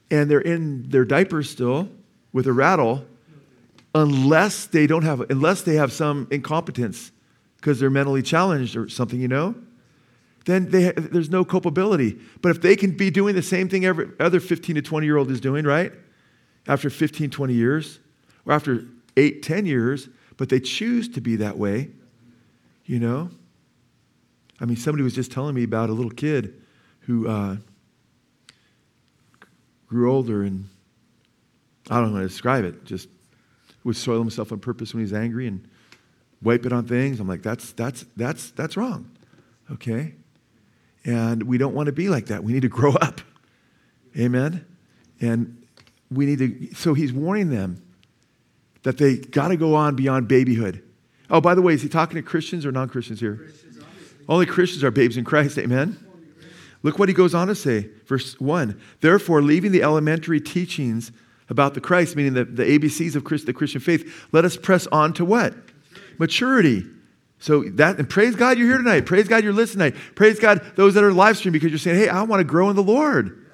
and 0.09 0.29
they're 0.29 0.39
in 0.39 0.89
their 0.89 1.05
diapers 1.05 1.49
still 1.49 1.89
with 2.33 2.47
a 2.47 2.53
rattle, 2.53 3.05
unless 3.95 4.65
they 4.67 4.87
don't 4.87 5.03
have, 5.03 5.21
unless 5.29 5.61
they 5.63 5.75
have 5.75 5.91
some 5.91 6.27
incompetence 6.31 7.11
because 7.57 7.79
they're 7.79 7.89
mentally 7.89 8.21
challenged 8.21 8.75
or 8.75 8.87
something, 8.87 9.19
you 9.19 9.27
know, 9.27 9.55
then 10.45 10.69
they, 10.69 10.91
there's 10.91 11.29
no 11.29 11.43
culpability. 11.43 12.17
But 12.41 12.49
if 12.49 12.61
they 12.61 12.75
can 12.75 12.91
be 12.91 13.09
doing 13.09 13.35
the 13.35 13.41
same 13.41 13.67
thing 13.67 13.85
every 13.85 14.09
other 14.19 14.39
15 14.39 14.75
to 14.75 14.81
20 14.81 15.05
year 15.05 15.17
old 15.17 15.29
is 15.31 15.41
doing, 15.41 15.65
right? 15.65 15.91
After 16.67 16.89
15, 16.89 17.29
20 17.29 17.53
years, 17.53 17.99
or 18.45 18.53
after 18.53 18.85
8, 19.17 19.43
10 19.43 19.65
years, 19.65 20.09
but 20.37 20.49
they 20.49 20.59
choose 20.59 21.09
to 21.09 21.21
be 21.21 21.35
that 21.37 21.57
way, 21.57 21.89
you 22.85 22.99
know? 22.99 23.29
I 24.59 24.65
mean, 24.65 24.77
somebody 24.77 25.03
was 25.03 25.15
just 25.15 25.31
telling 25.31 25.55
me 25.55 25.63
about 25.63 25.89
a 25.89 25.93
little 25.93 26.11
kid 26.11 26.61
who 27.01 27.27
uh, 27.27 27.57
grew 29.87 30.11
older 30.11 30.43
and 30.43 30.69
I 31.89 31.95
don't 31.95 32.09
know 32.09 32.15
how 32.15 32.21
to 32.21 32.27
describe 32.27 32.65
it, 32.65 32.85
just 32.85 33.07
would 33.83 33.95
soil 33.95 34.19
himself 34.19 34.51
on 34.51 34.59
purpose 34.59 34.93
when 34.93 35.03
he's 35.03 35.13
angry 35.13 35.47
and 35.47 35.67
wipe 36.41 36.65
it 36.65 36.73
on 36.73 36.85
things. 36.85 37.19
I'm 37.19 37.27
like, 37.27 37.41
that's, 37.41 37.71
that's, 37.71 38.05
that's, 38.15 38.51
that's 38.51 38.75
wrong. 38.75 39.09
Okay? 39.71 40.13
And 41.05 41.43
we 41.43 41.57
don't 41.57 41.73
want 41.73 41.87
to 41.87 41.93
be 41.93 42.09
like 42.09 42.25
that. 42.27 42.43
We 42.43 42.51
need 42.53 42.63
to 42.63 42.69
grow 42.69 42.93
up. 43.01 43.21
Amen? 44.17 44.65
And 45.21 45.65
we 46.11 46.25
need 46.25 46.39
to, 46.39 46.75
so 46.75 46.93
he's 46.93 47.13
warning 47.13 47.49
them 47.49 47.81
that 48.83 48.97
they 48.97 49.17
got 49.17 49.49
to 49.49 49.57
go 49.57 49.75
on 49.75 49.95
beyond 49.95 50.27
babyhood. 50.27 50.83
Oh, 51.29 51.41
by 51.41 51.55
the 51.55 51.61
way, 51.61 51.73
is 51.73 51.81
he 51.81 51.89
talking 51.89 52.15
to 52.15 52.21
Christians 52.21 52.65
or 52.65 52.71
non 52.71 52.89
Christians 52.89 53.19
here? 53.19 53.35
Christians, 53.35 53.83
Only 54.29 54.45
Christians 54.45 54.83
are 54.83 54.91
babes 54.91 55.17
in 55.17 55.25
Christ. 55.25 55.57
Amen? 55.57 55.97
Look 56.87 56.99
what 56.99 57.09
he 57.09 57.13
goes 57.13 57.35
on 57.35 57.47
to 57.47 57.53
say, 57.53 57.89
verse 58.05 58.39
1. 58.39 58.79
Therefore, 59.01 59.41
leaving 59.41 59.73
the 59.73 59.83
elementary 59.83 60.39
teachings 60.39 61.11
about 61.49 61.73
the 61.73 61.81
Christ, 61.81 62.15
meaning 62.15 62.33
the, 62.33 62.45
the 62.45 62.63
ABCs 62.63 63.13
of 63.13 63.25
Christ, 63.25 63.45
the 63.45 63.51
Christian 63.51 63.81
faith, 63.81 64.25
let 64.31 64.45
us 64.45 64.55
press 64.55 64.87
on 64.87 65.11
to 65.15 65.25
what? 65.25 65.53
Maturity. 66.17 66.85
So 67.39 67.63
that, 67.71 67.97
and 67.99 68.09
praise 68.09 68.37
God 68.37 68.57
you're 68.57 68.69
here 68.69 68.77
tonight. 68.77 69.05
Praise 69.05 69.27
God 69.27 69.43
you're 69.43 69.51
listening 69.51 69.91
tonight. 69.91 70.15
Praise 70.15 70.39
God 70.39 70.61
those 70.77 70.93
that 70.93 71.03
are 71.03 71.11
live 71.11 71.35
stream 71.35 71.51
because 71.51 71.71
you're 71.71 71.77
saying, 71.77 71.97
hey, 71.97 72.07
I 72.07 72.23
want 72.23 72.39
to 72.39 72.45
grow 72.45 72.69
in 72.69 72.77
the 72.77 72.83
Lord. 72.83 73.45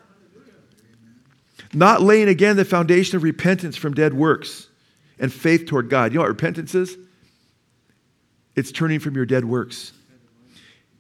Not 1.74 2.04
laying 2.04 2.28
again 2.28 2.56
the 2.56 2.66
foundation 2.66 3.16
of 3.16 3.24
repentance 3.24 3.76
from 3.76 3.96
dead 3.96 4.14
works 4.14 4.68
and 5.18 5.34
faith 5.34 5.66
toward 5.66 5.90
God. 5.90 6.12
You 6.12 6.20
know 6.20 6.22
what 6.22 6.30
repentance 6.30 6.76
is? 6.76 7.00
It's 8.56 8.72
turning 8.72 9.00
from 9.00 9.16
your 9.16 9.26
dead 9.26 9.44
works 9.44 9.92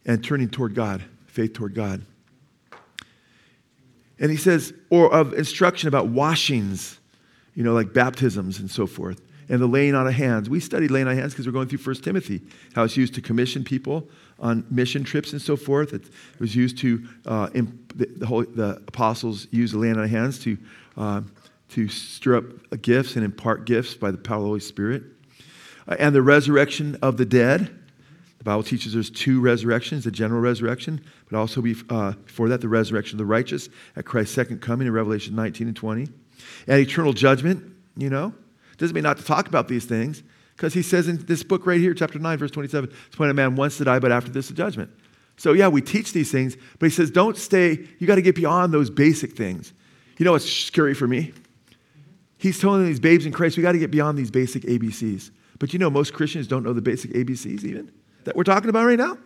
and 0.03 0.23
turning 0.23 0.49
toward 0.49 0.73
God, 0.73 1.03
faith 1.27 1.53
toward 1.53 1.75
God. 1.75 2.03
And 4.23 4.31
he 4.31 4.37
says, 4.37 4.73
or 4.89 5.13
of 5.13 5.33
instruction 5.33 5.87
about 5.87 6.07
washings, 6.07 6.97
you 7.53 7.63
know, 7.63 7.73
like 7.73 7.93
baptisms 7.93 8.57
and 8.57 8.71
so 8.71 8.87
forth 8.87 9.21
and 9.49 9.61
the 9.61 9.67
laying 9.67 9.95
on 9.95 10.07
of 10.07 10.13
hands. 10.13 10.49
We 10.49 10.59
studied 10.59 10.91
laying 10.91 11.07
on 11.07 11.13
of 11.13 11.19
hands 11.19 11.33
because 11.33 11.45
we're 11.45 11.53
going 11.53 11.67
through 11.67 11.79
1 11.79 11.95
Timothy, 11.97 12.41
how 12.73 12.83
it's 12.83 12.97
used 12.97 13.13
to 13.15 13.21
commission 13.21 13.63
people 13.63 14.07
on 14.39 14.65
mission 14.69 15.03
trips 15.03 15.31
and 15.31 15.41
so 15.41 15.55
forth. 15.55 15.93
It 15.93 16.05
was 16.39 16.55
used 16.55 16.77
to, 16.79 17.07
uh, 17.25 17.49
imp- 17.53 17.97
the, 17.97 18.05
the, 18.05 18.25
whole, 18.25 18.43
the, 18.43 18.81
apostles 18.87 19.47
used 19.51 19.73
the 19.73 19.77
laying 19.77 19.97
on 19.97 20.05
of 20.05 20.09
hands 20.09 20.39
to, 20.39 20.57
uh, 20.97 21.21
to 21.69 21.87
stir 21.87 22.37
up 22.37 22.81
gifts 22.81 23.15
and 23.15 23.23
impart 23.23 23.65
gifts 23.65 23.93
by 23.93 24.11
the 24.11 24.17
power 24.17 24.37
of 24.37 24.43
the 24.43 24.47
Holy 24.47 24.59
Spirit. 24.59 25.03
Uh, 25.87 25.95
and 25.99 26.15
the 26.15 26.21
resurrection 26.21 26.97
of 27.01 27.17
the 27.17 27.25
dead. 27.25 27.79
The 28.43 28.49
Bible 28.49 28.63
teaches 28.63 28.91
there's 28.91 29.09
two 29.09 29.39
resurrections 29.39 30.03
the 30.03 30.11
general 30.11 30.41
resurrection, 30.41 30.99
but 31.29 31.37
also 31.37 31.63
uh, 31.89 32.11
before 32.11 32.49
that, 32.49 32.59
the 32.59 32.67
resurrection 32.67 33.15
of 33.15 33.19
the 33.19 33.25
righteous 33.25 33.69
at 33.95 34.03
Christ's 34.03 34.35
second 34.35 34.61
coming 34.61 34.85
in 34.85 34.91
Revelation 34.91 35.33
19 35.33 35.67
and 35.67 35.75
20. 35.77 36.09
And 36.67 36.79
eternal 36.81 37.13
judgment, 37.13 37.63
you 37.95 38.09
know, 38.09 38.33
doesn't 38.75 38.93
mean 38.93 39.05
not 39.05 39.15
to 39.15 39.23
talk 39.23 39.47
about 39.47 39.69
these 39.69 39.85
things, 39.85 40.23
because 40.57 40.73
he 40.73 40.81
says 40.81 41.07
in 41.07 41.25
this 41.25 41.41
book 41.41 41.65
right 41.65 41.79
here, 41.79 41.93
chapter 41.93 42.19
9, 42.19 42.37
verse 42.37 42.51
27, 42.51 42.91
it's 43.07 43.17
when 43.17 43.29
a 43.29 43.33
man 43.33 43.55
wants 43.55 43.77
to 43.77 43.85
die, 43.85 43.99
but 43.99 44.11
after 44.11 44.29
this, 44.29 44.49
the 44.49 44.53
judgment. 44.53 44.91
So, 45.37 45.53
yeah, 45.53 45.69
we 45.69 45.81
teach 45.81 46.11
these 46.11 46.29
things, 46.29 46.57
but 46.79 46.87
he 46.87 46.89
says, 46.89 47.11
don't 47.11 47.37
stay, 47.37 47.87
you 47.97 48.07
got 48.07 48.15
to 48.15 48.21
get 48.21 48.35
beyond 48.35 48.73
those 48.73 48.89
basic 48.89 49.37
things. 49.37 49.71
You 50.17 50.25
know 50.25 50.33
what's 50.33 50.51
scary 50.51 50.95
for 50.95 51.07
me? 51.07 51.31
He's 52.37 52.59
telling 52.59 52.85
these 52.85 52.99
babes 52.99 53.25
in 53.25 53.31
Christ, 53.31 53.55
we 53.55 53.63
got 53.63 53.71
to 53.71 53.79
get 53.79 53.89
beyond 53.89 54.17
these 54.17 54.31
basic 54.31 54.63
ABCs. 54.63 55.31
But 55.59 55.71
you 55.71 55.79
know, 55.79 55.89
most 55.89 56.13
Christians 56.13 56.45
don't 56.45 56.63
know 56.63 56.73
the 56.73 56.81
basic 56.81 57.11
ABCs 57.11 57.63
even 57.63 57.89
that 58.25 58.35
we're 58.35 58.43
talking 58.43 58.69
about 58.69 58.85
right 58.85 58.97
now. 58.97 59.17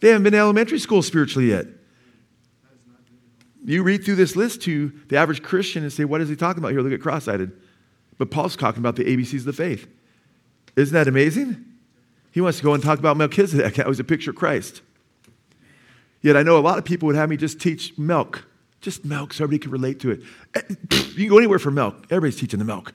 They 0.00 0.08
haven't 0.08 0.24
been 0.24 0.32
to 0.32 0.38
elementary 0.38 0.78
school 0.78 1.02
spiritually 1.02 1.50
yet. 1.50 1.66
You 3.64 3.82
read 3.82 4.04
through 4.04 4.16
this 4.16 4.36
list 4.36 4.62
to 4.62 4.92
the 5.08 5.16
average 5.16 5.42
Christian 5.42 5.82
and 5.82 5.92
say, 5.92 6.04
what 6.04 6.20
is 6.20 6.28
he 6.28 6.36
talking 6.36 6.62
about 6.62 6.72
here? 6.72 6.80
Look 6.80 6.92
at 6.92 7.00
cross 7.00 7.28
eyed. 7.28 7.52
But 8.16 8.30
Paul's 8.30 8.56
talking 8.56 8.80
about 8.80 8.96
the 8.96 9.04
ABCs 9.04 9.40
of 9.40 9.44
the 9.44 9.52
faith. 9.52 9.86
Isn't 10.76 10.94
that 10.94 11.08
amazing? 11.08 11.64
He 12.32 12.40
wants 12.40 12.58
to 12.58 12.64
go 12.64 12.74
and 12.74 12.82
talk 12.82 12.98
about 12.98 13.16
Melchizedek. 13.16 13.74
That 13.76 13.86
was 13.86 14.00
a 14.00 14.04
picture 14.04 14.30
of 14.30 14.36
Christ. 14.36 14.82
Yet 16.22 16.36
I 16.36 16.42
know 16.42 16.58
a 16.58 16.60
lot 16.60 16.78
of 16.78 16.84
people 16.84 17.06
would 17.06 17.16
have 17.16 17.28
me 17.28 17.36
just 17.36 17.60
teach 17.60 17.96
milk. 17.98 18.46
Just 18.80 19.04
milk 19.04 19.34
so 19.34 19.44
everybody 19.44 19.62
can 19.62 19.72
relate 19.72 20.00
to 20.00 20.10
it. 20.10 20.22
Eh, 20.54 20.62
you 20.90 21.14
can 21.16 21.28
go 21.28 21.38
anywhere 21.38 21.58
for 21.58 21.70
milk. 21.70 22.04
Everybody's 22.04 22.36
teaching 22.36 22.58
the 22.58 22.64
milk. 22.64 22.94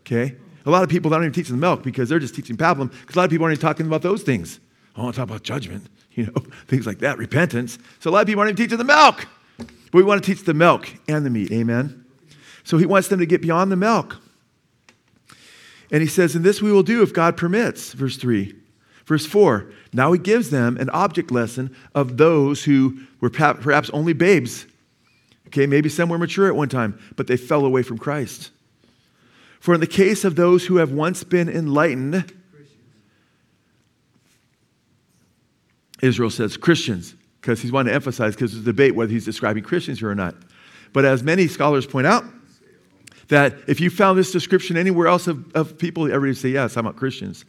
Okay? 0.00 0.36
A 0.64 0.70
lot 0.70 0.82
of 0.82 0.88
people 0.88 1.10
don't 1.10 1.22
even 1.22 1.32
teach 1.32 1.48
the 1.48 1.56
milk 1.56 1.82
because 1.82 2.08
they're 2.08 2.18
just 2.18 2.34
teaching 2.34 2.56
pablum 2.56 2.90
because 2.90 3.16
a 3.16 3.18
lot 3.18 3.24
of 3.24 3.30
people 3.30 3.44
aren't 3.44 3.58
even 3.58 3.62
talking 3.62 3.86
about 3.86 4.02
those 4.02 4.22
things. 4.22 4.60
I 4.96 5.02
want 5.02 5.14
to 5.14 5.20
talk 5.20 5.28
about 5.28 5.42
judgment, 5.42 5.88
you 6.12 6.26
know, 6.26 6.32
things 6.66 6.86
like 6.86 6.98
that, 7.00 7.18
repentance. 7.18 7.78
So 8.00 8.10
a 8.10 8.12
lot 8.12 8.22
of 8.22 8.26
people 8.26 8.40
aren't 8.40 8.50
even 8.50 8.64
teaching 8.64 8.78
the 8.78 8.84
milk. 8.84 9.26
But 9.58 9.94
we 9.94 10.02
want 10.02 10.22
to 10.22 10.34
teach 10.34 10.44
the 10.44 10.54
milk 10.54 10.88
and 11.08 11.24
the 11.24 11.30
meat. 11.30 11.52
Amen? 11.52 12.04
So 12.64 12.78
he 12.78 12.86
wants 12.86 13.08
them 13.08 13.20
to 13.20 13.26
get 13.26 13.42
beyond 13.42 13.70
the 13.70 13.76
milk. 13.76 14.16
And 15.90 16.02
he 16.02 16.08
says, 16.08 16.34
And 16.34 16.44
this 16.44 16.60
we 16.60 16.72
will 16.72 16.82
do 16.82 17.02
if 17.02 17.12
God 17.12 17.36
permits, 17.36 17.92
verse 17.92 18.16
3. 18.16 18.54
Verse 19.06 19.24
4 19.24 19.70
Now 19.92 20.12
he 20.12 20.18
gives 20.18 20.50
them 20.50 20.76
an 20.78 20.90
object 20.90 21.30
lesson 21.30 21.74
of 21.94 22.16
those 22.16 22.64
who 22.64 22.98
were 23.20 23.30
perhaps 23.30 23.90
only 23.90 24.12
babes. 24.12 24.66
Okay, 25.48 25.66
maybe 25.66 25.88
some 25.88 26.08
were 26.08 26.18
mature 26.18 26.48
at 26.48 26.56
one 26.56 26.68
time, 26.68 26.98
but 27.14 27.28
they 27.28 27.36
fell 27.36 27.64
away 27.64 27.82
from 27.82 27.98
Christ. 27.98 28.50
For 29.60 29.74
in 29.74 29.80
the 29.80 29.86
case 29.86 30.24
of 30.24 30.34
those 30.34 30.66
who 30.66 30.76
have 30.76 30.90
once 30.90 31.22
been 31.22 31.48
enlightened, 31.48 32.32
Israel 36.06 36.30
says 36.30 36.56
Christians, 36.56 37.14
because 37.40 37.60
he's 37.60 37.72
wanting 37.72 37.90
to 37.90 37.94
emphasize, 37.94 38.34
because 38.34 38.52
there's 38.52 38.62
a 38.62 38.64
debate 38.64 38.94
whether 38.94 39.12
he's 39.12 39.24
describing 39.24 39.62
Christians 39.62 39.98
here 39.98 40.10
or 40.10 40.14
not. 40.14 40.34
But 40.92 41.04
as 41.04 41.22
many 41.22 41.46
scholars 41.48 41.86
point 41.86 42.06
out, 42.06 42.24
that 43.28 43.54
if 43.66 43.80
you 43.80 43.90
found 43.90 44.18
this 44.18 44.30
description 44.30 44.76
anywhere 44.76 45.08
else 45.08 45.26
of, 45.26 45.52
of 45.54 45.78
people, 45.78 46.04
everybody 46.04 46.30
would 46.30 46.38
say, 46.38 46.50
yes, 46.50 46.76
I'm 46.76 46.86
about 46.86 46.96
Christians. 46.96 47.44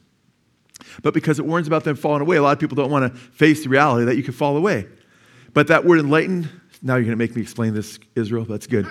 But 1.03 1.13
because 1.13 1.39
it 1.39 1.45
warns 1.45 1.67
about 1.67 1.83
them 1.83 1.95
falling 1.95 2.21
away, 2.21 2.37
a 2.37 2.41
lot 2.41 2.53
of 2.53 2.59
people 2.59 2.75
don't 2.75 2.91
want 2.91 3.13
to 3.13 3.19
face 3.19 3.63
the 3.63 3.69
reality 3.69 4.05
that 4.05 4.15
you 4.15 4.23
can 4.23 4.33
fall 4.33 4.57
away. 4.57 4.87
But 5.53 5.67
that 5.67 5.85
word 5.85 5.99
enlightened, 5.99 6.49
now 6.81 6.95
you're 6.95 7.03
going 7.03 7.11
to 7.11 7.23
make 7.23 7.35
me 7.35 7.41
explain 7.41 7.73
this, 7.73 7.99
Israel. 8.15 8.45
That's 8.45 8.67
good. 8.67 8.87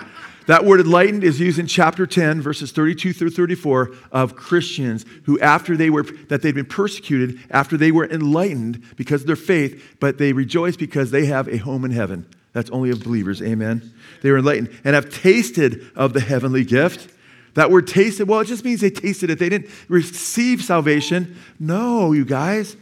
That 0.47 0.63
word 0.63 0.79
enlightened 0.79 1.25
is 1.25 1.41
used 1.41 1.59
in 1.59 1.67
chapter 1.67 2.07
10, 2.07 2.41
verses 2.41 2.71
32 2.71 3.13
through 3.13 3.31
34, 3.31 3.91
of 4.13 4.35
Christians 4.35 5.05
who, 5.25 5.37
after 5.39 5.75
they 5.75 5.89
were, 5.89 6.03
that 6.03 6.41
they'd 6.41 6.55
been 6.55 6.65
persecuted, 6.65 7.39
after 7.51 7.75
they 7.75 7.91
were 7.91 8.09
enlightened 8.09 8.81
because 8.95 9.21
of 9.21 9.27
their 9.27 9.35
faith, 9.35 9.97
but 9.99 10.17
they 10.17 10.31
rejoice 10.31 10.77
because 10.77 11.11
they 11.11 11.25
have 11.25 11.49
a 11.49 11.57
home 11.57 11.83
in 11.83 11.91
heaven. 11.91 12.25
That's 12.53 12.69
only 12.69 12.89
of 12.89 13.03
believers. 13.03 13.41
Amen. 13.41 13.93
They 14.21 14.31
were 14.31 14.37
enlightened 14.37 14.69
and 14.85 14.95
have 14.95 15.09
tasted 15.09 15.91
of 15.95 16.13
the 16.13 16.21
heavenly 16.21 16.63
gift. 16.63 17.13
That 17.55 17.69
word 17.69 17.85
tasted, 17.85 18.29
well, 18.29 18.39
it 18.39 18.45
just 18.45 18.63
means 18.63 18.79
they 18.79 18.89
tasted 18.89 19.29
it. 19.29 19.39
They 19.39 19.49
didn't 19.49 19.69
receive 19.89 20.63
salvation. 20.63 21.37
No, 21.59 22.13
you 22.13 22.23
guys. 22.23 22.77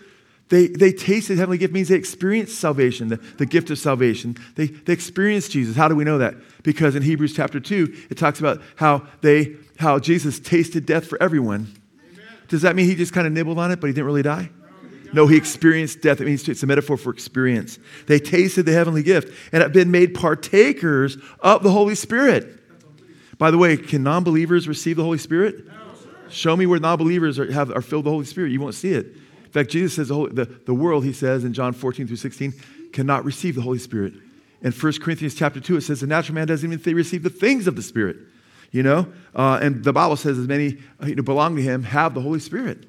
They, 0.49 0.67
they 0.67 0.91
tasted 0.91 1.39
heavenly 1.39 1.57
gift 1.57 1.73
means 1.73 1.87
they 1.87 1.95
experienced 1.95 2.59
salvation, 2.59 3.07
the, 3.07 3.17
the 3.17 3.47
gift 3.47 3.71
of 3.71 3.79
salvation. 3.79 4.37
They, 4.55 4.67
they 4.67 4.93
experienced 4.93 5.51
Jesus. 5.51 5.75
How 5.75 5.87
do 5.87 5.95
we 5.95 6.03
know 6.03 6.19
that? 6.19 6.35
Because 6.61 6.95
in 6.95 7.01
Hebrews 7.01 7.33
chapter 7.33 7.59
2, 7.59 8.07
it 8.11 8.17
talks 8.17 8.39
about 8.39 8.61
how, 8.75 9.07
they, 9.21 9.55
how 9.79 9.97
Jesus 9.97 10.39
tasted 10.39 10.85
death 10.85 11.07
for 11.07 11.21
everyone. 11.21 11.73
Amen. 11.99 12.25
Does 12.47 12.61
that 12.61 12.75
mean 12.75 12.85
he 12.85 12.93
just 12.93 13.11
kind 13.11 13.25
of 13.25 13.33
nibbled 13.33 13.57
on 13.57 13.71
it, 13.71 13.81
but 13.81 13.87
he 13.87 13.93
didn't 13.93 14.05
really 14.05 14.21
die? 14.21 14.49
No, 15.13 15.27
he 15.27 15.37
experienced 15.37 16.01
death. 16.01 16.19
It 16.19 16.25
means 16.25 16.47
it's 16.49 16.61
a 16.61 16.67
metaphor 16.67 16.97
for 16.97 17.11
experience. 17.11 17.79
They 18.07 18.19
tasted 18.19 18.63
the 18.65 18.73
heavenly 18.73 19.01
gift 19.01 19.33
and 19.51 19.63
have 19.63 19.71
been 19.71 19.89
made 19.89 20.13
partakers 20.13 21.17
of 21.39 21.63
the 21.63 21.71
Holy 21.71 21.95
Spirit. 21.95 22.59
By 23.37 23.49
the 23.49 23.57
way, 23.57 23.77
can 23.77 24.03
non 24.03 24.23
believers 24.23 24.67
receive 24.67 24.97
the 24.97 25.03
Holy 25.03 25.17
Spirit? 25.17 25.63
Show 26.29 26.57
me 26.57 26.65
where 26.65 26.79
non 26.79 26.97
believers 26.97 27.39
are, 27.39 27.49
have, 27.51 27.71
are 27.71 27.81
filled 27.81 28.03
with 28.03 28.05
the 28.05 28.11
Holy 28.11 28.25
Spirit. 28.25 28.51
You 28.51 28.59
won't 28.59 28.75
see 28.75 28.91
it. 28.91 29.15
Fact, 29.55 29.69
Jesus 29.69 29.95
says 29.95 30.09
the, 30.09 30.15
Holy, 30.15 30.33
the, 30.33 30.43
the 30.65 30.73
world, 30.73 31.05
he 31.05 31.13
says 31.13 31.45
in 31.45 31.53
John 31.53 31.71
14 31.71 32.07
through 32.07 32.17
16, 32.17 32.53
cannot 32.91 33.23
receive 33.23 33.55
the 33.55 33.61
Holy 33.61 33.79
Spirit. 33.79 34.13
In 34.61 34.73
1 34.73 34.93
Corinthians 34.99 35.33
chapter 35.33 35.61
2, 35.61 35.77
it 35.77 35.81
says 35.81 36.01
the 36.01 36.07
natural 36.07 36.35
man 36.35 36.45
doesn't 36.45 36.73
even 36.73 36.93
receive 36.93 37.23
the 37.23 37.29
things 37.29 37.65
of 37.65 37.77
the 37.77 37.81
Spirit. 37.81 38.17
You 38.71 38.83
know? 38.83 39.07
Uh, 39.33 39.59
and 39.61 39.81
the 39.81 39.93
Bible 39.93 40.17
says 40.17 40.37
as 40.37 40.45
many 40.45 40.79
who 40.99 41.23
belong 41.23 41.55
to 41.55 41.61
him 41.61 41.83
have 41.83 42.13
the 42.13 42.19
Holy 42.19 42.41
Spirit. 42.41 42.85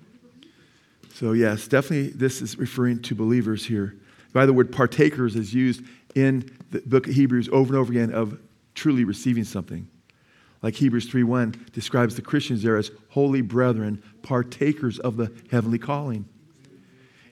So, 1.14 1.34
yes, 1.34 1.68
definitely 1.68 2.08
this 2.08 2.42
is 2.42 2.58
referring 2.58 3.00
to 3.02 3.14
believers 3.14 3.64
here. 3.64 3.94
By 4.32 4.44
the 4.44 4.52
word 4.52 4.72
partakers 4.72 5.36
is 5.36 5.54
used 5.54 5.84
in 6.16 6.50
the 6.72 6.80
book 6.80 7.06
of 7.06 7.14
Hebrews 7.14 7.48
over 7.52 7.74
and 7.74 7.76
over 7.80 7.92
again 7.92 8.12
of 8.12 8.40
truly 8.74 9.04
receiving 9.04 9.44
something. 9.44 9.88
Like 10.62 10.74
Hebrews 10.74 11.08
3:1 11.08 11.70
describes 11.72 12.16
the 12.16 12.22
Christians 12.22 12.64
there 12.64 12.76
as 12.76 12.90
holy 13.10 13.40
brethren, 13.40 14.02
partakers 14.22 14.98
of 14.98 15.16
the 15.16 15.30
heavenly 15.52 15.78
calling. 15.78 16.24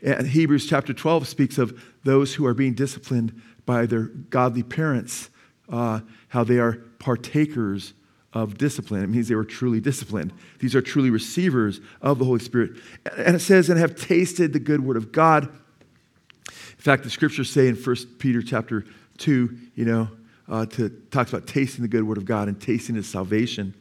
And 0.05 0.27
Hebrews 0.27 0.69
chapter 0.69 0.93
12 0.93 1.27
speaks 1.27 1.57
of 1.57 1.83
those 2.05 2.35
who 2.35 2.45
are 2.47 2.55
being 2.55 2.75
disciplined 2.75 3.41
by 3.65 3.87
their 3.87 4.03
godly 4.03 4.63
parents, 4.63 5.31
uh, 5.71 6.01
how 6.29 6.45
they 6.45 6.59
are 6.59 6.75
partakers 6.99 7.95
of 8.35 8.59
discipline. 8.59 9.03
It 9.03 9.09
means 9.09 9.29
they 9.29 9.35
were 9.35 9.45
truly 9.45 9.81
disciplined. 9.81 10.33
These 10.59 10.75
are 10.75 10.83
truly 10.83 11.09
receivers 11.09 11.81
of 12.03 12.19
the 12.19 12.25
Holy 12.27 12.41
Spirit. 12.41 12.73
And 13.17 13.37
it 13.37 13.41
says, 13.41 13.71
and 13.71 13.79
have 13.79 13.95
tasted 13.95 14.53
the 14.53 14.59
good 14.59 14.85
word 14.85 14.99
of 14.99 15.11
God. 15.11 15.45
In 15.45 16.81
fact, 16.91 17.05
the 17.05 17.11
scriptures 17.11 17.51
say 17.51 17.69
in 17.69 17.77
1 17.77 17.97
Peter 18.19 18.43
chapter 18.43 18.85
2, 19.19 19.57
you 19.75 19.85
know, 19.87 20.09
uh, 20.49 20.67
to, 20.67 20.91
talks 21.11 21.33
about 21.33 21.47
tasting 21.47 21.81
the 21.81 21.89
good 21.89 22.05
word 22.05 22.19
of 22.19 22.27
God 22.27 22.49
and 22.49 22.61
tasting 22.61 22.97
his 22.97 23.09
salvation, 23.09 23.75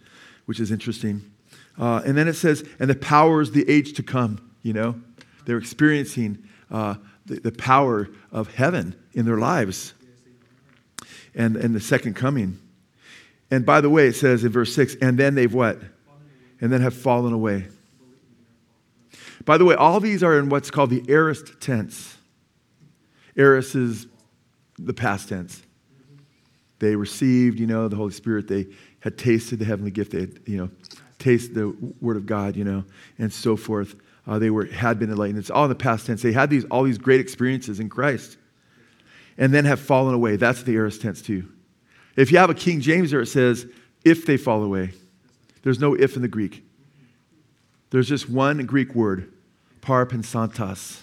which 0.46 0.62
is 0.62 0.72
interesting. 0.72 1.30
Uh, 1.78 2.02
and 2.06 2.16
then 2.16 2.30
it 2.30 2.36
says, 2.36 2.64
and 2.80 2.90
the 2.90 2.96
powers 2.96 3.52
the 3.52 3.70
age 3.70 3.94
to 3.94 4.04
come, 4.04 4.52
you 4.62 4.72
know. 4.72 4.96
They're 5.46 5.58
experiencing 5.58 6.48
uh, 6.72 6.96
the, 7.26 7.40
the 7.40 7.52
power 7.52 8.10
of 8.32 8.54
heaven 8.54 8.96
in 9.14 9.26
their 9.26 9.38
lives 9.38 9.94
and, 11.36 11.56
and 11.56 11.74
the 11.76 11.80
second 11.80 12.16
coming. 12.16 12.60
And 13.52 13.66
by 13.66 13.82
the 13.82 13.90
way, 13.90 14.08
it 14.08 14.16
says 14.16 14.44
in 14.44 14.52
verse 14.52 14.74
6, 14.74 14.96
and 15.02 15.18
then 15.18 15.36
they've 15.36 15.54
what? 15.54 15.80
And 16.62 16.72
then 16.72 16.82
have 16.82 16.94
fallen 16.94 17.34
away. 17.34 17.68
By 19.46 19.58
the 19.58 19.66
way, 19.66 19.76
all 19.76 20.00
these 20.00 20.24
are 20.24 20.40
in 20.40 20.50
what's 20.50 20.72
called 20.72 20.90
the 20.90 21.04
aorist 21.10 21.60
tense. 21.60 22.18
Aorist 23.38 23.76
is 23.76 24.08
the 24.78 24.94
past 24.94 25.30
tense. 25.30 25.62
They 26.80 26.96
received, 26.96 27.60
you 27.60 27.68
know, 27.68 27.88
the 27.88 27.96
Holy 27.96 28.12
Spirit. 28.12 28.48
They 28.48 28.68
had 29.00 29.18
tasted 29.18 29.60
the 29.60 29.66
heavenly 29.66 29.92
gift. 29.92 30.12
They 30.12 30.22
had, 30.22 30.40
you 30.46 30.58
know, 30.58 30.70
tasted 31.20 31.56
the 31.56 31.76
Word 32.02 32.18
of 32.18 32.26
God, 32.26 32.56
you 32.56 32.64
know, 32.64 32.86
and 33.18 33.32
so 33.32 33.56
forth. 33.56 33.96
Uh, 34.26 34.40
they 34.40 34.50
were 34.50 34.66
had 34.66 35.00
been 35.00 35.10
enlightened. 35.10 35.40
It's 35.40 35.50
all 35.50 35.66
in 35.66 35.70
the 35.70 35.76
past 35.76 36.08
tense. 36.08 36.22
They 36.22 36.32
had 36.32 36.50
these 36.50 36.66
all 36.66 36.84
these 36.84 36.98
great 36.98 37.20
experiences 37.20 37.80
in 37.80 37.90
Christ, 37.90 38.38
and 39.38 39.54
then 39.54 39.66
have 39.66 39.80
fallen 39.80 40.14
away. 40.14 40.38
That's 40.38 40.64
the 40.64 40.76
aorist 40.76 41.02
tense 41.02 41.22
too. 41.22 41.50
If 42.16 42.32
you 42.32 42.38
have 42.38 42.50
a 42.50 42.54
King 42.54 42.80
James 42.80 43.12
there, 43.12 43.22
it 43.22 43.28
says, 43.28 43.66
if 44.04 44.26
they 44.26 44.38
fall 44.38 44.64
away. 44.64 44.92
There's 45.64 45.80
no 45.80 45.96
if 45.96 46.16
in 46.16 46.22
the 46.22 46.28
Greek. 46.28 46.64
There's 47.90 48.08
just 48.08 48.30
one 48.30 48.66
Greek 48.66 48.94
word, 48.96 49.32
parapesontas. 49.82 51.02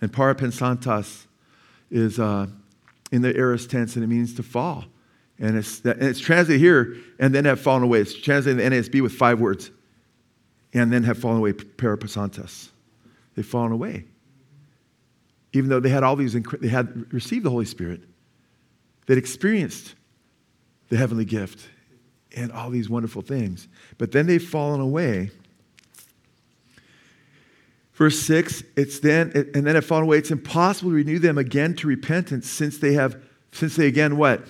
And 0.00 0.12
parapesontas 0.12 1.26
is 1.90 2.18
uh, 2.18 2.46
in 3.10 3.22
the 3.22 3.34
aorist 3.36 3.70
tense, 3.70 3.94
and 3.96 4.04
it 4.04 4.08
means 4.08 4.34
to 4.34 4.42
fall. 4.42 4.84
And 5.38 5.56
it's, 5.56 5.80
and 5.80 6.02
it's 6.02 6.20
translated 6.20 6.60
here, 6.60 6.96
and 7.18 7.34
then 7.34 7.44
have 7.46 7.60
fallen 7.60 7.82
away. 7.82 8.00
It's 8.00 8.14
translated 8.14 8.60
in 8.60 8.70
the 8.70 8.76
NASB 8.76 9.00
with 9.00 9.12
five 9.12 9.40
words. 9.40 9.70
And 10.74 10.92
then 10.92 11.04
have 11.04 11.18
fallen 11.18 11.38
away, 11.38 11.52
parapesontas. 11.52 12.70
They've 13.34 13.46
fallen 13.46 13.72
away. 13.72 14.04
Even 15.52 15.70
though 15.70 15.78
they 15.78 15.88
had 15.88 16.02
all 16.02 16.16
these, 16.16 16.32
they 16.32 16.68
had 16.68 17.12
received 17.12 17.44
the 17.44 17.50
Holy 17.50 17.64
Spirit, 17.64 18.00
they'd 19.06 19.18
experienced 19.18 19.94
the 20.88 20.96
heavenly 20.96 21.24
gift 21.24 21.68
and 22.36 22.50
all 22.50 22.70
these 22.70 22.90
wonderful 22.90 23.22
things. 23.22 23.68
But 23.98 24.10
then 24.10 24.26
they've 24.26 24.42
fallen 24.42 24.80
away. 24.80 25.30
Verse 27.92 28.18
6, 28.18 28.64
it's 28.76 28.98
then, 28.98 29.30
and 29.54 29.64
then 29.64 29.76
have 29.76 29.86
fallen 29.86 30.04
away. 30.04 30.18
It's 30.18 30.32
impossible 30.32 30.90
to 30.90 30.96
renew 30.96 31.20
them 31.20 31.38
again 31.38 31.74
to 31.76 31.86
repentance 31.86 32.50
since 32.50 32.78
they 32.78 32.94
have, 32.94 33.22
since 33.52 33.76
they 33.76 33.86
again 33.86 34.16
what? 34.16 34.44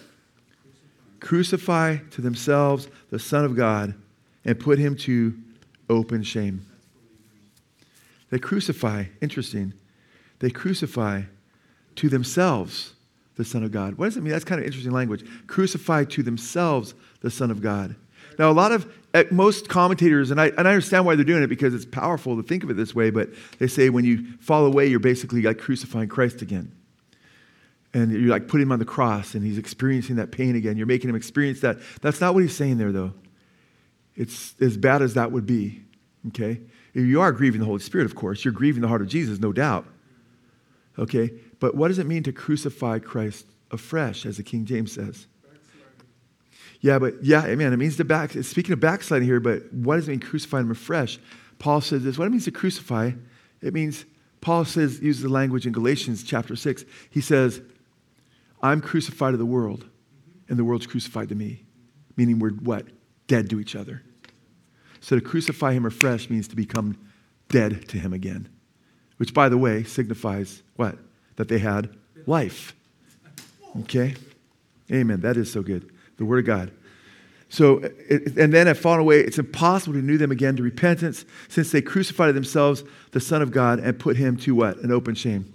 Crucify 1.21 1.99
to 2.13 2.23
themselves 2.23 2.89
the 3.11 3.19
Son 3.19 3.45
of 3.45 3.55
God 3.55 3.95
and 4.47 4.59
put 4.59 4.79
him 4.79 4.97
to 4.97 5.35
open 5.89 6.23
shame. 6.23 6.65
They 8.31 8.39
crucify, 8.39 9.05
interesting. 9.21 9.75
They 10.41 10.51
crucify 10.51 11.23
to 11.97 12.09
themselves 12.09 12.95
the 13.37 13.45
Son 13.45 13.63
of 13.63 13.73
God. 13.73 13.95
What 13.95 14.07
does 14.07 14.17
it 14.17 14.23
mean? 14.23 14.33
That's 14.33 14.45
kind 14.45 14.61
of 14.61 14.67
interesting 14.67 14.93
language. 14.93 15.25
Crucify 15.47 16.05
to 16.05 16.23
themselves 16.23 16.95
the 17.21 17.31
Son 17.31 17.51
of 17.51 17.61
God. 17.61 17.97
Now, 18.39 18.51
a 18.51 18.53
lot 18.53 18.73
of, 18.73 18.93
eh, 19.13 19.25
most 19.31 19.69
commentators, 19.69 20.31
and 20.31 20.41
I, 20.41 20.47
and 20.47 20.67
I 20.67 20.73
understand 20.73 21.07
why 21.07 21.15
they're 21.15 21.25
doing 21.25 21.43
it 21.43 21.49
because 21.49 21.75
it's 21.75 21.85
powerful 21.85 22.37
to 22.37 22.43
think 22.43 22.65
of 22.65 22.71
it 22.71 22.75
this 22.75 22.95
way, 22.95 23.11
but 23.11 23.31
they 23.59 23.67
say 23.67 23.91
when 23.91 24.05
you 24.05 24.25
fall 24.41 24.67
away, 24.67 24.87
you're 24.87 25.01
basically 25.01 25.43
like 25.43 25.59
crucifying 25.59 26.09
Christ 26.09 26.43
again. 26.43 26.73
And 27.93 28.11
you're 28.11 28.31
like 28.31 28.49
putting 28.49 28.67
him 28.67 28.73
on 28.73 28.81
the 28.81 28.85
cross 28.85 29.35
and 29.35 29.45
he's 29.45 29.59
experiencing 29.59 30.17
that 30.17 30.33
pain 30.33 30.57
again. 30.57 30.77
You're 30.77 30.89
making 30.89 31.09
him 31.09 31.15
experience 31.15 31.61
that. 31.61 31.79
That's 32.03 32.21
not 32.21 32.35
what 32.35 32.43
he's 32.43 32.57
saying 32.57 32.79
there, 32.79 32.91
though. 32.91 33.13
It's 34.17 34.55
as 34.61 34.77
bad 34.77 35.03
as 35.03 35.15
that 35.15 35.33
would 35.33 35.47
be, 35.47 35.83
okay? 36.29 36.61
You 36.93 37.21
are 37.21 37.33
grieving 37.33 37.61
the 37.61 37.67
Holy 37.67 37.81
Spirit, 37.81 38.05
of 38.05 38.15
course. 38.15 38.45
You're 38.45 38.53
grieving 38.53 38.83
the 38.83 38.89
heart 38.89 39.03
of 39.03 39.09
Jesus, 39.09 39.41
no 39.41 39.53
doubt. 39.53 39.87
Okay? 40.99 41.33
But 41.59 41.75
what 41.75 41.89
does 41.89 41.99
it 41.99 42.07
mean 42.07 42.23
to 42.23 42.33
crucify 42.33 43.01
Christ 43.01 43.47
afresh, 43.71 44.25
as 44.25 44.37
the 44.37 44.45
King 44.45 44.65
James 44.65 44.93
says? 44.93 45.27
Yeah, 46.81 46.99
but 46.99 47.25
yeah, 47.25 47.45
amen. 47.47 47.73
It 47.73 47.79
means 47.79 47.97
to 47.97 48.05
back. 48.05 48.33
Speaking 48.33 48.75
of 48.75 48.81
backsliding 48.81 49.27
here, 49.27 49.41
but 49.41 49.73
what 49.73 49.97
does 49.97 50.07
it 50.07 50.11
mean 50.11 50.21
crucify 50.21 50.61
him 50.61 50.71
afresh? 50.71 51.19
Paul 51.59 51.81
says 51.81 52.05
this. 52.05 52.19
What 52.19 52.27
it 52.27 52.31
means 52.31 52.45
to 52.45 52.51
crucify? 52.51 53.13
It 53.63 53.73
means 53.73 54.05
Paul 54.43 54.67
says 54.67 55.01
uses 55.01 55.23
the 55.23 55.31
language 55.31 55.67
in 55.67 55.73
Galatians 55.73 56.23
chapter 56.23 56.55
six. 56.55 56.85
He 57.09 57.23
says, 57.23 57.63
"I'm 58.63 58.83
crucified 58.83 59.33
to 59.33 59.39
the 59.39 59.47
world, 59.47 59.87
and 60.49 60.59
the 60.59 60.65
world's 60.65 60.87
crucified 60.87 61.31
to 61.31 61.35
me," 61.35 61.65
meaning 62.19 62.39
we're 62.39 62.51
what 62.51 62.87
dead 63.27 63.51
to 63.51 63.61
each 63.61 63.75
other. 63.77 64.03
So 65.01 65.17
to 65.17 65.23
crucify 65.23 65.73
him 65.73 65.85
afresh 65.85 66.31
means 66.31 66.49
to 66.49 66.57
become 66.57 66.97
dead 67.49 67.89
to 67.89 67.99
him 67.99 68.13
again. 68.13 68.49
which, 69.17 69.35
by 69.35 69.49
the 69.49 69.59
way, 69.59 69.85
signifies 69.85 70.63
what? 70.77 70.99
That 71.37 71.49
they 71.49 71.59
had 71.59 71.95
life. 72.27 72.75
Okay? 73.81 74.15
Amen. 74.91 75.21
That 75.21 75.37
is 75.37 75.51
so 75.51 75.63
good. 75.63 75.91
The 76.17 76.25
Word 76.25 76.41
of 76.41 76.47
God. 76.47 76.71
So, 77.49 77.79
and 78.09 78.53
then 78.53 78.67
have 78.67 78.79
fallen 78.79 79.01
away. 79.01 79.21
It's 79.21 79.39
impossible 79.39 79.93
to 79.93 80.01
renew 80.01 80.19
them 80.19 80.33
again 80.33 80.57
to 80.57 80.63
repentance 80.63 81.25
since 81.49 81.71
they 81.71 81.83
crucified 81.83 82.35
themselves, 82.35 82.83
the 83.13 83.21
Son 83.21 83.43
of 83.43 83.53
God, 83.53 83.79
and 83.79 83.99
put 83.99 84.17
him 84.17 84.37
to 84.39 84.55
what? 84.55 84.79
An 84.79 84.91
open 84.91 85.15
shame. 85.15 85.53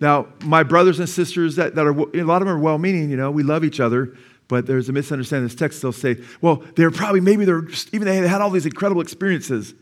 Now, 0.00 0.28
my 0.42 0.62
brothers 0.62 0.98
and 0.98 1.08
sisters 1.08 1.56
that, 1.56 1.74
that 1.74 1.86
are, 1.86 1.92
a 1.92 2.24
lot 2.24 2.40
of 2.40 2.48
them 2.48 2.56
are 2.56 2.58
well 2.58 2.78
meaning, 2.78 3.10
you 3.10 3.16
know, 3.16 3.30
we 3.30 3.42
love 3.42 3.64
each 3.64 3.80
other, 3.80 4.16
but 4.52 4.66
there's 4.66 4.90
a 4.90 4.92
misunderstanding. 4.92 5.48
This 5.48 5.56
text, 5.56 5.80
they'll 5.80 5.92
say, 5.92 6.18
well, 6.42 6.62
they're 6.76 6.90
probably, 6.90 7.22
maybe 7.22 7.46
they're 7.46 7.66
even 7.92 8.04
they 8.04 8.28
had 8.28 8.42
all 8.42 8.50
these 8.50 8.66
incredible 8.66 9.00
experiences. 9.00 9.72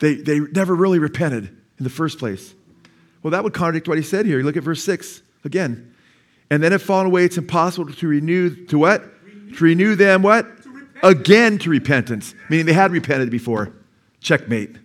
They, 0.00 0.16
they 0.16 0.38
never 0.38 0.74
really 0.74 0.98
repented 0.98 1.44
in 1.44 1.84
the 1.84 1.88
first 1.88 2.18
place. 2.18 2.54
Well, 3.22 3.30
that 3.30 3.42
would 3.42 3.54
contradict 3.54 3.88
what 3.88 3.96
he 3.96 4.04
said 4.04 4.26
here. 4.26 4.36
You 4.36 4.44
Look 4.44 4.58
at 4.58 4.62
verse 4.64 4.84
6 4.84 5.22
again. 5.46 5.94
And 6.50 6.62
then 6.62 6.72
have 6.72 6.82
fallen 6.82 7.06
away, 7.06 7.24
it's 7.24 7.38
impossible 7.38 7.90
to 7.90 8.06
renew, 8.06 8.66
to 8.66 8.78
what? 8.78 9.02
Renew. 9.24 9.54
To 9.54 9.64
renew 9.64 9.94
them, 9.94 10.20
what? 10.20 10.62
To 10.62 10.86
Again 11.02 11.56
to 11.60 11.70
repentance. 11.70 12.34
Meaning 12.50 12.66
they 12.66 12.74
had 12.74 12.92
repented 12.92 13.30
before. 13.30 13.72
Checkmate. 14.20 14.76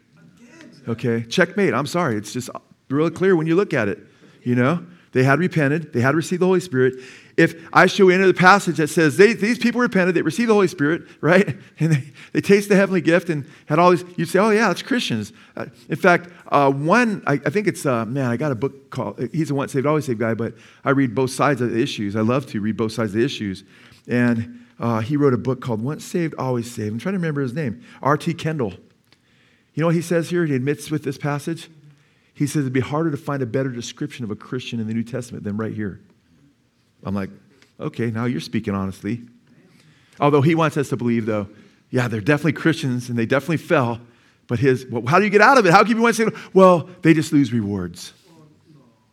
Okay, 0.88 1.24
checkmate. 1.24 1.74
I'm 1.74 1.88
sorry. 1.88 2.16
It's 2.16 2.32
just 2.32 2.50
really 2.90 3.12
clear 3.12 3.36
when 3.36 3.46
you 3.46 3.58
look 3.58 3.74
at 3.74 3.90
it. 3.90 4.00
You 4.42 4.56
know, 4.56 4.86
they 5.12 5.24
had 5.24 5.40
repented, 5.40 5.92
they 5.92 6.00
had 6.00 6.16
received 6.16 6.42
the 6.42 6.46
Holy 6.46 6.62
Spirit. 6.62 6.94
If 7.38 7.68
I 7.74 7.86
show 7.88 8.04
you 8.04 8.12
into 8.12 8.28
the 8.28 8.34
passage 8.34 8.78
that 8.78 8.88
says 8.88 9.18
they, 9.18 9.34
these 9.34 9.58
people 9.58 9.82
repented, 9.82 10.16
they 10.16 10.22
received 10.22 10.50
the 10.50 10.54
Holy 10.54 10.70
Spirit, 10.70 11.04
right? 11.22 11.58
And 11.80 11.94
they, 11.94 12.04
they 12.32 12.42
taste 12.42 12.70
the 12.70 12.76
heavenly 12.76 13.02
gift 13.02 13.30
and 13.30 13.46
had 13.66 13.78
all 13.78 13.92
these, 13.92 14.06
you'd 14.16 14.30
say, 14.30 14.40
oh, 14.40 14.52
yeah, 14.52 14.70
that's 14.70 14.82
Christians. 14.82 15.34
Uh, 15.56 15.66
in 15.90 15.98
fact, 15.98 16.30
uh, 16.48 16.72
one, 16.72 17.24
I, 17.28 17.34
I, 17.34 17.50
think 17.50 17.68
it's, 17.68 17.86
uh, 17.86 18.06
man, 18.06 18.32
I 18.32 18.38
got 18.38 18.52
a 18.52 18.56
book 18.56 18.90
called, 18.90 19.20
he's 19.34 19.52
a 19.52 19.56
once 19.56 19.74
saved, 19.74 19.86
always 19.86 20.06
saved 20.06 20.20
guy, 20.20 20.34
but 20.34 20.54
I 20.86 20.92
read 20.92 21.14
both 21.14 21.32
sides 21.32 21.60
of 21.60 21.72
the 21.72 21.82
issues. 21.82 22.16
I 22.16 22.22
love 22.22 22.46
to 22.48 22.62
read 22.62 22.78
both 22.78 22.94
sides 22.94 23.12
of 23.12 23.20
the 23.20 23.26
issues. 23.26 23.66
And 24.08 24.66
uh, 24.80 25.00
he 25.00 25.18
wrote 25.18 25.34
a 25.34 25.38
book 25.38 25.62
called 25.62 25.82
Once 25.82 26.06
Saved, 26.06 26.36
Always 26.38 26.72
Saved. 26.72 26.94
I'm 26.94 27.00
trying 27.00 27.14
to 27.14 27.20
remember 27.20 27.42
his 27.42 27.54
name. 27.54 27.84
R.T. 28.02 28.34
Kendall. 28.36 28.74
You 29.74 29.82
know 29.82 29.88
what 29.88 29.96
he 29.96 30.02
says 30.02 30.30
here? 30.30 30.46
He 30.46 30.56
admits 30.56 30.90
with 30.90 31.04
this 31.04 31.18
passage? 31.18 31.70
He 32.34 32.48
says 32.48 32.62
it'd 32.62 32.74
be 32.74 32.80
harder 32.80 33.12
to 33.12 33.18
find 33.18 33.42
a 33.42 33.46
better 33.46 33.70
description 33.70 34.24
of 34.24 34.32
a 34.32 34.36
Christian 34.36 34.80
in 34.80 34.88
the 34.88 34.94
New 34.94 35.04
Testament 35.04 35.44
than 35.44 35.58
right 35.58 35.74
here. 35.74 36.00
I'm 37.06 37.16
like, 37.16 37.30
okay, 37.80 38.12
now 38.12 38.26
you're 38.26 38.42
speaking 38.42 38.74
honestly. 38.74 39.22
Although 40.20 40.42
he 40.42 40.56
wants 40.56 40.78
us 40.78 40.90
to 40.90 40.98
believe, 40.98 41.26
though, 41.26 41.48
yeah, 41.90 42.08
they're 42.08 42.22
definitely 42.22 42.54
Christians 42.54 43.10
and 43.10 43.18
they 43.18 43.26
definitely 43.26 43.58
fell. 43.58 44.02
But 44.48 44.60
his, 44.60 44.86
well, 44.88 45.06
how 45.06 45.20
do 45.20 45.26
you 45.26 45.32
get 45.32 45.42
out 45.42 45.58
of 45.58 45.66
it? 45.66 45.72
How 45.72 45.84
can 45.84 45.96
you 45.96 46.02
want 46.02 46.16
to 46.16 46.30
say, 46.30 46.38
well, 46.54 46.90
they 47.02 47.14
just 47.14 47.32
lose 47.32 47.52
rewards? 47.54 48.14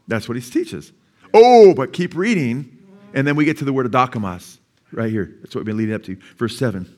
That's 0.08 0.28
what 0.28 0.36
he 0.36 0.42
teaches. 0.42 0.92
Oh, 1.32 1.74
but 1.74 1.92
keep 1.92 2.14
reading, 2.14 2.78
and 3.14 3.26
then 3.26 3.36
we 3.36 3.44
get 3.44 3.58
to 3.58 3.64
the 3.64 3.72
word 3.72 3.86
of 3.86 3.92
adokimos 3.92 4.58
right 4.90 5.10
here. 5.10 5.36
That's 5.40 5.54
what 5.54 5.60
we've 5.60 5.66
been 5.66 5.76
leading 5.78 5.94
up 5.94 6.02
to. 6.04 6.16
Verse 6.36 6.56
7. 6.58 6.94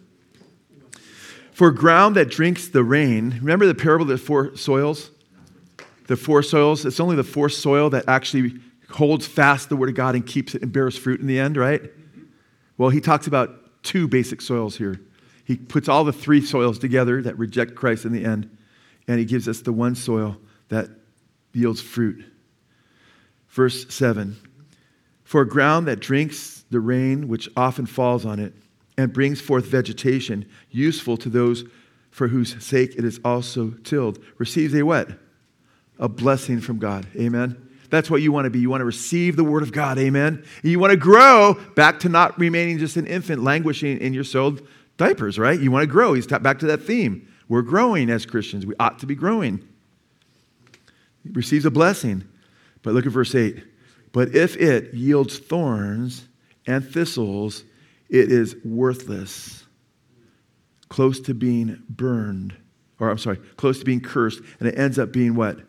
For 1.53 1.70
ground 1.70 2.16
that 2.16 2.30
drinks 2.30 2.68
the 2.68 2.82
rain, 2.82 3.38
remember 3.40 3.66
the 3.66 3.74
parable 3.74 4.03
of 4.03 4.09
the 4.09 4.18
four 4.18 4.57
soils? 4.57 5.11
the 6.07 6.16
four 6.16 6.42
soils, 6.42 6.84
it's 6.84 7.01
only 7.01 7.16
the 7.16 7.24
fourth 7.24 7.55
soil 7.55 7.90
that 7.90 8.05
actually 8.09 8.55
holds 8.91 9.26
fast 9.26 9.68
the 9.68 9.76
word 9.76 9.89
of 9.89 9.95
God 9.95 10.14
and 10.14 10.26
keeps 10.26 10.55
it 10.55 10.62
and 10.62 10.72
bears 10.72 10.97
fruit 10.97 11.20
in 11.20 11.26
the 11.26 11.39
end, 11.39 11.57
right? 11.57 11.82
Well, 12.76 12.91
he 12.91 13.01
talks 13.01 13.26
about 13.26 13.82
two 13.82 14.09
basic 14.09 14.41
soils 14.41 14.76
here. 14.76 15.01
He 15.45 15.57
puts 15.57 15.89
all 15.89 16.05
the 16.05 16.12
three 16.12 16.41
soils 16.41 16.78
together 16.78 17.22
that 17.22 17.39
reject 17.39 17.74
Christ 17.74 18.05
in 18.05 18.12
the 18.12 18.24
end, 18.24 18.57
and 19.07 19.18
he 19.18 19.24
gives 19.24 19.49
us 19.49 19.61
the 19.61 19.72
one 19.72 19.95
soil 19.95 20.37
that 20.68 20.89
yields 21.53 21.80
fruit. 21.80 22.24
Verse 23.49 23.87
7 23.95 24.37
For 25.24 25.43
a 25.43 25.49
ground 25.49 25.87
that 25.87 26.01
drinks 26.01 26.64
the 26.70 26.80
rain 26.80 27.28
which 27.28 27.49
often 27.57 27.87
falls 27.87 28.24
on 28.24 28.39
it 28.39 28.55
and 28.97 29.12
brings 29.12 29.41
forth 29.41 29.66
vegetation, 29.66 30.49
useful 30.70 31.16
to 31.18 31.28
those 31.28 31.64
for 32.11 32.28
whose 32.28 32.62
sake 32.64 32.95
it 32.97 33.05
is 33.05 33.20
also 33.24 33.70
tilled, 33.82 34.18
receives 34.39 34.74
a 34.74 34.82
what? 34.82 35.11
a 35.99 36.09
blessing 36.09 36.61
from 36.61 36.78
God. 36.78 37.07
Amen. 37.16 37.64
That's 37.95 38.11
what 38.11 38.22
you 38.22 38.32
want 38.32 38.47
to 38.47 38.51
be. 38.51 38.59
You 38.59 38.70
want 38.70 38.80
to 38.80 38.86
receive 38.86 39.36
the 39.36 39.45
word 39.45 39.62
of 39.62 39.70
God. 39.70 39.99
Amen. 39.99 40.45
And 40.62 40.70
you 40.70 40.78
want 40.78 40.90
to 40.90 40.97
grow 40.97 41.55
back 41.76 42.01
to 42.01 42.09
not 42.09 42.38
remaining 42.38 42.78
just 42.78 42.97
an 42.97 43.07
infant 43.07 43.42
languishing 43.42 43.99
in 43.99 44.12
your 44.12 44.24
soiled 44.24 44.66
diapers, 44.97 45.38
right? 45.38 45.59
You 45.59 45.70
want 45.70 45.84
to 45.84 45.86
grow. 45.86 46.14
He's 46.14 46.26
back 46.26 46.59
to 46.59 46.66
that 46.66 46.82
theme. 46.82 47.28
We're 47.49 47.62
growing 47.62 48.11
as 48.11 48.26
Christians. 48.26 48.66
We 48.66 48.74
ought 48.80 48.99
to 48.99 49.07
be 49.07 49.14
growing. 49.14 49.66
He 51.22 51.30
receives 51.30 51.64
a 51.66 51.70
blessing. 51.70 52.24
But 52.82 52.95
look 52.95 53.07
at 53.07 53.12
verse 53.12 53.34
8. 53.34 53.62
But 54.12 54.34
if 54.34 54.57
it 54.57 54.95
yields 54.95 55.38
thorns 55.38 56.26
and 56.66 56.84
thistles, 56.86 57.64
it 58.09 58.30
is 58.30 58.57
worthless, 58.64 59.64
close 60.88 61.20
to 61.20 61.34
being 61.34 61.82
burned, 61.88 62.55
or 63.01 63.11
I'm 63.11 63.18
sorry, 63.18 63.38
close 63.57 63.78
to 63.80 63.84
being 63.84 64.01
cursed, 64.01 64.40
and 64.61 64.68
it 64.68 64.78
ends 64.78 64.99
up 64.99 65.12
being 65.12 65.34
what? 65.34 65.61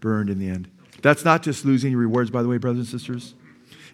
burned 0.00 0.30
in 0.30 0.38
the 0.38 0.48
end. 0.48 0.70
That's 1.02 1.24
not 1.24 1.42
just 1.42 1.64
losing 1.64 1.92
your 1.92 2.00
rewards, 2.00 2.30
by 2.30 2.42
the 2.42 2.48
way, 2.48 2.58
brothers 2.58 2.90
and 2.92 3.00
sisters. 3.00 3.34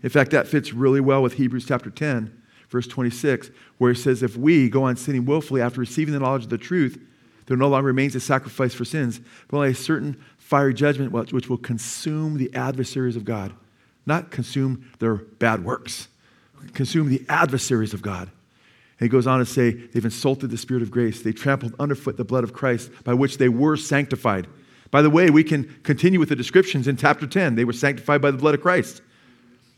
In 0.03 0.11
fact, 0.11 0.31
that 0.33 0.49
fits 0.49 0.73
really 0.73 1.01
well 1.01 1.23
with 1.23 1.35
Hebrews 1.35 1.67
chapter 1.67 1.91
10, 1.91 2.43
verse 2.69 2.87
26, 2.87 3.51
where 3.79 3.93
it 3.93 3.97
says, 3.97 4.23
If 4.23 4.37
we 4.37 4.69
go 4.69 4.85
on 4.85 4.97
sinning 4.97 5.25
willfully 5.25 5.61
after 5.61 5.81
receiving 5.81 6.15
the 6.15 6.21
knowledge 6.21 6.45
of 6.45 6.51
the 6.51 6.59
truth, 6.59 7.01
there 7.47 7.57
no 7.57 7.69
longer 7.69 7.89
remains 7.89 8.15
a 8.15 8.21
sacrifice 8.21 8.75
for 8.75 8.85
sins, 8.85 9.21
but 9.49 9.57
only 9.57 9.71
a 9.71 9.75
certain 9.75 10.23
fiery 10.39 10.75
judgment 10.75 11.13
which 11.13 11.49
will 11.49 11.59
consume 11.59 12.39
the 12.39 12.53
adversaries 12.55 13.17
of 13.17 13.25
God. 13.25 13.53
Not 14.07 14.31
consume 14.31 14.91
their 14.99 15.15
bad 15.15 15.65
works, 15.65 16.09
consume 16.73 17.09
the 17.09 17.25
adversaries 17.29 17.95
of 17.95 18.03
God. 18.03 18.31
And 18.99 19.07
he 19.07 19.09
goes 19.09 19.27
on 19.27 19.39
to 19.39 19.47
say, 19.47 19.71
They've 19.71 20.05
insulted 20.05 20.51
the 20.51 20.59
Spirit 20.59 20.83
of 20.83 20.91
grace. 20.91 21.23
They 21.23 21.33
trampled 21.33 21.75
underfoot 21.79 22.17
the 22.17 22.25
blood 22.25 22.45
of 22.45 22.53
Christ 22.53 22.91
by 23.05 23.15
which 23.15 23.39
they 23.39 23.49
were 23.49 23.77
sanctified. 23.77 24.47
By 24.93 25.01
the 25.01 25.11
way, 25.11 25.31
we 25.31 25.43
can 25.43 25.65
continue 25.83 26.21
with 26.21 26.29
the 26.29 26.37
descriptions 26.37 26.87
in 26.87 26.99
chapter 26.99 27.27
10. 27.27 27.57
They 27.57 27.65
were 27.65 27.73
sanctified 27.73 28.21
by 28.21 28.31
the 28.31 28.37
blood 28.37 28.55
of 28.55 28.61
Christ. 28.61 29.01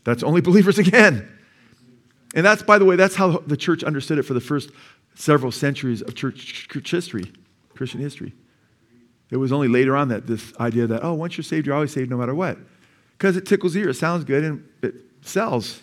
That's 0.03 0.21
only 0.21 0.41
believers 0.49 0.77
again. 0.77 1.27
And 2.35 2.45
that's, 2.45 2.61
by 2.61 2.77
the 2.77 2.85
way, 2.85 2.97
that's 2.97 3.15
how 3.15 3.39
the 3.39 3.57
church 3.57 3.83
understood 3.83 4.19
it 4.19 4.23
for 4.23 4.33
the 4.33 4.41
first 4.41 4.69
several 5.15 5.53
centuries 5.53 6.01
of 6.01 6.15
church, 6.15 6.67
church 6.67 6.91
history, 6.91 7.31
Christian 7.75 8.01
history. 8.01 8.33
It 9.31 9.37
was 9.37 9.53
only 9.53 9.69
later 9.69 9.95
on 9.95 10.09
that 10.09 10.27
this 10.27 10.53
idea 10.59 10.85
that, 10.87 11.01
oh, 11.01 11.13
once 11.13 11.37
you're 11.37 11.45
saved, 11.45 11.65
you're 11.65 11.75
always 11.75 11.93
saved 11.93 12.11
no 12.11 12.17
matter 12.17 12.35
what. 12.35 12.57
Because 13.17 13.37
it 13.37 13.45
tickles 13.45 13.73
ear, 13.77 13.89
it 13.89 13.93
sounds 13.93 14.25
good, 14.25 14.43
and 14.43 14.67
it 14.81 14.95
sells. 15.21 15.81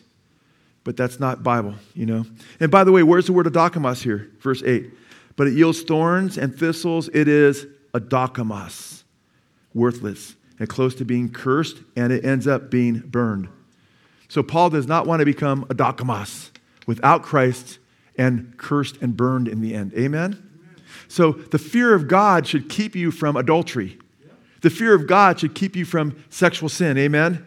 But 0.84 0.98
that's 0.98 1.18
not 1.18 1.42
Bible, 1.42 1.74
you 1.94 2.04
know. 2.04 2.26
And 2.60 2.70
by 2.70 2.84
the 2.84 2.92
way, 2.92 3.02
where's 3.02 3.26
the 3.26 3.32
word 3.32 3.46
adokimos 3.46 4.02
here? 4.02 4.30
Verse 4.40 4.62
8. 4.62 4.90
But 5.36 5.46
it 5.46 5.54
yields 5.54 5.82
thorns 5.82 6.36
and 6.36 6.54
thistles. 6.54 7.08
It 7.14 7.28
is 7.28 7.66
adokimos 7.94 9.01
worthless 9.74 10.36
and 10.58 10.68
close 10.68 10.94
to 10.96 11.04
being 11.04 11.28
cursed, 11.28 11.78
and 11.96 12.12
it 12.12 12.24
ends 12.24 12.46
up 12.46 12.70
being 12.70 13.00
burned. 13.00 13.48
So 14.28 14.42
Paul 14.42 14.70
does 14.70 14.86
not 14.86 15.06
want 15.06 15.20
to 15.20 15.26
become 15.26 15.64
a 15.64 15.74
adokimos 15.74 16.50
without 16.86 17.22
Christ 17.22 17.78
and 18.16 18.56
cursed 18.56 18.96
and 19.02 19.16
burned 19.16 19.48
in 19.48 19.60
the 19.60 19.74
end. 19.74 19.92
Amen? 19.94 20.50
So 21.08 21.32
the 21.32 21.58
fear 21.58 21.94
of 21.94 22.08
God 22.08 22.46
should 22.46 22.68
keep 22.68 22.94
you 22.94 23.10
from 23.10 23.36
adultery. 23.36 23.98
The 24.62 24.70
fear 24.70 24.94
of 24.94 25.06
God 25.06 25.40
should 25.40 25.54
keep 25.54 25.74
you 25.76 25.84
from 25.84 26.22
sexual 26.30 26.68
sin. 26.68 26.96
Amen? 26.96 27.44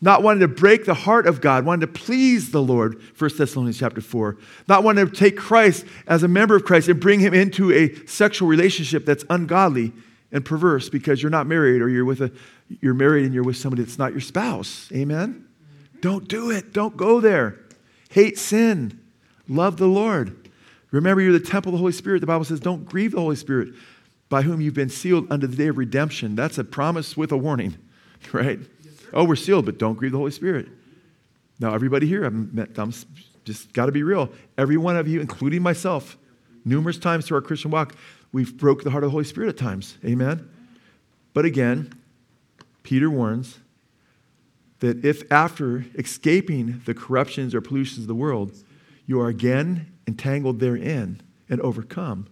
Not 0.00 0.22
wanting 0.22 0.40
to 0.40 0.48
break 0.48 0.84
the 0.84 0.94
heart 0.94 1.26
of 1.26 1.40
God, 1.40 1.64
wanting 1.64 1.80
to 1.80 1.92
please 1.92 2.50
the 2.50 2.62
Lord, 2.62 3.00
1 3.18 3.30
Thessalonians 3.38 3.78
chapter 3.78 4.02
4. 4.02 4.36
Not 4.68 4.84
wanting 4.84 5.06
to 5.06 5.12
take 5.12 5.36
Christ 5.36 5.86
as 6.06 6.22
a 6.22 6.28
member 6.28 6.54
of 6.54 6.64
Christ 6.64 6.88
and 6.88 7.00
bring 7.00 7.20
him 7.20 7.32
into 7.32 7.72
a 7.72 7.94
sexual 8.06 8.46
relationship 8.46 9.06
that's 9.06 9.24
ungodly 9.30 9.92
and 10.34 10.44
perverse 10.44 10.90
because 10.90 11.22
you're 11.22 11.30
not 11.30 11.46
married 11.46 11.80
or 11.80 11.88
you're 11.88 12.04
with 12.04 12.20
a 12.20 12.30
you're 12.80 12.92
married 12.92 13.24
and 13.24 13.32
you're 13.32 13.44
with 13.44 13.56
somebody 13.56 13.82
that's 13.82 13.98
not 13.98 14.12
your 14.12 14.20
spouse. 14.20 14.90
Amen. 14.92 15.46
Don't 16.00 16.28
do 16.28 16.50
it. 16.50 16.74
Don't 16.74 16.96
go 16.96 17.20
there. 17.20 17.60
Hate 18.10 18.38
sin. 18.38 19.00
Love 19.48 19.76
the 19.76 19.86
Lord. 19.86 20.50
Remember, 20.90 21.22
you're 21.22 21.32
the 21.32 21.40
temple 21.40 21.70
of 21.70 21.74
the 21.74 21.78
Holy 21.78 21.92
Spirit. 21.92 22.20
The 22.20 22.26
Bible 22.26 22.44
says, 22.44 22.60
don't 22.60 22.84
grieve 22.84 23.12
the 23.12 23.20
Holy 23.20 23.36
Spirit 23.36 23.74
by 24.28 24.42
whom 24.42 24.60
you've 24.60 24.74
been 24.74 24.88
sealed 24.88 25.30
unto 25.30 25.46
the 25.46 25.56
day 25.56 25.68
of 25.68 25.78
redemption. 25.78 26.34
That's 26.34 26.58
a 26.58 26.64
promise 26.64 27.16
with 27.16 27.32
a 27.32 27.36
warning, 27.36 27.76
right? 28.32 28.58
Yes, 28.82 28.94
oh, 29.12 29.24
we're 29.24 29.36
sealed, 29.36 29.66
but 29.66 29.78
don't 29.78 29.94
grieve 29.94 30.12
the 30.12 30.18
Holy 30.18 30.30
Spirit. 30.30 30.68
Now, 31.60 31.74
everybody 31.74 32.06
here, 32.06 32.24
I'm, 32.24 32.68
I'm 32.76 32.92
just 33.44 33.72
got 33.72 33.86
to 33.86 33.92
be 33.92 34.02
real. 34.02 34.30
Every 34.58 34.76
one 34.76 34.96
of 34.96 35.06
you, 35.06 35.20
including 35.20 35.62
myself, 35.62 36.16
numerous 36.64 36.98
times 36.98 37.26
through 37.26 37.36
our 37.36 37.42
Christian 37.42 37.70
walk, 37.70 37.94
we've 38.34 38.56
broke 38.56 38.82
the 38.82 38.90
heart 38.90 39.04
of 39.04 39.08
the 39.08 39.12
Holy 39.12 39.24
Spirit 39.24 39.48
at 39.48 39.56
times. 39.56 39.96
Amen? 40.04 40.50
But 41.32 41.44
again, 41.44 41.92
Peter 42.82 43.08
warns 43.08 43.60
that 44.80 45.04
if 45.04 45.22
after 45.32 45.86
escaping 45.94 46.82
the 46.84 46.94
corruptions 46.94 47.54
or 47.54 47.60
pollutions 47.60 48.00
of 48.00 48.08
the 48.08 48.14
world, 48.14 48.52
you 49.06 49.20
are 49.20 49.28
again 49.28 49.92
entangled 50.08 50.58
therein 50.58 51.22
and 51.48 51.60
overcome, 51.60 52.26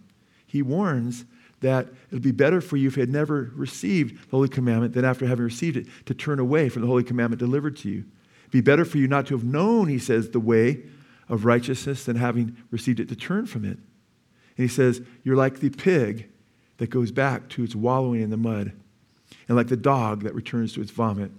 he 0.45 0.61
warns 0.61 1.23
that 1.61 1.87
it 1.87 2.11
would 2.11 2.21
be 2.21 2.31
better 2.31 2.59
for 2.59 2.75
you 2.75 2.89
if 2.89 2.97
you 2.97 3.01
had 3.01 3.09
never 3.09 3.53
received 3.55 4.29
the 4.29 4.35
Holy 4.35 4.49
Commandment 4.49 4.93
than 4.93 5.05
after 5.05 5.25
having 5.25 5.45
received 5.45 5.77
it 5.77 5.87
to 6.05 6.13
turn 6.13 6.37
away 6.37 6.67
from 6.67 6.81
the 6.81 6.87
Holy 6.89 7.03
Commandment 7.03 7.39
delivered 7.39 7.77
to 7.77 7.89
you. 7.89 8.03
It'd 8.41 8.51
be 8.51 8.61
better 8.61 8.83
for 8.83 8.97
you 8.97 9.07
not 9.07 9.25
to 9.27 9.35
have 9.35 9.45
known, 9.45 9.87
he 9.87 9.99
says, 9.99 10.31
the 10.31 10.41
way 10.41 10.83
of 11.29 11.45
righteousness 11.45 12.03
than 12.03 12.17
having 12.17 12.57
received 12.71 12.99
it 12.99 13.07
to 13.07 13.15
turn 13.15 13.45
from 13.45 13.63
it. 13.63 13.79
And 14.57 14.63
he 14.63 14.73
says, 14.73 15.01
You're 15.23 15.35
like 15.35 15.59
the 15.59 15.69
pig 15.69 16.29
that 16.77 16.89
goes 16.89 17.11
back 17.11 17.49
to 17.49 17.63
its 17.63 17.75
wallowing 17.75 18.21
in 18.21 18.29
the 18.29 18.37
mud, 18.37 18.73
and 19.47 19.57
like 19.57 19.67
the 19.67 19.77
dog 19.77 20.23
that 20.23 20.35
returns 20.35 20.73
to 20.73 20.81
its 20.81 20.91
vomit. 20.91 21.31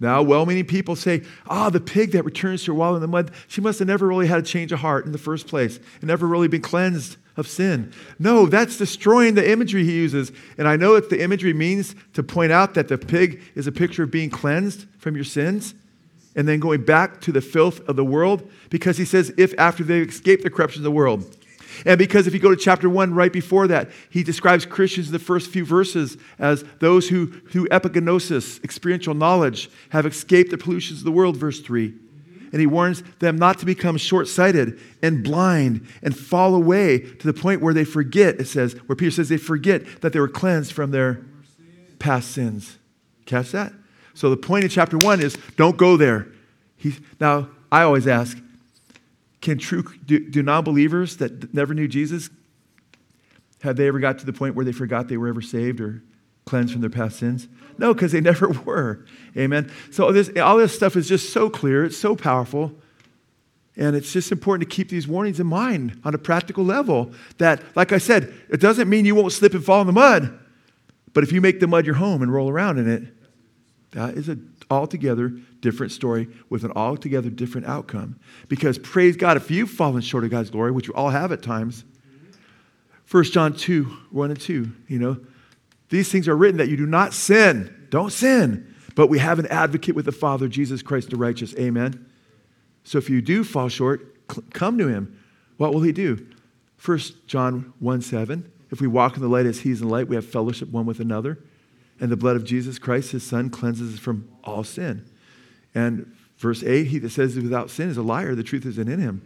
Now, 0.00 0.22
well 0.22 0.46
meaning 0.46 0.64
people 0.64 0.94
say, 0.94 1.22
ah, 1.48 1.66
oh, 1.66 1.70
the 1.70 1.80
pig 1.80 2.12
that 2.12 2.24
returns 2.24 2.62
to 2.64 2.72
her 2.72 2.78
wallowing 2.78 2.98
in 2.98 3.02
the 3.02 3.08
mud, 3.08 3.32
she 3.48 3.60
must 3.60 3.80
have 3.80 3.88
never 3.88 4.06
really 4.06 4.28
had 4.28 4.38
a 4.38 4.42
change 4.42 4.70
of 4.70 4.78
heart 4.78 5.06
in 5.06 5.12
the 5.12 5.18
first 5.18 5.48
place 5.48 5.80
and 6.00 6.04
never 6.04 6.26
really 6.26 6.48
been 6.48 6.62
cleansed 6.62 7.16
of 7.36 7.48
sin. 7.48 7.92
No, 8.18 8.46
that's 8.46 8.78
destroying 8.78 9.34
the 9.34 9.50
imagery 9.50 9.84
he 9.84 9.96
uses. 9.96 10.30
And 10.56 10.68
I 10.68 10.76
know 10.76 10.94
that 10.94 11.10
the 11.10 11.20
imagery 11.20 11.52
means 11.52 11.94
to 12.14 12.22
point 12.22 12.52
out 12.52 12.74
that 12.74 12.88
the 12.88 12.98
pig 12.98 13.40
is 13.54 13.66
a 13.66 13.72
picture 13.72 14.04
of 14.04 14.10
being 14.10 14.30
cleansed 14.30 14.86
from 14.98 15.16
your 15.16 15.24
sins 15.24 15.74
and 16.36 16.46
then 16.46 16.60
going 16.60 16.84
back 16.84 17.20
to 17.22 17.32
the 17.32 17.40
filth 17.40 17.80
of 17.88 17.96
the 17.96 18.04
world 18.04 18.48
because 18.70 18.98
he 18.98 19.04
says, 19.04 19.32
if 19.36 19.52
after 19.58 19.82
they 19.82 20.00
escape 20.00 20.42
the 20.42 20.50
corruption 20.50 20.80
of 20.80 20.84
the 20.84 20.90
world. 20.92 21.36
And 21.84 21.98
because 21.98 22.26
if 22.26 22.34
you 22.34 22.40
go 22.40 22.54
to 22.54 22.56
chapter 22.56 22.88
one, 22.88 23.14
right 23.14 23.32
before 23.32 23.66
that, 23.68 23.90
he 24.10 24.22
describes 24.22 24.66
Christians 24.66 25.08
in 25.08 25.12
the 25.12 25.18
first 25.18 25.50
few 25.50 25.64
verses 25.64 26.16
as 26.38 26.64
those 26.80 27.08
who, 27.08 27.26
through 27.26 27.66
epignosis, 27.68 28.62
experiential 28.64 29.14
knowledge, 29.14 29.70
have 29.90 30.06
escaped 30.06 30.50
the 30.50 30.58
pollutions 30.58 31.00
of 31.00 31.04
the 31.04 31.12
world, 31.12 31.36
verse 31.36 31.60
3. 31.60 31.94
And 32.50 32.60
he 32.60 32.66
warns 32.66 33.02
them 33.18 33.36
not 33.36 33.58
to 33.58 33.66
become 33.66 33.96
short 33.98 34.26
sighted 34.26 34.78
and 35.02 35.22
blind 35.22 35.86
and 36.02 36.16
fall 36.16 36.54
away 36.54 36.98
to 36.98 37.26
the 37.26 37.38
point 37.38 37.60
where 37.60 37.74
they 37.74 37.84
forget, 37.84 38.40
it 38.40 38.46
says, 38.46 38.72
where 38.86 38.96
Peter 38.96 39.10
says 39.10 39.28
they 39.28 39.36
forget 39.36 40.00
that 40.00 40.12
they 40.12 40.20
were 40.20 40.28
cleansed 40.28 40.72
from 40.72 40.90
their 40.90 41.24
past 41.98 42.30
sins. 42.30 42.78
Catch 43.26 43.52
that? 43.52 43.72
So 44.14 44.30
the 44.30 44.36
point 44.36 44.64
in 44.64 44.70
chapter 44.70 44.96
one 44.96 45.20
is 45.20 45.36
don't 45.56 45.76
go 45.76 45.96
there. 45.96 46.28
He, 46.76 46.94
now, 47.20 47.50
I 47.70 47.82
always 47.82 48.06
ask, 48.06 48.38
can 49.40 49.58
true, 49.58 49.84
do, 50.04 50.28
do 50.28 50.42
non 50.42 50.64
believers 50.64 51.16
that 51.18 51.54
never 51.54 51.74
knew 51.74 51.88
Jesus, 51.88 52.30
have 53.62 53.76
they 53.76 53.88
ever 53.88 53.98
got 53.98 54.18
to 54.18 54.26
the 54.26 54.32
point 54.32 54.54
where 54.54 54.64
they 54.64 54.72
forgot 54.72 55.08
they 55.08 55.16
were 55.16 55.28
ever 55.28 55.42
saved 55.42 55.80
or 55.80 56.02
cleansed 56.44 56.72
from 56.72 56.80
their 56.80 56.90
past 56.90 57.18
sins? 57.18 57.48
No, 57.76 57.94
because 57.94 58.12
they 58.12 58.20
never 58.22 58.48
were. 58.48 59.04
Amen. 59.36 59.70
So 59.90 60.12
this, 60.12 60.30
all 60.40 60.56
this 60.56 60.74
stuff 60.74 60.96
is 60.96 61.08
just 61.08 61.32
so 61.32 61.48
clear, 61.50 61.84
it's 61.84 61.96
so 61.96 62.16
powerful. 62.16 62.72
And 63.76 63.94
it's 63.94 64.12
just 64.12 64.32
important 64.32 64.68
to 64.68 64.74
keep 64.74 64.88
these 64.88 65.06
warnings 65.06 65.38
in 65.38 65.46
mind 65.46 66.00
on 66.02 66.12
a 66.12 66.18
practical 66.18 66.64
level. 66.64 67.12
That, 67.38 67.62
like 67.76 67.92
I 67.92 67.98
said, 67.98 68.34
it 68.48 68.60
doesn't 68.60 68.88
mean 68.88 69.04
you 69.04 69.14
won't 69.14 69.32
slip 69.32 69.54
and 69.54 69.64
fall 69.64 69.80
in 69.80 69.86
the 69.86 69.92
mud. 69.92 70.36
But 71.14 71.22
if 71.22 71.30
you 71.30 71.40
make 71.40 71.60
the 71.60 71.68
mud 71.68 71.86
your 71.86 71.94
home 71.94 72.20
and 72.20 72.32
roll 72.32 72.50
around 72.50 72.78
in 72.78 72.90
it, 72.90 73.04
that 73.92 74.14
is 74.14 74.28
an 74.28 74.52
altogether 74.70 75.28
different 75.60 75.92
story 75.92 76.28
with 76.50 76.64
an 76.64 76.72
altogether 76.76 77.30
different 77.30 77.66
outcome. 77.66 78.18
Because 78.48 78.78
praise 78.78 79.16
God, 79.16 79.36
if 79.36 79.50
you've 79.50 79.70
fallen 79.70 80.02
short 80.02 80.24
of 80.24 80.30
God's 80.30 80.50
glory, 80.50 80.70
which 80.70 80.88
we 80.88 80.94
all 80.94 81.10
have 81.10 81.32
at 81.32 81.42
times, 81.42 81.84
1 83.10 83.24
John 83.24 83.54
2, 83.54 83.84
1 83.84 84.30
and 84.30 84.40
2, 84.40 84.72
you 84.86 84.98
know, 84.98 85.18
these 85.88 86.12
things 86.12 86.28
are 86.28 86.36
written 86.36 86.58
that 86.58 86.68
you 86.68 86.76
do 86.76 86.86
not 86.86 87.14
sin. 87.14 87.86
Don't 87.88 88.12
sin. 88.12 88.74
But 88.94 89.08
we 89.08 89.18
have 89.18 89.38
an 89.38 89.46
advocate 89.46 89.94
with 89.94 90.04
the 90.04 90.12
Father, 90.12 90.48
Jesus 90.48 90.82
Christ 90.82 91.10
the 91.10 91.16
righteous. 91.16 91.54
Amen. 91.54 92.06
So 92.84 92.98
if 92.98 93.08
you 93.08 93.22
do 93.22 93.44
fall 93.44 93.68
short, 93.68 94.14
come 94.52 94.76
to 94.78 94.88
him. 94.88 95.18
What 95.56 95.72
will 95.72 95.82
he 95.82 95.92
do? 95.92 96.26
1 96.84 96.98
John 97.26 97.72
1 97.78 98.02
7. 98.02 98.52
If 98.70 98.80
we 98.80 98.86
walk 98.86 99.16
in 99.16 99.22
the 99.22 99.28
light 99.28 99.46
as 99.46 99.60
he's 99.60 99.80
in 99.80 99.88
the 99.88 99.92
light, 99.92 100.08
we 100.08 100.16
have 100.16 100.26
fellowship 100.26 100.68
one 100.68 100.84
with 100.84 101.00
another. 101.00 101.38
And 102.00 102.10
the 102.10 102.16
blood 102.16 102.36
of 102.36 102.44
Jesus 102.44 102.78
Christ, 102.78 103.12
his 103.12 103.24
son, 103.24 103.50
cleanses 103.50 103.94
us 103.94 104.00
from 104.00 104.28
all 104.44 104.64
sin. 104.64 105.04
And 105.74 106.14
verse 106.38 106.62
8, 106.62 106.86
he 106.86 106.98
that 106.98 107.10
says 107.10 107.36
without 107.36 107.70
sin 107.70 107.88
is 107.88 107.96
a 107.96 108.02
liar, 108.02 108.34
the 108.34 108.42
truth 108.42 108.66
isn't 108.66 108.88
in 108.88 109.00
him. 109.00 109.22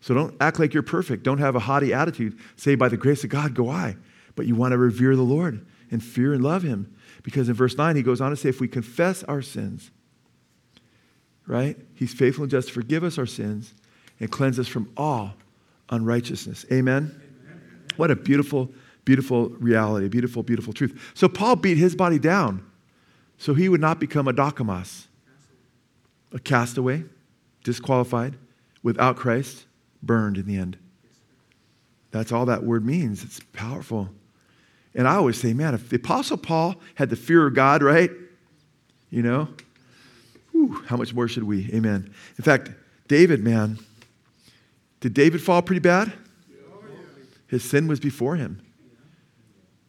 So 0.00 0.14
don't 0.14 0.34
act 0.40 0.58
like 0.58 0.72
you're 0.72 0.82
perfect. 0.82 1.22
Don't 1.22 1.38
have 1.38 1.56
a 1.56 1.60
haughty 1.60 1.92
attitude. 1.92 2.38
Say, 2.56 2.74
by 2.74 2.88
the 2.88 2.96
grace 2.96 3.24
of 3.24 3.30
God, 3.30 3.54
go 3.54 3.68
I. 3.68 3.96
But 4.34 4.46
you 4.46 4.54
want 4.54 4.72
to 4.72 4.78
revere 4.78 5.16
the 5.16 5.22
Lord 5.22 5.66
and 5.90 6.02
fear 6.02 6.32
and 6.32 6.42
love 6.42 6.62
him. 6.62 6.94
Because 7.22 7.48
in 7.48 7.54
verse 7.54 7.76
9, 7.76 7.96
he 7.96 8.02
goes 8.02 8.20
on 8.20 8.30
to 8.30 8.36
say, 8.36 8.48
if 8.48 8.60
we 8.60 8.68
confess 8.68 9.24
our 9.24 9.42
sins, 9.42 9.90
right? 11.46 11.76
He's 11.94 12.14
faithful 12.14 12.44
and 12.44 12.50
just 12.50 12.68
to 12.68 12.74
forgive 12.74 13.02
us 13.02 13.18
our 13.18 13.26
sins 13.26 13.74
and 14.20 14.30
cleanse 14.30 14.58
us 14.58 14.68
from 14.68 14.92
all 14.96 15.34
unrighteousness. 15.90 16.66
Amen? 16.70 17.20
Amen. 17.48 17.84
What 17.96 18.10
a 18.10 18.16
beautiful, 18.16 18.70
beautiful 19.06 19.48
reality, 19.50 20.08
beautiful, 20.08 20.42
beautiful 20.42 20.74
truth. 20.74 21.12
So 21.14 21.28
Paul 21.28 21.56
beat 21.56 21.78
his 21.78 21.96
body 21.96 22.18
down 22.18 22.66
so 23.38 23.54
he 23.54 23.70
would 23.70 23.80
not 23.80 23.98
become 23.98 24.26
adokimos, 24.26 25.06
a 26.32 26.38
castaway, 26.38 27.04
disqualified, 27.64 28.36
without 28.82 29.16
Christ, 29.16 29.64
burned 30.02 30.36
in 30.36 30.46
the 30.46 30.56
end. 30.56 30.76
That's 32.10 32.32
all 32.32 32.46
that 32.46 32.64
word 32.64 32.84
means. 32.84 33.22
It's 33.24 33.40
powerful. 33.52 34.10
And 34.94 35.06
I 35.06 35.14
always 35.14 35.38
say, 35.38 35.52
man, 35.52 35.74
if 35.74 35.88
the 35.88 35.96
Apostle 35.96 36.36
Paul 36.36 36.76
had 36.96 37.08
the 37.08 37.16
fear 37.16 37.46
of 37.46 37.54
God, 37.54 37.82
right? 37.82 38.10
You 39.10 39.22
know, 39.22 39.48
whew, 40.52 40.82
how 40.86 40.96
much 40.96 41.14
more 41.14 41.28
should 41.28 41.44
we? 41.44 41.70
Amen. 41.72 42.12
In 42.38 42.44
fact, 42.44 42.70
David, 43.06 43.44
man, 43.44 43.78
did 45.00 45.14
David 45.14 45.42
fall 45.42 45.62
pretty 45.62 45.80
bad? 45.80 46.12
His 47.46 47.62
sin 47.62 47.86
was 47.86 48.00
before 48.00 48.34
him. 48.36 48.65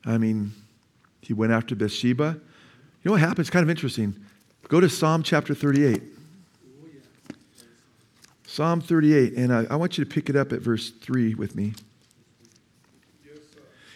I 0.07 0.17
mean, 0.17 0.53
he 1.21 1.33
went 1.33 1.51
after 1.51 1.75
Bathsheba. 1.75 2.39
You 2.39 2.41
know 3.03 3.11
what 3.11 3.19
happens? 3.19 3.39
It's 3.39 3.49
kind 3.49 3.63
of 3.63 3.69
interesting. 3.69 4.15
Go 4.69 4.79
to 4.79 4.89
Psalm 4.89 5.21
chapter 5.21 5.53
38. 5.53 6.01
Psalm 8.45 8.79
38, 8.81 9.33
and 9.33 9.53
I, 9.53 9.65
I, 9.69 9.75
want 9.75 9.97
you 9.97 10.05
to 10.05 10.09
pick 10.09 10.29
it 10.29 10.35
up 10.35 10.51
at 10.51 10.61
verse 10.61 10.89
3 10.89 11.35
with 11.35 11.55
me. 11.55 11.73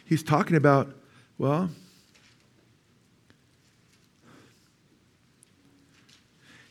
He's 0.05 0.22
talking 0.22 0.55
about, 0.57 0.93
well, 1.38 1.70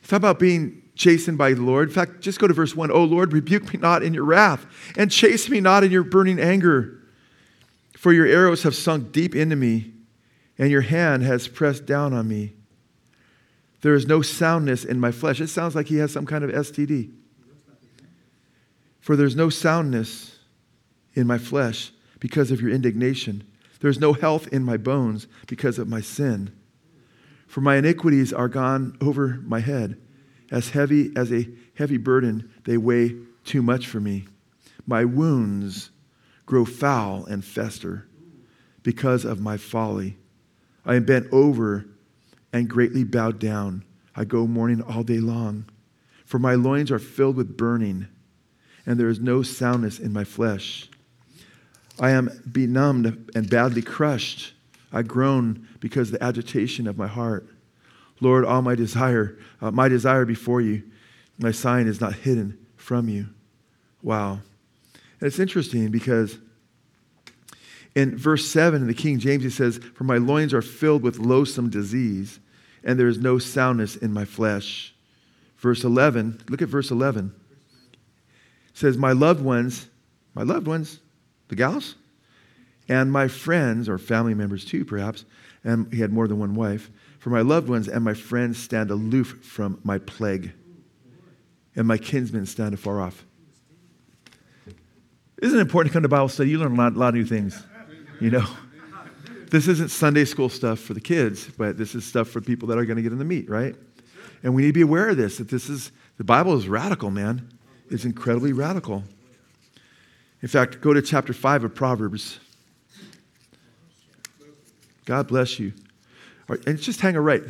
he's 0.01 0.09
talking 0.09 0.19
about 0.19 0.39
being 0.39 0.83
chastened 0.95 1.39
by 1.39 1.55
the 1.55 1.63
Lord. 1.63 1.89
In 1.89 1.95
fact, 1.95 2.21
just 2.21 2.39
go 2.39 2.47
to 2.47 2.55
verse 2.55 2.77
1. 2.77 2.93
Oh 2.93 3.03
Lord, 3.03 3.33
rebuke 3.33 3.73
me 3.73 3.81
not 3.81 4.03
in 4.03 4.13
your 4.13 4.25
wrath, 4.25 4.67
and 4.97 5.11
chase 5.11 5.49
me 5.49 5.59
not 5.59 5.83
in 5.83 5.91
your 5.91 6.05
burning 6.05 6.39
anger. 6.39 7.00
For 8.01 8.15
your 8.15 8.25
arrows 8.25 8.63
have 8.63 8.75
sunk 8.75 9.13
deep 9.13 9.37
into 9.37 9.57
me, 9.57 9.93
and 10.57 10.71
your 10.71 10.81
hand 10.81 11.23
has 11.23 11.49
pressed 11.49 11.85
down 11.85 12.15
on 12.15 12.27
me. 12.27 12.55
There 13.83 13.93
is 13.93 14.07
no 14.07 14.23
soundness 14.23 14.87
in 14.87 14.99
my 14.99 15.13
flesh. 15.13 15.39
It 15.39 15.49
sounds 15.49 15.75
like 15.75 15.89
he 15.89 15.99
has 15.99 16.11
some 16.11 16.25
kind 16.25 16.43
of 16.43 16.49
STD. 16.49 17.13
For 19.01 19.17
there's 19.17 19.37
no 19.37 19.51
soundness 19.51 20.39
in 21.13 21.27
my 21.27 21.37
flesh 21.37 21.93
because 22.21 22.51
of 22.51 22.63
your 22.63 22.71
indignation. 22.71 23.45
There's 23.81 24.01
no 24.01 24.15
health 24.15 24.49
in 24.51 24.65
my 24.65 24.79
bones 24.79 25.27
because 25.47 25.79
of 25.79 25.87
my 25.87 26.01
sin. 26.01 26.59
For 27.49 27.61
my 27.61 27.77
iniquities 27.77 28.33
are 28.33 28.49
gone 28.49 28.97
over 29.03 29.43
my 29.45 29.61
head. 29.61 30.01
As 30.51 30.71
heavy 30.71 31.13
as 31.17 31.31
a 31.31 31.51
heavy 31.75 31.99
burden, 31.99 32.51
they 32.65 32.79
weigh 32.79 33.17
too 33.45 33.61
much 33.63 33.87
for 33.89 34.01
me. 34.01 34.27
My 34.87 35.05
wounds 35.05 35.91
grow 36.51 36.65
foul 36.65 37.25
and 37.27 37.45
fester 37.45 38.09
because 38.83 39.25
of 39.25 39.41
my 39.41 39.57
folly. 39.57 40.17
I 40.85 40.97
am 40.97 41.05
bent 41.05 41.29
over 41.31 41.87
and 42.53 42.69
greatly 42.69 43.05
bowed 43.05 43.39
down. 43.39 43.85
I 44.17 44.25
go 44.25 44.49
mourning 44.49 44.83
all 44.83 45.05
day 45.05 45.21
long. 45.21 45.67
For 46.25 46.41
my 46.41 46.57
loins 46.57 46.91
are 46.91 46.99
filled 46.99 47.37
with 47.37 47.57
burning 47.57 48.09
and 48.85 48.99
there 48.99 49.09
is 49.09 49.21
no 49.21 49.45
soundness 49.45 50.01
in 50.01 50.13
my 50.13 50.25
flesh. 50.25 50.89
I 52.01 52.11
am 52.11 52.43
benumbed 52.51 53.31
and 53.37 53.49
badly 53.49 53.83
crushed. 53.83 54.53
I 54.93 55.03
groan 55.03 55.69
because 55.79 56.09
of 56.09 56.19
the 56.19 56.25
agitation 56.25 56.89
of 56.89 56.99
my 56.99 57.07
heart. 57.07 57.49
Lord, 58.21 58.45
all 58.45 58.63
my 58.63 58.75
desire, 58.75 59.39
uh, 59.61 59.71
my 59.71 59.87
desire 59.87 60.25
before 60.25 60.61
you, 60.61 60.83
my 61.39 61.53
sign 61.53 61.87
is 61.87 62.01
not 62.01 62.15
hidden 62.15 62.59
from 62.75 63.09
you. 63.09 63.29
Wow. 64.03 64.41
And 65.21 65.27
it's 65.27 65.39
interesting 65.39 65.91
because 65.91 66.39
in 67.95 68.17
verse 68.17 68.47
7 68.47 68.81
in 68.81 68.89
the 68.89 68.95
King 68.95 69.19
James, 69.19 69.43
he 69.43 69.51
says, 69.51 69.79
For 69.95 70.05
my 70.05 70.19
loins 70.19 70.55
are 70.55 70.63
filled 70.63 71.03
with 71.03 71.19
loathsome 71.19 71.71
disease, 71.71 72.41
and 72.83 72.99
there 72.99 73.09
is 73.09 73.19
no 73.19 73.39
soundness 73.39 73.97
in 73.97 74.13
my 74.13 74.25
flesh. 74.25 74.95
Verse 75.59 75.85
11, 75.85 76.43
look 76.49 76.63
at 76.63 76.69
verse 76.69 76.91
11 76.91 77.35
says, 78.81 78.97
My 78.97 79.13
loved 79.13 79.43
ones, 79.43 79.89
my 80.35 80.43
loved 80.43 80.67
ones, 80.67 81.01
the 81.49 81.57
gals, 81.57 81.97
and 82.89 83.13
my 83.13 83.29
friends, 83.29 83.89
or 83.89 83.99
family 83.99 84.35
members 84.35 84.65
too, 84.65 84.85
perhaps, 84.85 85.25
and 85.63 85.93
he 85.93 86.01
had 86.01 86.13
more 86.13 86.27
than 86.27 86.39
one 86.39 86.55
wife, 86.55 86.91
for 87.19 87.31
my 87.31 87.43
loved 87.43 87.69
ones 87.69 87.89
and 87.89 88.03
my 88.03 88.15
friends 88.15 88.59
stand 88.59 88.91
aloof 88.91 89.39
from 89.43 89.79
my 89.85 89.99
plague, 89.99 90.53
and 91.77 91.87
my 91.87 91.99
kinsmen 91.99 92.47
stand 92.47 92.75
afar 92.75 93.01
off. 93.01 93.25
Isn't 95.41 95.59
it 95.59 95.63
important 95.63 95.93
to 95.93 95.97
come 95.97 96.03
to 96.03 96.09
Bible 96.09 96.29
study? 96.29 96.51
You 96.51 96.59
learn 96.59 96.73
a 96.73 96.75
lot, 96.77 96.95
lot 96.95 97.09
of 97.09 97.15
new 97.15 97.25
things, 97.25 97.63
you 98.21 98.31
know? 98.31 98.47
this 99.51 99.67
isn't 99.67 99.91
Sunday 99.91 100.25
school 100.25 100.49
stuff 100.49 100.79
for 100.79 100.95
the 100.95 101.01
kids, 101.01 101.49
but 101.59 101.77
this 101.77 101.95
is 101.95 102.05
stuff 102.05 102.29
for 102.29 102.41
people 102.41 102.69
that 102.69 102.79
are 102.79 102.85
going 102.85 102.97
to 102.97 103.03
get 103.03 103.13
in 103.13 103.19
the 103.19 103.25
meat, 103.25 103.51
right? 103.51 103.75
And 104.43 104.55
we 104.55 104.63
need 104.63 104.69
to 104.69 104.73
be 104.75 104.83
aware 104.83 105.09
of 105.09 105.17
this, 105.17 105.39
that 105.39 105.49
this 105.49 105.69
is, 105.69 105.91
the 106.19 106.25
Bible 106.25 106.57
is 106.57 106.69
radical, 106.69 107.11
man. 107.11 107.49
It's 107.91 108.05
incredibly 108.05 108.53
radical. 108.53 109.03
In 110.43 110.49
fact, 110.49 110.81
go 110.81 110.95
to 110.95 111.03
chapter 111.03 111.33
5 111.33 111.65
of 111.65 111.75
Proverbs. 111.75 112.39
God 115.05 115.27
bless 115.27 115.59
you. 115.59 115.73
And 116.67 116.79
just 116.79 117.01
hang 117.01 117.17
a 117.17 117.21
right. 117.21 117.43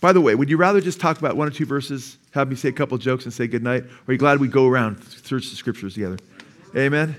By 0.00 0.12
the 0.12 0.20
way, 0.20 0.34
would 0.34 0.50
you 0.50 0.56
rather 0.56 0.80
just 0.80 1.00
talk 1.00 1.18
about 1.18 1.36
one 1.36 1.46
or 1.46 1.50
two 1.50 1.66
verses, 1.66 2.16
have 2.32 2.48
me 2.48 2.56
say 2.56 2.70
a 2.70 2.72
couple 2.72 2.96
jokes 2.98 3.24
and 3.24 3.32
say 3.32 3.46
good 3.46 3.62
night? 3.62 3.84
Or 3.84 3.88
are 4.08 4.12
you 4.12 4.18
glad 4.18 4.40
we 4.40 4.48
go 4.48 4.66
around, 4.66 5.02
search 5.04 5.50
the 5.50 5.56
scriptures 5.56 5.94
together? 5.94 6.18
Amen? 6.74 7.16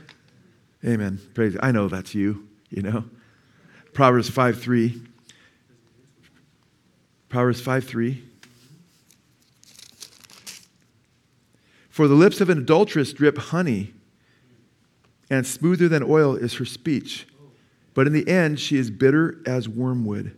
Amen. 0.85 1.19
Praise. 1.33 1.55
I 1.61 1.71
know 1.71 1.87
that's 1.87 2.13
you, 2.13 2.47
you 2.69 2.81
know. 2.81 3.05
Proverbs 3.93 4.29
5 4.29 4.61
3. 4.61 5.01
Proverbs 7.29 7.61
5 7.61 7.85
3. 7.85 8.23
For 11.89 12.07
the 12.07 12.15
lips 12.15 12.41
of 12.41 12.49
an 12.49 12.57
adulteress 12.57 13.13
drip 13.13 13.37
honey, 13.37 13.93
and 15.29 15.47
smoother 15.47 15.87
than 15.87 16.03
oil 16.03 16.35
is 16.35 16.55
her 16.55 16.65
speech. 16.65 17.27
But 17.93 18.07
in 18.07 18.13
the 18.13 18.27
end, 18.27 18.59
she 18.59 18.77
is 18.77 18.89
bitter 18.89 19.39
as 19.45 19.69
wormwood, 19.69 20.35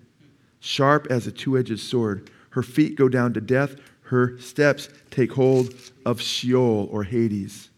sharp 0.59 1.07
as 1.09 1.25
a 1.27 1.31
two 1.31 1.57
edged 1.57 1.79
sword. 1.79 2.29
Her 2.51 2.63
feet 2.63 2.95
go 2.95 3.09
down 3.09 3.33
to 3.33 3.41
death, 3.41 3.75
her 4.03 4.37
steps 4.39 4.89
take 5.09 5.33
hold 5.33 5.73
of 6.05 6.21
Sheol 6.21 6.87
or 6.91 7.03
Hades. 7.03 7.69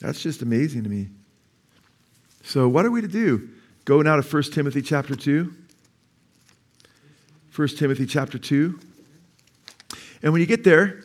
That's 0.00 0.22
just 0.22 0.42
amazing 0.42 0.82
to 0.84 0.88
me. 0.88 1.08
So, 2.42 2.68
what 2.68 2.86
are 2.86 2.90
we 2.90 3.02
to 3.02 3.08
do? 3.08 3.50
Go 3.84 4.02
now 4.02 4.16
to 4.16 4.22
1 4.22 4.42
Timothy 4.44 4.82
chapter 4.82 5.14
2. 5.14 5.52
1 7.54 7.68
Timothy 7.68 8.06
chapter 8.06 8.38
2. 8.38 8.78
And 10.22 10.32
when 10.32 10.40
you 10.40 10.46
get 10.46 10.64
there, 10.64 11.04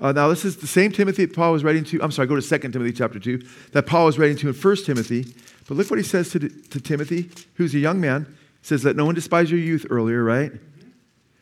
uh, 0.00 0.12
now 0.12 0.28
this 0.28 0.44
is 0.44 0.58
the 0.58 0.66
same 0.66 0.92
Timothy 0.92 1.24
that 1.24 1.34
Paul 1.34 1.52
was 1.52 1.64
writing 1.64 1.84
to. 1.84 2.02
I'm 2.02 2.12
sorry, 2.12 2.28
go 2.28 2.38
to 2.38 2.42
2 2.42 2.58
Timothy 2.70 2.92
chapter 2.92 3.18
2, 3.18 3.42
that 3.72 3.86
Paul 3.86 4.06
was 4.06 4.18
writing 4.18 4.36
to 4.38 4.48
in 4.48 4.54
1 4.54 4.76
Timothy. 4.84 5.34
But 5.66 5.76
look 5.76 5.90
what 5.90 5.98
he 5.98 6.04
says 6.04 6.30
to, 6.30 6.38
to 6.38 6.80
Timothy, 6.80 7.30
who's 7.54 7.74
a 7.74 7.78
young 7.78 8.00
man. 8.00 8.24
He 8.60 8.66
says, 8.66 8.84
Let 8.84 8.96
no 8.96 9.04
one 9.04 9.14
despise 9.14 9.50
your 9.50 9.60
youth 9.60 9.86
earlier, 9.90 10.22
right? 10.22 10.52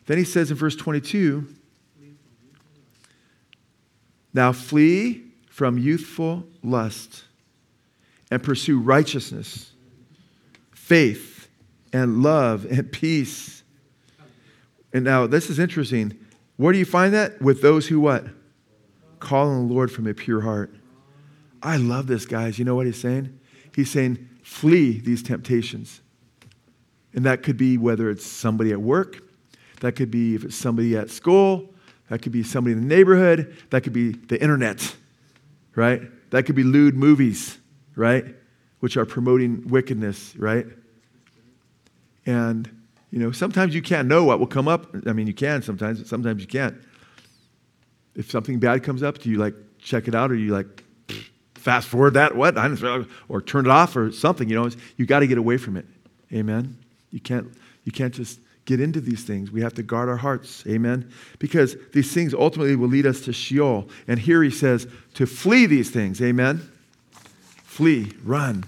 Then 0.07 0.19
he 0.19 0.25
says 0.25 0.51
in 0.51 0.57
verse 0.57 0.77
22, 0.77 1.47
Now 4.33 4.53
flee 4.53 5.26
from 5.57 5.79
youthful 5.79 6.45
lust 6.63 7.25
and 8.31 8.43
pursue 8.43 8.79
righteousness, 8.79 9.73
faith, 10.73 11.49
and 11.95 12.23
love 12.23 12.67
and 12.67 12.93
peace. 12.93 13.63
And 14.93 15.03
now 15.03 15.27
this 15.27 15.49
is 15.49 15.59
interesting. 15.59 16.15
Where 16.59 16.75
do 16.75 16.79
you 16.79 16.85
find 16.85 17.15
that? 17.15 17.41
With 17.41 17.63
those 17.63 17.87
who 17.87 18.01
what? 18.01 18.27
Call 19.19 19.49
on 19.49 19.67
the 19.67 19.73
Lord 19.73 19.91
from 19.91 20.07
a 20.07 20.13
pure 20.13 20.43
heart. 20.43 20.75
I 21.63 21.79
love 21.79 22.07
this, 22.07 22.27
guys. 22.27 22.59
You 22.59 22.67
know 22.67 22.75
what 22.75 22.85
he's 22.85 23.01
saying? 23.01 23.41
He's 23.75 23.91
saying, 23.91 24.29
flee 24.43 25.01
these 25.01 25.23
temptations. 25.23 26.03
And 27.15 27.25
that 27.25 27.43
could 27.43 27.57
be 27.57 27.79
whether 27.79 28.11
it's 28.11 28.27
somebody 28.27 28.73
at 28.73 28.83
work, 28.83 29.23
that 29.81 29.93
could 29.93 30.11
be 30.11 30.35
if 30.35 30.45
it's 30.45 30.55
somebody 30.55 30.99
at 30.99 31.09
school, 31.09 31.73
that 32.11 32.21
could 32.21 32.33
be 32.33 32.43
somebody 32.43 32.75
in 32.75 32.87
the 32.87 32.95
neighborhood, 32.95 33.57
that 33.71 33.85
could 33.85 33.95
be 33.95 34.13
the 34.13 34.39
internet, 34.39 34.95
right? 35.77 36.03
That 36.31 36.45
could 36.45 36.57
be 36.57 36.65
lewd 36.65 36.97
movies, 36.97 37.59
right? 37.95 38.25
Which 38.81 38.97
are 38.97 39.07
promoting 39.07 39.69
wickedness, 39.69 40.35
right? 40.37 40.67
And, 42.25 42.69
you 43.13 43.21
know, 43.21 43.31
sometimes 43.31 43.75
you 43.75 43.83
can't 43.83 44.09
know 44.09 44.25
what 44.25 44.41
will 44.41 44.49
come 44.49 44.67
up. 44.67 44.93
I 45.07 45.13
mean, 45.13 45.29
you 45.29 45.35
can 45.35 45.63
sometimes, 45.63 46.01
but 46.01 46.09
sometimes 46.09 46.43
you 46.43 46.49
can't. 46.49 46.77
If 48.17 48.31
something 48.31 48.59
bad 48.59 48.83
comes 48.83 49.05
up, 49.05 49.19
do 49.19 49.31
you 49.31 49.39
like 49.39 49.55
check 49.79 50.09
it 50.09 50.15
out 50.15 50.33
or 50.33 50.35
you 50.35 50.53
like 50.53 50.83
fast 51.55 51.87
forward 51.87 52.15
that? 52.15 52.35
What? 52.35 52.57
Or 53.29 53.41
turn 53.43 53.67
it 53.67 53.71
off 53.71 53.95
or 53.95 54.11
something, 54.11 54.49
you 54.49 54.57
know? 54.57 54.69
You 54.97 55.07
got 55.07 55.21
to 55.21 55.27
get 55.27 55.39
away 55.39 55.59
from 55.59 55.77
it. 55.77 55.87
Amen? 56.33 56.79
You 57.11 57.21
can't, 57.21 57.53
you 57.85 57.93
can't 57.93 58.13
just 58.13 58.41
get 58.67 58.81
into 58.81 59.01
these 59.01 59.25
things. 59.25 59.51
We 59.51 59.63
have 59.63 59.75
to 59.75 59.83
guard 59.83 60.09
our 60.09 60.17
hearts. 60.17 60.65
Amen? 60.67 61.11
Because 61.39 61.77
these 61.93 62.13
things 62.13 62.35
ultimately 62.35 62.77
will 62.77 62.89
lead 62.89 63.07
us 63.07 63.23
to 63.23 63.33
Sheol. 63.33 63.89
And 64.07 64.19
here 64.19 64.43
he 64.43 64.51
says 64.51 64.87
to 65.15 65.27
flee 65.27 65.67
these 65.67 65.91
things. 65.91 66.21
Amen? 66.21 66.69
Flee, 67.65 68.13
run. 68.25 68.65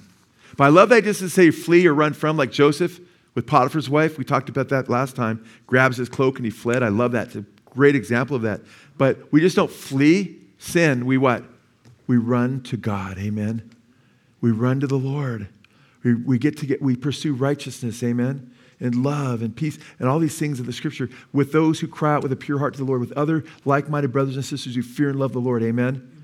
But 0.57 0.64
I 0.64 0.68
love 0.68 0.88
that 0.88 1.05
just 1.05 1.20
to 1.20 1.28
say 1.28 1.51
flee 1.51 1.86
or 1.86 1.94
run 1.94 2.14
from, 2.14 2.36
like 2.36 2.51
Joseph 2.51 3.01
with 3.34 3.46
Potiphar's 3.46 3.90
wife. 3.90 4.18
We 4.18 4.24
talked 4.24 4.49
about 4.49 4.68
that 4.70 4.88
last 4.88 5.14
time. 5.14 5.44
Grabs 5.66 5.96
his 5.96 6.09
cloak 6.09 6.36
and 6.36 6.44
he 6.44 6.51
fled. 6.51 6.82
I 6.82 6.88
love 6.88 7.12
that. 7.12 7.28
It's 7.28 7.36
a 7.36 7.44
great 7.66 7.94
example 7.94 8.36
of 8.36 8.42
that. 8.42 8.61
But 8.96 9.32
we 9.32 9.40
just 9.40 9.57
don't 9.57 9.70
flee 9.70 10.38
sin. 10.59 11.07
We 11.07 11.18
what? 11.18 11.44
We 12.07 12.16
run 12.16 12.62
to 12.62 12.76
God. 12.76 13.18
Amen. 13.18 13.70
We 14.40 14.51
run 14.53 14.80
to 14.80 14.86
the 14.86 14.99
Lord. 14.99 15.49
We, 16.05 16.14
we 16.14 16.38
get 16.38 16.57
to 16.59 16.66
get, 16.66 16.80
we 16.80 16.96
pursue 16.96 17.34
righteousness. 17.34 18.03
Amen. 18.03 18.53
And 18.80 19.02
love 19.02 19.42
and 19.42 19.56
peace 19.56 19.76
and 19.98 20.08
all 20.08 20.20
these 20.20 20.38
things 20.38 20.60
in 20.60 20.66
the 20.66 20.72
scripture 20.72 21.10
with 21.32 21.50
those 21.50 21.80
who 21.80 21.88
cry 21.88 22.14
out 22.14 22.22
with 22.22 22.30
a 22.30 22.36
pure 22.36 22.58
heart 22.58 22.74
to 22.74 22.78
the 22.78 22.84
Lord, 22.84 23.00
with 23.00 23.10
other 23.12 23.44
like 23.64 23.88
minded 23.88 24.12
brothers 24.12 24.36
and 24.36 24.44
sisters 24.44 24.76
who 24.76 24.82
fear 24.82 25.10
and 25.10 25.18
love 25.18 25.32
the 25.32 25.40
Lord. 25.40 25.62
Amen 25.64 26.18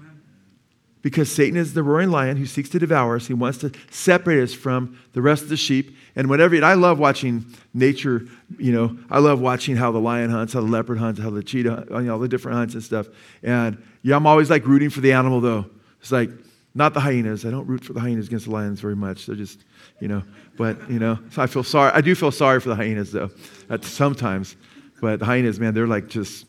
because 1.05 1.31
Satan 1.31 1.59
is 1.59 1.75
the 1.75 1.83
roaring 1.83 2.11
lion 2.11 2.39
who 2.39 2.47
seeks 2.47 2.71
to 2.71 2.79
devour 2.79 3.17
us. 3.17 3.27
He 3.27 3.35
wants 3.35 3.59
to 3.59 3.71
separate 3.91 4.43
us 4.43 4.55
from 4.55 4.99
the 5.13 5.21
rest 5.21 5.43
of 5.43 5.51
the 5.51 5.57
sheep. 5.57 5.95
And 6.17 6.31
whatever, 6.31 6.55
and 6.55 6.65
I 6.65 6.73
love 6.73 6.99
watching 6.99 7.45
nature, 7.75 8.27
you 8.59 8.73
know, 8.73 8.97
I 9.11 9.19
love 9.19 9.39
watching 9.39 9.77
how 9.77 9.93
the 9.93 9.99
lion 9.99 10.31
hunts, 10.31 10.55
how 10.55 10.63
the 10.63 10.67
leopard 10.67 10.97
hunts, 10.97 11.21
how 11.21 11.29
the 11.29 11.43
cheetah, 11.43 11.89
you 11.91 12.01
know, 12.01 12.15
all 12.15 12.19
the 12.19 12.27
different 12.27 12.57
hunts 12.57 12.73
and 12.73 12.83
stuff. 12.83 13.07
And 13.43 13.85
yeah, 14.01 14.17
I'm 14.17 14.27
always 14.27 14.49
like 14.49 14.67
rooting 14.67 14.89
for 14.89 15.03
the 15.03 15.13
animal 15.13 15.43
though. 15.43 15.67
It's 16.01 16.11
like, 16.11 16.31
not 16.75 16.95
the 16.95 17.01
hyenas. 17.01 17.45
I 17.45 17.51
don't 17.51 17.67
root 17.67 17.85
for 17.85 17.93
the 17.93 18.01
hyenas 18.01 18.27
against 18.27 18.47
the 18.47 18.53
lions 18.53 18.81
very 18.81 18.97
much. 18.97 19.27
They're 19.27 19.37
just, 19.37 19.61
you 20.01 20.09
know, 20.09 20.23
but, 20.57 20.91
you 20.91 20.99
know, 20.99 21.19
so 21.31 21.43
I 21.43 21.47
feel 21.47 21.63
sorry. 21.63 21.93
I 21.93 22.01
do 22.01 22.15
feel 22.15 22.33
sorry 22.33 22.61
for 22.61 22.69
the 22.69 22.75
hyenas 22.75 23.13
though, 23.13 23.31
at 23.71 23.85
sometimes. 23.85 24.57
But 25.01 25.21
the 25.21 25.25
hyenas, 25.27 25.61
man, 25.61 25.75
they're 25.75 25.87
like 25.87 26.09
just 26.09 26.47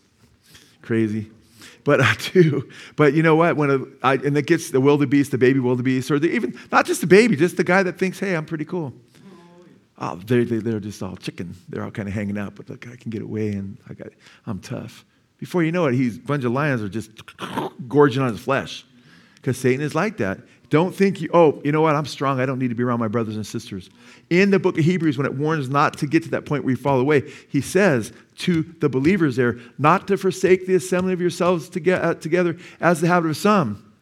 crazy 0.81 1.29
but 1.85 2.01
I 2.01 2.15
do. 2.33 2.69
But 2.97 3.13
you 3.13 3.23
know 3.23 3.37
what? 3.37 3.55
When 3.55 3.69
a, 3.69 3.79
I, 4.05 4.15
and 4.15 4.37
it 4.37 4.47
gets 4.47 4.71
the 4.71 4.81
wildebeest, 4.81 5.31
the 5.31 5.37
baby 5.37 5.59
wildebeest, 5.59 6.11
or 6.11 6.19
the, 6.19 6.29
even 6.29 6.59
not 6.71 6.85
just 6.85 6.99
the 6.99 7.07
baby, 7.07 7.37
just 7.37 7.55
the 7.55 7.63
guy 7.63 7.83
that 7.83 7.97
thinks, 7.97 8.19
"Hey, 8.19 8.35
I'm 8.35 8.45
pretty 8.45 8.65
cool." 8.65 8.91
Oh, 9.97 10.17
they're, 10.25 10.43
they're 10.43 10.81
just 10.81 11.01
all 11.01 11.15
chicken. 11.15 11.55
They're 11.69 11.83
all 11.83 11.91
kind 11.91 12.09
of 12.09 12.13
hanging 12.13 12.37
out, 12.37 12.55
but 12.55 12.69
look, 12.69 12.85
I 12.85 12.97
can 12.97 13.11
get 13.11 13.21
away, 13.21 13.53
and 13.53 13.77
I 13.89 13.93
got, 13.93 14.09
I'm 14.45 14.59
tough. 14.59 15.05
Before 15.37 15.63
you 15.63 15.71
know 15.71 15.85
it, 15.85 15.95
he's 15.95 16.17
a 16.17 16.19
bunch 16.19 16.43
of 16.43 16.51
lions 16.51 16.81
are 16.81 16.89
just 16.89 17.11
gorging 17.87 18.21
on 18.21 18.29
his 18.31 18.41
flesh, 18.41 18.85
because 19.45 19.59
Satan 19.59 19.85
is 19.85 19.93
like 19.93 20.17
that. 20.17 20.39
Don't 20.71 20.95
think 20.95 21.21
you, 21.21 21.29
oh, 21.31 21.61
you 21.63 21.71
know 21.71 21.81
what? 21.81 21.95
I'm 21.95 22.07
strong. 22.07 22.39
I 22.39 22.47
don't 22.47 22.57
need 22.57 22.69
to 22.69 22.75
be 22.75 22.81
around 22.81 22.99
my 22.99 23.07
brothers 23.07 23.35
and 23.35 23.45
sisters. 23.45 23.91
In 24.31 24.49
the 24.49 24.57
book 24.57 24.75
of 24.79 24.83
Hebrews, 24.83 25.19
when 25.19 25.27
it 25.27 25.35
warns 25.35 25.69
not 25.69 25.99
to 25.99 26.07
get 26.07 26.23
to 26.23 26.29
that 26.29 26.47
point 26.47 26.63
where 26.63 26.71
you 26.71 26.77
fall 26.77 26.99
away, 26.99 27.31
he 27.47 27.61
says 27.61 28.11
to 28.37 28.63
the 28.63 28.89
believers 28.89 29.35
there, 29.35 29.59
not 29.77 30.07
to 30.07 30.17
forsake 30.17 30.65
the 30.65 30.73
assembly 30.73 31.13
of 31.13 31.21
yourselves 31.21 31.67
uh, 31.67 32.15
together 32.15 32.57
as 32.81 33.01
the 33.01 33.07
habit 33.07 33.29
of 33.29 33.37
some, 33.37 33.93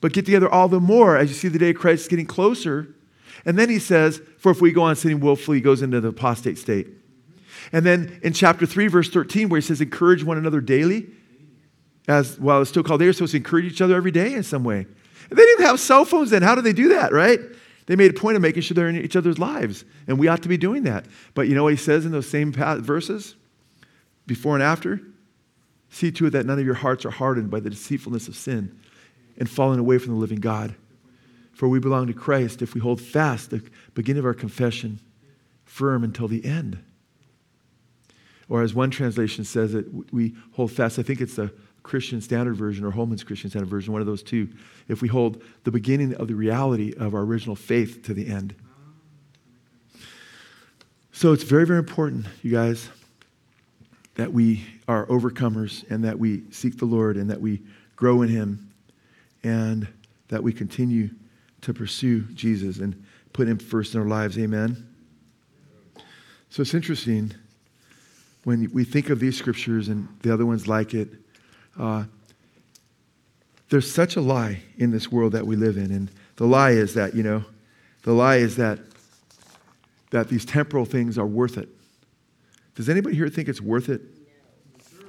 but 0.00 0.12
get 0.12 0.24
together 0.24 0.48
all 0.48 0.68
the 0.68 0.78
more 0.78 1.16
as 1.16 1.28
you 1.28 1.34
see 1.34 1.48
the 1.48 1.58
day 1.58 1.70
of 1.70 1.76
Christ 1.76 2.02
is 2.02 2.08
getting 2.08 2.26
closer. 2.26 2.94
And 3.44 3.58
then 3.58 3.68
he 3.68 3.80
says, 3.80 4.22
for 4.38 4.52
if 4.52 4.60
we 4.60 4.70
go 4.70 4.82
on 4.82 4.94
sinning 4.94 5.18
willfully, 5.18 5.56
he 5.56 5.60
goes 5.60 5.82
into 5.82 6.00
the 6.00 6.08
apostate 6.08 6.56
state. 6.56 6.86
And 7.72 7.84
then 7.84 8.20
in 8.22 8.32
chapter 8.32 8.64
3, 8.64 8.86
verse 8.86 9.10
13, 9.10 9.48
where 9.48 9.60
he 9.60 9.66
says, 9.66 9.80
encourage 9.80 10.22
one 10.22 10.38
another 10.38 10.60
daily, 10.60 11.08
as 12.08 12.38
while 12.38 12.60
it's 12.60 12.70
still 12.70 12.82
called 12.82 13.00
they 13.00 13.06
are 13.06 13.12
supposed 13.12 13.32
to 13.32 13.38
encourage 13.38 13.64
each 13.64 13.80
other 13.80 13.96
every 13.96 14.10
day 14.10 14.34
in 14.34 14.42
some 14.42 14.64
way. 14.64 14.86
They 15.28 15.36
didn't 15.36 15.64
have 15.64 15.80
cell 15.80 16.04
phones 16.04 16.30
then. 16.30 16.42
How 16.42 16.54
did 16.54 16.64
they 16.64 16.72
do 16.72 16.90
that, 16.90 17.12
right? 17.12 17.40
They 17.86 17.96
made 17.96 18.10
a 18.10 18.14
point 18.18 18.36
of 18.36 18.42
making 18.42 18.62
sure 18.62 18.74
they're 18.74 18.88
in 18.88 18.96
each 18.96 19.16
other's 19.16 19.38
lives, 19.38 19.84
and 20.06 20.18
we 20.18 20.28
ought 20.28 20.42
to 20.42 20.48
be 20.48 20.56
doing 20.56 20.84
that. 20.84 21.06
But 21.34 21.48
you 21.48 21.54
know 21.54 21.64
what 21.64 21.72
he 21.72 21.76
says 21.76 22.04
in 22.04 22.12
those 22.12 22.28
same 22.28 22.52
verses? 22.52 23.36
Before 24.26 24.54
and 24.54 24.62
after? 24.62 25.00
See 25.90 26.10
to 26.12 26.26
it 26.26 26.30
that 26.30 26.46
none 26.46 26.58
of 26.58 26.64
your 26.64 26.74
hearts 26.74 27.04
are 27.04 27.10
hardened 27.10 27.50
by 27.50 27.60
the 27.60 27.70
deceitfulness 27.70 28.28
of 28.28 28.36
sin 28.36 28.76
and 29.38 29.48
falling 29.48 29.78
away 29.78 29.98
from 29.98 30.14
the 30.14 30.18
living 30.18 30.40
God. 30.40 30.74
For 31.52 31.68
we 31.68 31.78
belong 31.78 32.08
to 32.08 32.12
Christ 32.12 32.60
if 32.60 32.74
we 32.74 32.80
hold 32.80 33.00
fast 33.00 33.50
the 33.50 33.62
beginning 33.94 34.18
of 34.20 34.26
our 34.26 34.34
confession 34.34 35.00
firm 35.64 36.04
until 36.04 36.28
the 36.28 36.44
end. 36.44 36.78
Or 38.48 38.62
as 38.62 38.74
one 38.74 38.90
translation 38.90 39.44
says 39.44 39.74
it, 39.74 39.86
we 40.12 40.34
hold 40.52 40.72
fast, 40.72 40.98
I 40.98 41.02
think 41.02 41.20
it's 41.20 41.36
the 41.36 41.52
Christian 41.86 42.20
Standard 42.20 42.56
Version 42.56 42.84
or 42.84 42.90
Holman's 42.90 43.22
Christian 43.22 43.48
Standard 43.48 43.68
Version, 43.68 43.92
one 43.92 44.02
of 44.02 44.08
those 44.08 44.24
two, 44.24 44.48
if 44.88 45.02
we 45.02 45.08
hold 45.08 45.40
the 45.62 45.70
beginning 45.70 46.14
of 46.16 46.26
the 46.26 46.34
reality 46.34 46.92
of 46.98 47.14
our 47.14 47.20
original 47.20 47.54
faith 47.54 48.02
to 48.06 48.12
the 48.12 48.26
end. 48.26 48.56
So 51.12 51.32
it's 51.32 51.44
very, 51.44 51.64
very 51.64 51.78
important, 51.78 52.26
you 52.42 52.50
guys, 52.50 52.88
that 54.16 54.32
we 54.32 54.66
are 54.88 55.06
overcomers 55.06 55.88
and 55.88 56.02
that 56.02 56.18
we 56.18 56.42
seek 56.50 56.76
the 56.76 56.86
Lord 56.86 57.16
and 57.16 57.30
that 57.30 57.40
we 57.40 57.62
grow 57.94 58.22
in 58.22 58.30
Him 58.30 58.68
and 59.44 59.86
that 60.26 60.42
we 60.42 60.52
continue 60.52 61.10
to 61.60 61.72
pursue 61.72 62.22
Jesus 62.34 62.78
and 62.78 63.00
put 63.32 63.46
Him 63.46 63.58
first 63.58 63.94
in 63.94 64.00
our 64.00 64.08
lives. 64.08 64.36
Amen. 64.38 64.88
So 66.50 66.62
it's 66.62 66.74
interesting 66.74 67.32
when 68.42 68.68
we 68.72 68.82
think 68.82 69.08
of 69.08 69.20
these 69.20 69.38
scriptures 69.38 69.86
and 69.86 70.08
the 70.22 70.34
other 70.34 70.44
ones 70.44 70.66
like 70.66 70.92
it. 70.92 71.10
Uh, 71.78 72.04
there's 73.68 73.90
such 73.90 74.16
a 74.16 74.20
lie 74.20 74.62
in 74.78 74.90
this 74.90 75.10
world 75.10 75.32
that 75.32 75.46
we 75.46 75.56
live 75.56 75.76
in. 75.76 75.90
And 75.90 76.10
the 76.36 76.46
lie 76.46 76.70
is 76.70 76.94
that, 76.94 77.14
you 77.14 77.22
know, 77.22 77.44
the 78.02 78.12
lie 78.12 78.36
is 78.36 78.56
that, 78.56 78.78
that 80.10 80.28
these 80.28 80.44
temporal 80.44 80.84
things 80.84 81.18
are 81.18 81.26
worth 81.26 81.58
it. 81.58 81.68
Does 82.76 82.88
anybody 82.88 83.16
here 83.16 83.28
think 83.28 83.48
it's 83.48 83.60
worth 83.60 83.88
it? 83.88 84.02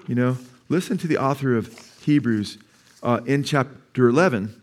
You 0.08 0.16
know, 0.16 0.38
listen 0.70 0.98
to 1.00 1.08
the 1.08 1.18
author 1.18 1.56
of 1.56 1.78
Hebrews 2.02 2.58
uh, 3.04 3.20
in 3.26 3.44
chapter 3.44 4.08
11, 4.08 4.60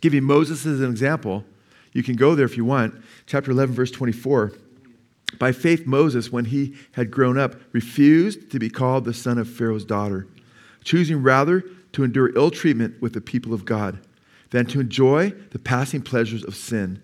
giving 0.00 0.24
Moses 0.24 0.66
as 0.66 0.80
an 0.80 0.90
example. 0.90 1.44
You 1.92 2.02
can 2.02 2.16
go 2.16 2.34
there 2.34 2.46
if 2.46 2.56
you 2.56 2.64
want. 2.64 2.94
Chapter 3.26 3.50
11, 3.50 3.74
verse 3.74 3.90
24. 3.90 4.52
By 5.38 5.52
faith, 5.52 5.86
Moses, 5.86 6.32
when 6.32 6.46
he 6.46 6.74
had 6.92 7.10
grown 7.10 7.38
up, 7.38 7.54
refused 7.72 8.50
to 8.50 8.58
be 8.58 8.68
called 8.68 9.04
the 9.04 9.14
son 9.14 9.38
of 9.38 9.48
Pharaoh's 9.48 9.84
daughter, 9.84 10.26
choosing 10.84 11.22
rather 11.22 11.64
to 11.92 12.04
endure 12.04 12.34
ill 12.36 12.50
treatment 12.50 13.00
with 13.00 13.12
the 13.12 13.20
people 13.20 13.52
of 13.52 13.64
God 13.64 13.98
than 14.50 14.66
to 14.66 14.80
enjoy 14.80 15.30
the 15.50 15.58
passing 15.58 16.02
pleasures 16.02 16.44
of 16.44 16.56
sin, 16.56 17.02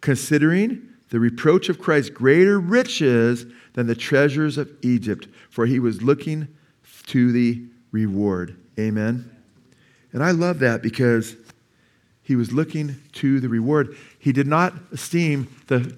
considering 0.00 0.88
the 1.10 1.20
reproach 1.20 1.68
of 1.68 1.78
Christ 1.78 2.14
greater 2.14 2.60
riches 2.60 3.44
than 3.74 3.86
the 3.86 3.94
treasures 3.94 4.56
of 4.56 4.70
Egypt, 4.82 5.28
for 5.50 5.66
he 5.66 5.78
was 5.78 6.02
looking 6.02 6.48
to 7.06 7.32
the 7.32 7.62
reward. 7.90 8.56
Amen. 8.78 9.36
And 10.12 10.22
I 10.22 10.30
love 10.30 10.60
that 10.60 10.82
because 10.82 11.36
he 12.22 12.36
was 12.36 12.52
looking 12.52 12.96
to 13.14 13.40
the 13.40 13.48
reward. 13.48 13.96
He 14.18 14.32
did 14.32 14.46
not 14.46 14.74
esteem 14.92 15.48
the, 15.66 15.96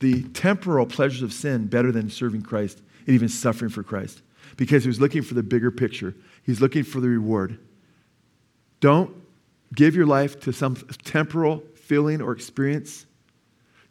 the 0.00 0.24
temporal 0.30 0.86
pleasures 0.86 1.22
of 1.22 1.32
sin 1.32 1.66
better 1.66 1.92
than 1.92 2.10
serving 2.10 2.42
Christ 2.42 2.80
and 3.06 3.14
even 3.14 3.28
suffering 3.28 3.70
for 3.70 3.84
Christ 3.84 4.22
because 4.56 4.84
he 4.84 4.88
was 4.88 5.00
looking 5.00 5.22
for 5.22 5.34
the 5.34 5.42
bigger 5.42 5.70
picture. 5.70 6.14
He's 6.42 6.60
looking 6.60 6.84
for 6.84 7.00
the 7.00 7.08
reward. 7.08 7.58
Don't 8.80 9.14
give 9.74 9.94
your 9.94 10.06
life 10.06 10.40
to 10.40 10.52
some 10.52 10.76
temporal 11.04 11.62
feeling 11.74 12.20
or 12.20 12.32
experience. 12.32 13.06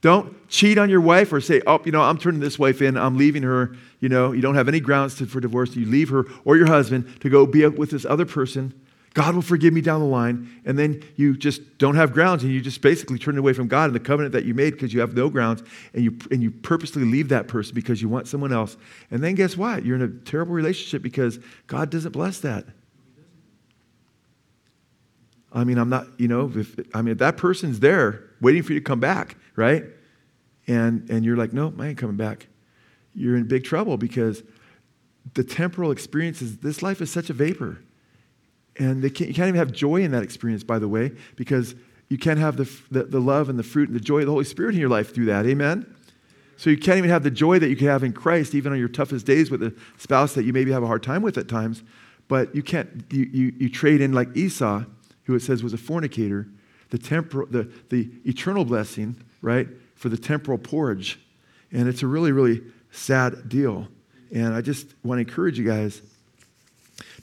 Don't 0.01 0.49
cheat 0.49 0.77
on 0.77 0.89
your 0.89 0.99
wife 1.01 1.31
or 1.31 1.39
say, 1.39 1.61
oh, 1.65 1.79
you 1.85 1.91
know, 1.91 2.01
I'm 2.01 2.17
turning 2.17 2.41
this 2.41 2.59
wife 2.59 2.81
in, 2.81 2.97
I'm 2.97 3.17
leaving 3.17 3.43
her. 3.43 3.75
You 4.01 4.09
know, 4.09 4.33
you 4.33 4.41
don't 4.41 4.55
have 4.55 4.67
any 4.67 4.81
grounds 4.81 5.15
to, 5.15 5.25
for 5.25 5.39
divorce. 5.39 5.75
You 5.75 5.85
leave 5.85 6.09
her 6.09 6.25
or 6.43 6.57
your 6.57 6.67
husband 6.67 7.21
to 7.21 7.29
go 7.29 7.45
be 7.45 7.65
with 7.67 7.91
this 7.91 8.05
other 8.05 8.25
person. 8.25 8.73
God 9.13 9.35
will 9.35 9.43
forgive 9.43 9.73
me 9.73 9.81
down 9.81 10.01
the 10.01 10.07
line. 10.07 10.61
And 10.65 10.77
then 10.77 11.03
you 11.15 11.37
just 11.37 11.77
don't 11.77 11.95
have 11.95 12.13
grounds 12.13 12.43
and 12.43 12.51
you 12.51 12.61
just 12.61 12.81
basically 12.81 13.19
turn 13.19 13.37
away 13.37 13.53
from 13.53 13.67
God 13.67 13.85
and 13.85 13.95
the 13.95 13.99
covenant 13.99 14.33
that 14.33 14.45
you 14.45 14.55
made 14.55 14.71
because 14.71 14.91
you 14.93 15.01
have 15.01 15.13
no 15.13 15.29
grounds 15.29 15.61
and 15.93 16.03
you, 16.03 16.17
and 16.31 16.41
you 16.41 16.49
purposely 16.49 17.03
leave 17.03 17.29
that 17.29 17.47
person 17.47 17.75
because 17.75 18.01
you 18.01 18.09
want 18.09 18.27
someone 18.27 18.51
else. 18.51 18.75
And 19.11 19.23
then 19.23 19.35
guess 19.35 19.55
what? 19.55 19.85
You're 19.85 19.97
in 19.97 20.01
a 20.01 20.07
terrible 20.25 20.53
relationship 20.53 21.03
because 21.03 21.39
God 21.67 21.91
doesn't 21.91 22.11
bless 22.11 22.39
that. 22.39 22.65
I 25.53 25.63
mean, 25.63 25.77
I'm 25.77 25.89
not, 25.89 26.07
you 26.19 26.27
know, 26.27 26.51
if, 26.55 26.79
I 26.95 27.03
mean, 27.03 27.11
if 27.11 27.19
that 27.19 27.37
person's 27.37 27.79
there 27.79 28.23
waiting 28.41 28.63
for 28.63 28.73
you 28.73 28.79
to 28.79 28.83
come 28.83 28.99
back, 28.99 29.37
right? 29.55 29.83
And, 30.65 31.07
and 31.11 31.23
you're 31.23 31.37
like, 31.37 31.53
no, 31.53 31.71
I 31.77 31.89
ain't 31.89 31.99
coming 31.99 32.17
back. 32.17 32.47
You're 33.13 33.35
in 33.35 33.43
big 33.43 33.63
trouble 33.63 33.97
because 33.97 34.41
the 35.35 35.43
temporal 35.43 35.91
experiences, 35.91 36.57
this 36.57 36.81
life 36.81 36.99
is 36.99 37.11
such 37.11 37.29
a 37.29 37.33
vapor. 37.33 37.83
And 38.77 39.01
can't, 39.13 39.27
you 39.27 39.33
can't 39.33 39.47
even 39.47 39.55
have 39.55 39.71
joy 39.71 39.97
in 39.97 40.11
that 40.11 40.23
experience, 40.23 40.63
by 40.63 40.79
the 40.79 40.87
way, 40.87 41.11
because 41.35 41.75
you 42.09 42.17
can't 42.17 42.39
have 42.39 42.57
the, 42.57 42.69
the, 42.91 43.03
the, 43.03 43.19
love 43.19 43.49
and 43.49 43.57
the 43.57 43.63
fruit 43.63 43.89
and 43.89 43.95
the 43.95 44.03
joy 44.03 44.19
of 44.19 44.25
the 44.25 44.31
Holy 44.31 44.45
Spirit 44.45 44.73
in 44.75 44.79
your 44.79 44.89
life 44.89 45.13
through 45.13 45.25
that. 45.25 45.45
Amen? 45.45 45.85
So 46.57 46.69
you 46.69 46.77
can't 46.77 46.97
even 46.97 47.09
have 47.09 47.23
the 47.23 47.31
joy 47.31 47.59
that 47.59 47.69
you 47.69 47.75
can 47.75 47.87
have 47.87 48.03
in 48.03 48.13
Christ, 48.13 48.55
even 48.55 48.71
on 48.71 48.79
your 48.79 48.87
toughest 48.87 49.25
days 49.25 49.51
with 49.51 49.63
a 49.63 49.73
spouse 49.97 50.33
that 50.33 50.43
you 50.43 50.53
maybe 50.53 50.71
have 50.71 50.83
a 50.83 50.87
hard 50.87 51.03
time 51.03 51.21
with 51.21 51.37
at 51.37 51.47
times. 51.47 51.83
But 52.27 52.55
you 52.55 52.63
can't, 52.63 53.03
you, 53.09 53.29
you, 53.31 53.53
you 53.57 53.69
trade 53.69 54.01
in 54.01 54.13
like 54.13 54.35
Esau, 54.35 54.83
who 55.25 55.35
it 55.35 55.41
says 55.41 55.63
was 55.63 55.73
a 55.73 55.77
fornicator, 55.77 56.47
the, 56.89 56.97
temporal, 56.97 57.47
the, 57.47 57.71
the 57.89 58.09
eternal 58.25 58.65
blessing, 58.65 59.15
right, 59.41 59.67
for 59.95 60.09
the 60.09 60.17
temporal 60.17 60.57
porridge. 60.57 61.19
And 61.71 61.87
it's 61.87 62.03
a 62.03 62.07
really, 62.07 62.31
really 62.31 62.61
sad 62.91 63.49
deal. 63.49 63.87
And 64.33 64.53
I 64.53 64.61
just 64.61 64.93
want 65.03 65.17
to 65.17 65.27
encourage 65.27 65.57
you 65.57 65.65
guys 65.65 66.01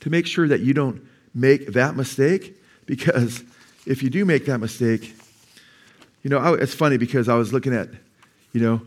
to 0.01 0.11
make 0.11 0.27
sure 0.27 0.49
that 0.49 0.61
you 0.61 0.75
don't 0.75 1.03
make 1.35 1.69
that 1.69 1.97
mistake 1.97 2.57
because 2.87 3.45
if 3.87 4.03
you 4.03 4.11
do 4.11 4.25
make 4.25 4.47
that 4.47 4.59
mistake, 4.59 5.15
you 6.23 6.31
know, 6.31 6.39
I, 6.39 6.55
it's 6.55 6.75
funny 6.75 6.97
because 6.97 7.29
I 7.29 7.35
was 7.35 7.53
looking 7.53 7.75
at, 7.75 7.89
you 8.53 8.61
know, 8.61 8.83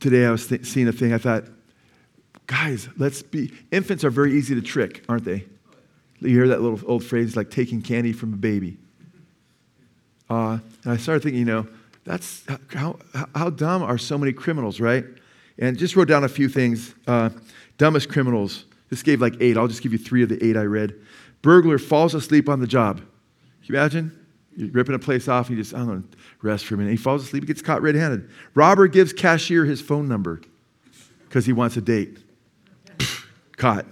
today 0.00 0.26
I 0.26 0.30
was 0.30 0.46
th- 0.46 0.64
seeing 0.66 0.88
a 0.88 0.92
thing. 0.92 1.12
I 1.12 1.18
thought, 1.18 1.44
guys, 2.46 2.88
let's 2.96 3.22
be, 3.22 3.52
infants 3.72 4.04
are 4.04 4.10
very 4.10 4.34
easy 4.34 4.54
to 4.54 4.62
trick, 4.62 5.04
aren't 5.08 5.24
they? 5.24 5.44
You 6.20 6.30
hear 6.30 6.48
that 6.48 6.60
little 6.60 6.80
old 6.86 7.04
phrase 7.04 7.36
like 7.36 7.50
taking 7.50 7.82
candy 7.82 8.12
from 8.12 8.32
a 8.32 8.36
baby. 8.36 8.78
Uh, 10.30 10.58
and 10.84 10.92
I 10.92 10.96
started 10.96 11.22
thinking, 11.22 11.40
you 11.40 11.46
know, 11.46 11.66
that's 12.04 12.44
how, 12.68 12.98
how 13.34 13.50
dumb 13.50 13.82
are 13.82 13.98
so 13.98 14.16
many 14.16 14.32
criminals, 14.32 14.80
right? 14.80 15.04
And 15.58 15.78
just 15.78 15.96
wrote 15.96 16.08
down 16.08 16.24
a 16.24 16.28
few 16.28 16.48
things. 16.48 16.94
Uh, 17.06 17.30
dumbest 17.78 18.08
criminals. 18.08 18.64
This 18.90 19.02
gave 19.02 19.20
like 19.20 19.34
eight. 19.40 19.56
I'll 19.56 19.68
just 19.68 19.82
give 19.82 19.92
you 19.92 19.98
three 19.98 20.22
of 20.22 20.28
the 20.28 20.42
eight 20.44 20.56
I 20.56 20.62
read. 20.62 20.94
Burglar 21.44 21.78
falls 21.78 22.14
asleep 22.14 22.48
on 22.48 22.60
the 22.60 22.66
job. 22.66 22.96
Can 22.96 23.06
you 23.64 23.74
imagine? 23.74 24.26
You're 24.56 24.70
ripping 24.70 24.94
a 24.94 24.98
place 24.98 25.28
off, 25.28 25.50
and 25.50 25.58
you 25.58 25.62
just, 25.62 25.74
I 25.74 25.80
don't 25.80 25.88
know, 25.88 26.02
rest 26.40 26.64
for 26.64 26.74
a 26.74 26.78
minute. 26.78 26.92
He 26.92 26.96
falls 26.96 27.22
asleep, 27.22 27.42
he 27.42 27.46
gets 27.46 27.60
caught 27.60 27.82
red 27.82 27.96
handed. 27.96 28.30
Robber 28.54 28.88
gives 28.88 29.12
cashier 29.12 29.66
his 29.66 29.82
phone 29.82 30.08
number 30.08 30.40
because 31.28 31.44
he 31.44 31.52
wants 31.52 31.76
a 31.76 31.82
date. 31.82 32.16
caught. 33.58 33.84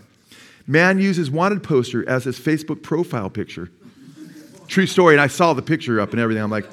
Man 0.67 0.99
uses 0.99 1.31
wanted 1.31 1.63
poster 1.63 2.09
as 2.09 2.25
his 2.25 2.41
Facebook 2.41 2.83
profile 2.83 3.29
picture. 3.29 3.71
True 4.67 4.87
story, 4.87 5.13
and 5.15 5.21
I 5.21 5.27
saw 5.27 5.53
the 5.53 5.61
picture 5.61 6.01
up 6.01 6.13
and 6.13 6.21
everything. 6.21 6.43
I'm 6.43 6.51
like, 6.51 6.71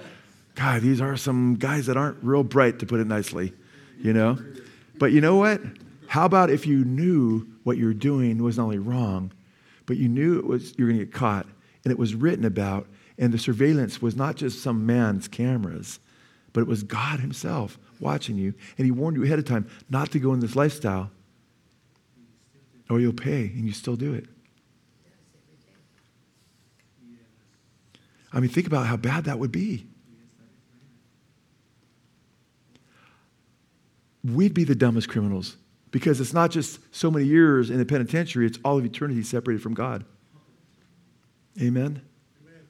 God, 0.55 0.81
these 0.81 1.01
are 1.01 1.17
some 1.17 1.55
guys 1.55 1.87
that 1.87 1.97
aren't 1.97 2.23
real 2.23 2.43
bright, 2.43 2.79
to 2.79 2.85
put 2.85 3.01
it 3.01 3.07
nicely, 3.07 3.51
you 4.01 4.13
know? 4.13 4.39
But 4.97 5.11
you 5.11 5.19
know 5.19 5.35
what? 5.35 5.59
How 6.07 6.23
about 6.23 6.49
if 6.49 6.65
you 6.65 6.85
knew 6.85 7.45
what 7.65 7.75
you're 7.75 7.93
doing 7.93 8.41
was 8.41 8.55
not 8.55 8.63
only 8.63 8.79
wrong, 8.79 9.33
but 9.89 9.97
you 9.97 10.07
knew 10.07 10.37
it 10.37 10.45
was 10.45 10.75
you're 10.77 10.87
going 10.87 10.99
to 10.99 11.05
get 11.05 11.11
caught. 11.11 11.47
And 11.83 11.91
it 11.91 11.97
was 11.97 12.13
written 12.13 12.45
about 12.45 12.87
and 13.17 13.33
the 13.33 13.39
surveillance 13.39 13.99
was 13.99 14.15
not 14.15 14.35
just 14.35 14.61
some 14.61 14.85
man's 14.85 15.27
cameras 15.27 15.99
but 16.53 16.61
it 16.61 16.67
was 16.67 16.83
god 16.83 17.19
himself 17.19 17.79
watching 17.99 18.37
you. 18.37 18.53
And 18.77 18.85
he 18.85 18.91
warned 18.91 19.17
you 19.17 19.23
ahead 19.23 19.39
of 19.39 19.45
time 19.45 19.67
not 19.89 20.11
to 20.11 20.19
go 20.19 20.31
in 20.33 20.41
this 20.41 20.55
lifestyle 20.55 21.09
or 22.87 22.99
you'll 22.99 23.13
pay 23.13 23.45
and 23.47 23.65
you 23.65 23.71
still 23.71 23.95
do 23.95 24.13
it. 24.13 24.27
I 28.31 28.39
mean 28.39 28.51
think 28.51 28.67
about 28.67 28.85
how 28.85 28.95
bad 28.95 29.23
that 29.23 29.39
would 29.39 29.51
be. 29.51 29.87
We'd 34.23 34.53
be 34.53 34.65
the 34.65 34.75
dumbest 34.75 35.09
criminals 35.09 35.57
because 35.91 36.21
it's 36.21 36.33
not 36.33 36.51
just 36.51 36.79
so 36.95 37.09
many 37.09 37.25
years 37.25 37.69
in 37.69 37.77
the 37.77 37.85
penitentiary, 37.85 38.45
it's 38.45 38.59
all 38.63 38.77
of 38.77 38.85
eternity 38.85 39.23
separated 39.23 39.61
from 39.61 39.73
God. 39.73 40.05
Amen? 41.59 42.01
Amen? 42.41 42.67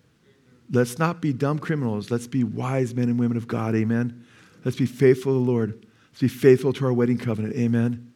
Let's 0.72 0.98
not 0.98 1.22
be 1.22 1.34
dumb 1.34 1.60
criminals. 1.60 2.12
Let's 2.12 2.28
be 2.28 2.44
wise 2.44 2.96
men 2.96 3.10
and 3.10 3.20
women 3.20 3.38
of 3.38 3.48
God. 3.48 3.76
Amen? 3.76 4.26
Let's 4.64 4.78
be 4.78 4.86
faithful 4.86 5.34
to 5.34 5.40
the 5.40 5.52
Lord. 5.52 5.86
Let's 6.12 6.22
be 6.22 6.28
faithful 6.28 6.74
to 6.74 6.86
our 6.86 6.94
wedding 6.94 7.18
covenant. 7.18 7.56
Amen? 7.56 8.14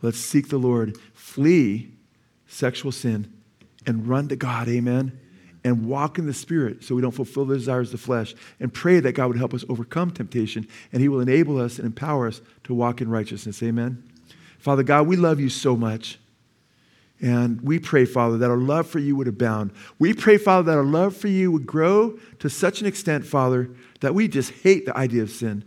Let's 0.00 0.18
seek 0.18 0.48
the 0.48 0.58
Lord. 0.58 0.98
Flee 1.14 1.92
sexual 2.46 2.92
sin 2.92 3.32
and 3.86 4.08
run 4.08 4.28
to 4.28 4.36
God. 4.36 4.68
Amen? 4.68 5.18
and 5.64 5.86
walk 5.86 6.18
in 6.18 6.26
the 6.26 6.34
Spirit 6.34 6.82
so 6.82 6.94
we 6.94 7.02
don't 7.02 7.12
fulfill 7.12 7.44
the 7.44 7.54
desires 7.54 7.88
of 7.88 8.00
the 8.00 8.04
flesh, 8.04 8.34
and 8.58 8.72
pray 8.72 9.00
that 9.00 9.12
God 9.12 9.28
would 9.28 9.36
help 9.36 9.54
us 9.54 9.64
overcome 9.68 10.10
temptation, 10.10 10.66
and 10.92 11.00
He 11.00 11.08
will 11.08 11.20
enable 11.20 11.58
us 11.58 11.78
and 11.78 11.86
empower 11.86 12.26
us 12.26 12.40
to 12.64 12.74
walk 12.74 13.00
in 13.00 13.08
righteousness. 13.08 13.62
Amen. 13.62 14.02
Father 14.62 14.84
God, 14.84 15.08
we 15.08 15.16
love 15.16 15.40
you 15.40 15.48
so 15.48 15.76
much. 15.76 16.20
And 17.20 17.60
we 17.62 17.80
pray, 17.80 18.04
Father, 18.04 18.38
that 18.38 18.48
our 18.48 18.56
love 18.56 18.86
for 18.86 19.00
you 19.00 19.16
would 19.16 19.26
abound. 19.26 19.72
We 19.98 20.14
pray, 20.14 20.38
Father, 20.38 20.70
that 20.70 20.78
our 20.78 20.84
love 20.84 21.16
for 21.16 21.26
you 21.26 21.50
would 21.50 21.66
grow 21.66 22.16
to 22.38 22.48
such 22.48 22.80
an 22.80 22.86
extent, 22.86 23.26
Father, 23.26 23.70
that 24.02 24.14
we 24.14 24.28
just 24.28 24.52
hate 24.52 24.86
the 24.86 24.96
idea 24.96 25.22
of 25.22 25.30
sin. 25.30 25.64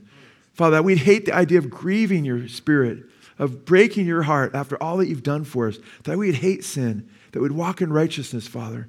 Father, 0.54 0.78
that 0.78 0.86
we'd 0.86 1.00
hate 1.00 1.26
the 1.26 1.36
idea 1.36 1.58
of 1.58 1.70
grieving 1.70 2.24
your 2.24 2.48
spirit, 2.48 3.04
of 3.38 3.66
breaking 3.66 4.06
your 4.06 4.22
heart 4.22 4.56
after 4.56 4.82
all 4.82 4.96
that 4.98 5.08
you've 5.08 5.24
done 5.24 5.44
for 5.44 5.68
us, 5.68 5.78
that 6.06 6.18
we'd 6.18 6.36
hate 6.36 6.64
sin, 6.64 7.10
that 7.34 7.42
we'd 7.42 7.52
walk 7.52 7.82
in 7.82 7.92
righteousness, 7.92 8.48
Father, 8.48 8.88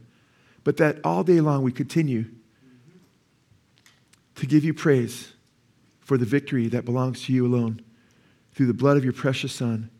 but 0.62 0.76
that 0.76 1.00
all 1.02 1.24
day 1.24 1.40
long 1.40 1.64
we 1.64 1.72
continue 1.72 2.26
to 4.36 4.46
give 4.46 4.62
you 4.62 4.72
praise 4.72 5.32
for 5.98 6.16
the 6.16 6.24
victory 6.24 6.68
that 6.68 6.84
belongs 6.84 7.24
to 7.24 7.32
you 7.32 7.44
alone 7.44 7.80
through 8.52 8.66
the 8.66 8.74
blood 8.74 8.96
of 8.96 9.02
your 9.02 9.12
precious 9.12 9.52
Son 9.52 9.90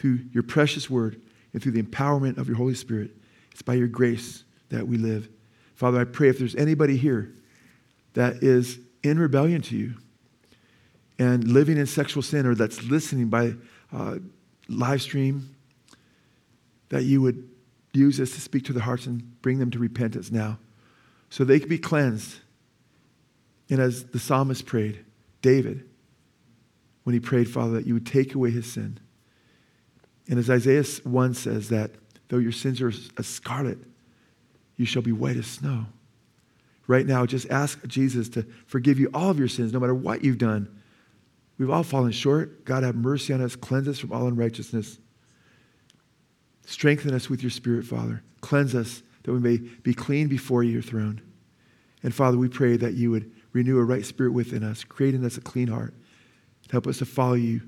through 0.00 0.20
your 0.32 0.42
precious 0.42 0.88
word 0.88 1.20
and 1.52 1.62
through 1.62 1.72
the 1.72 1.82
empowerment 1.82 2.38
of 2.38 2.48
your 2.48 2.56
Holy 2.56 2.74
Spirit. 2.74 3.10
It's 3.52 3.60
by 3.60 3.74
your 3.74 3.86
grace 3.86 4.44
that 4.70 4.86
we 4.86 4.96
live. 4.96 5.28
Father, 5.74 6.00
I 6.00 6.04
pray 6.04 6.28
if 6.28 6.38
there's 6.38 6.54
anybody 6.54 6.96
here 6.96 7.34
that 8.14 8.42
is 8.42 8.78
in 9.02 9.18
rebellion 9.18 9.60
to 9.62 9.76
you 9.76 9.94
and 11.18 11.46
living 11.46 11.76
in 11.76 11.84
sexual 11.84 12.22
sin 12.22 12.46
or 12.46 12.54
that's 12.54 12.82
listening 12.84 13.28
by 13.28 13.52
uh, 13.92 14.16
live 14.68 15.02
stream, 15.02 15.54
that 16.88 17.04
you 17.04 17.20
would 17.20 17.48
use 17.92 18.16
this 18.16 18.34
to 18.34 18.40
speak 18.40 18.64
to 18.64 18.72
their 18.72 18.82
hearts 18.82 19.04
and 19.06 19.42
bring 19.42 19.58
them 19.58 19.70
to 19.70 19.78
repentance 19.78 20.30
now 20.30 20.58
so 21.28 21.44
they 21.44 21.60
could 21.60 21.68
be 21.68 21.78
cleansed. 21.78 22.38
And 23.68 23.80
as 23.80 24.04
the 24.04 24.18
psalmist 24.18 24.64
prayed, 24.64 25.04
David, 25.42 25.84
when 27.04 27.12
he 27.12 27.20
prayed, 27.20 27.50
Father, 27.50 27.74
that 27.74 27.86
you 27.86 27.94
would 27.94 28.06
take 28.06 28.34
away 28.34 28.50
his 28.50 28.70
sin. 28.70 28.98
And 30.30 30.38
as 30.38 30.48
Isaiah 30.48 30.84
1 30.84 31.34
says, 31.34 31.68
that 31.70 31.90
though 32.28 32.38
your 32.38 32.52
sins 32.52 32.80
are 32.80 32.92
as 33.18 33.26
scarlet, 33.26 33.78
you 34.76 34.86
shall 34.86 35.02
be 35.02 35.12
white 35.12 35.36
as 35.36 35.46
snow. 35.46 35.86
Right 36.86 37.04
now, 37.04 37.26
just 37.26 37.50
ask 37.50 37.84
Jesus 37.86 38.28
to 38.30 38.46
forgive 38.66 39.00
you 39.00 39.10
all 39.12 39.30
of 39.30 39.38
your 39.40 39.48
sins, 39.48 39.72
no 39.72 39.80
matter 39.80 39.94
what 39.94 40.24
you've 40.24 40.38
done. 40.38 40.80
We've 41.58 41.68
all 41.68 41.82
fallen 41.82 42.12
short. 42.12 42.64
God, 42.64 42.84
have 42.84 42.94
mercy 42.94 43.32
on 43.32 43.42
us. 43.42 43.56
Cleanse 43.56 43.88
us 43.88 43.98
from 43.98 44.12
all 44.12 44.28
unrighteousness. 44.28 44.98
Strengthen 46.64 47.12
us 47.12 47.28
with 47.28 47.42
your 47.42 47.50
Spirit, 47.50 47.84
Father. 47.84 48.22
Cleanse 48.40 48.74
us 48.76 49.02
that 49.24 49.32
we 49.32 49.40
may 49.40 49.56
be 49.56 49.92
clean 49.92 50.28
before 50.28 50.62
your 50.62 50.80
throne. 50.80 51.20
And 52.04 52.14
Father, 52.14 52.38
we 52.38 52.48
pray 52.48 52.76
that 52.76 52.94
you 52.94 53.10
would 53.10 53.30
renew 53.52 53.78
a 53.78 53.84
right 53.84 54.06
spirit 54.06 54.32
within 54.32 54.62
us, 54.62 54.84
create 54.84 55.14
in 55.14 55.24
us 55.24 55.36
a 55.36 55.40
clean 55.40 55.68
heart. 55.68 55.92
Help 56.70 56.86
us 56.86 56.98
to 56.98 57.04
follow 57.04 57.34
you 57.34 57.62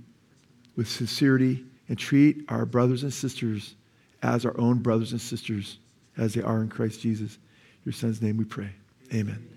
with 0.77 0.89
sincerity 0.89 1.65
and 1.93 1.99
treat 1.99 2.47
our 2.49 2.65
brothers 2.65 3.03
and 3.03 3.13
sisters 3.13 3.75
as 4.23 4.47
our 4.47 4.59
own 4.59 4.79
brothers 4.79 5.13
and 5.13 5.21
sisters 5.21 5.79
as 6.17 6.33
they 6.33 6.41
are 6.41 6.63
in 6.63 6.71
Christ 6.71 7.03
Jesus. 7.03 7.37
Your 7.85 7.93
son's 7.93 8.23
name 8.23 8.39
we 8.39 8.47
pray. 8.47 8.71
Amen. 9.13 9.52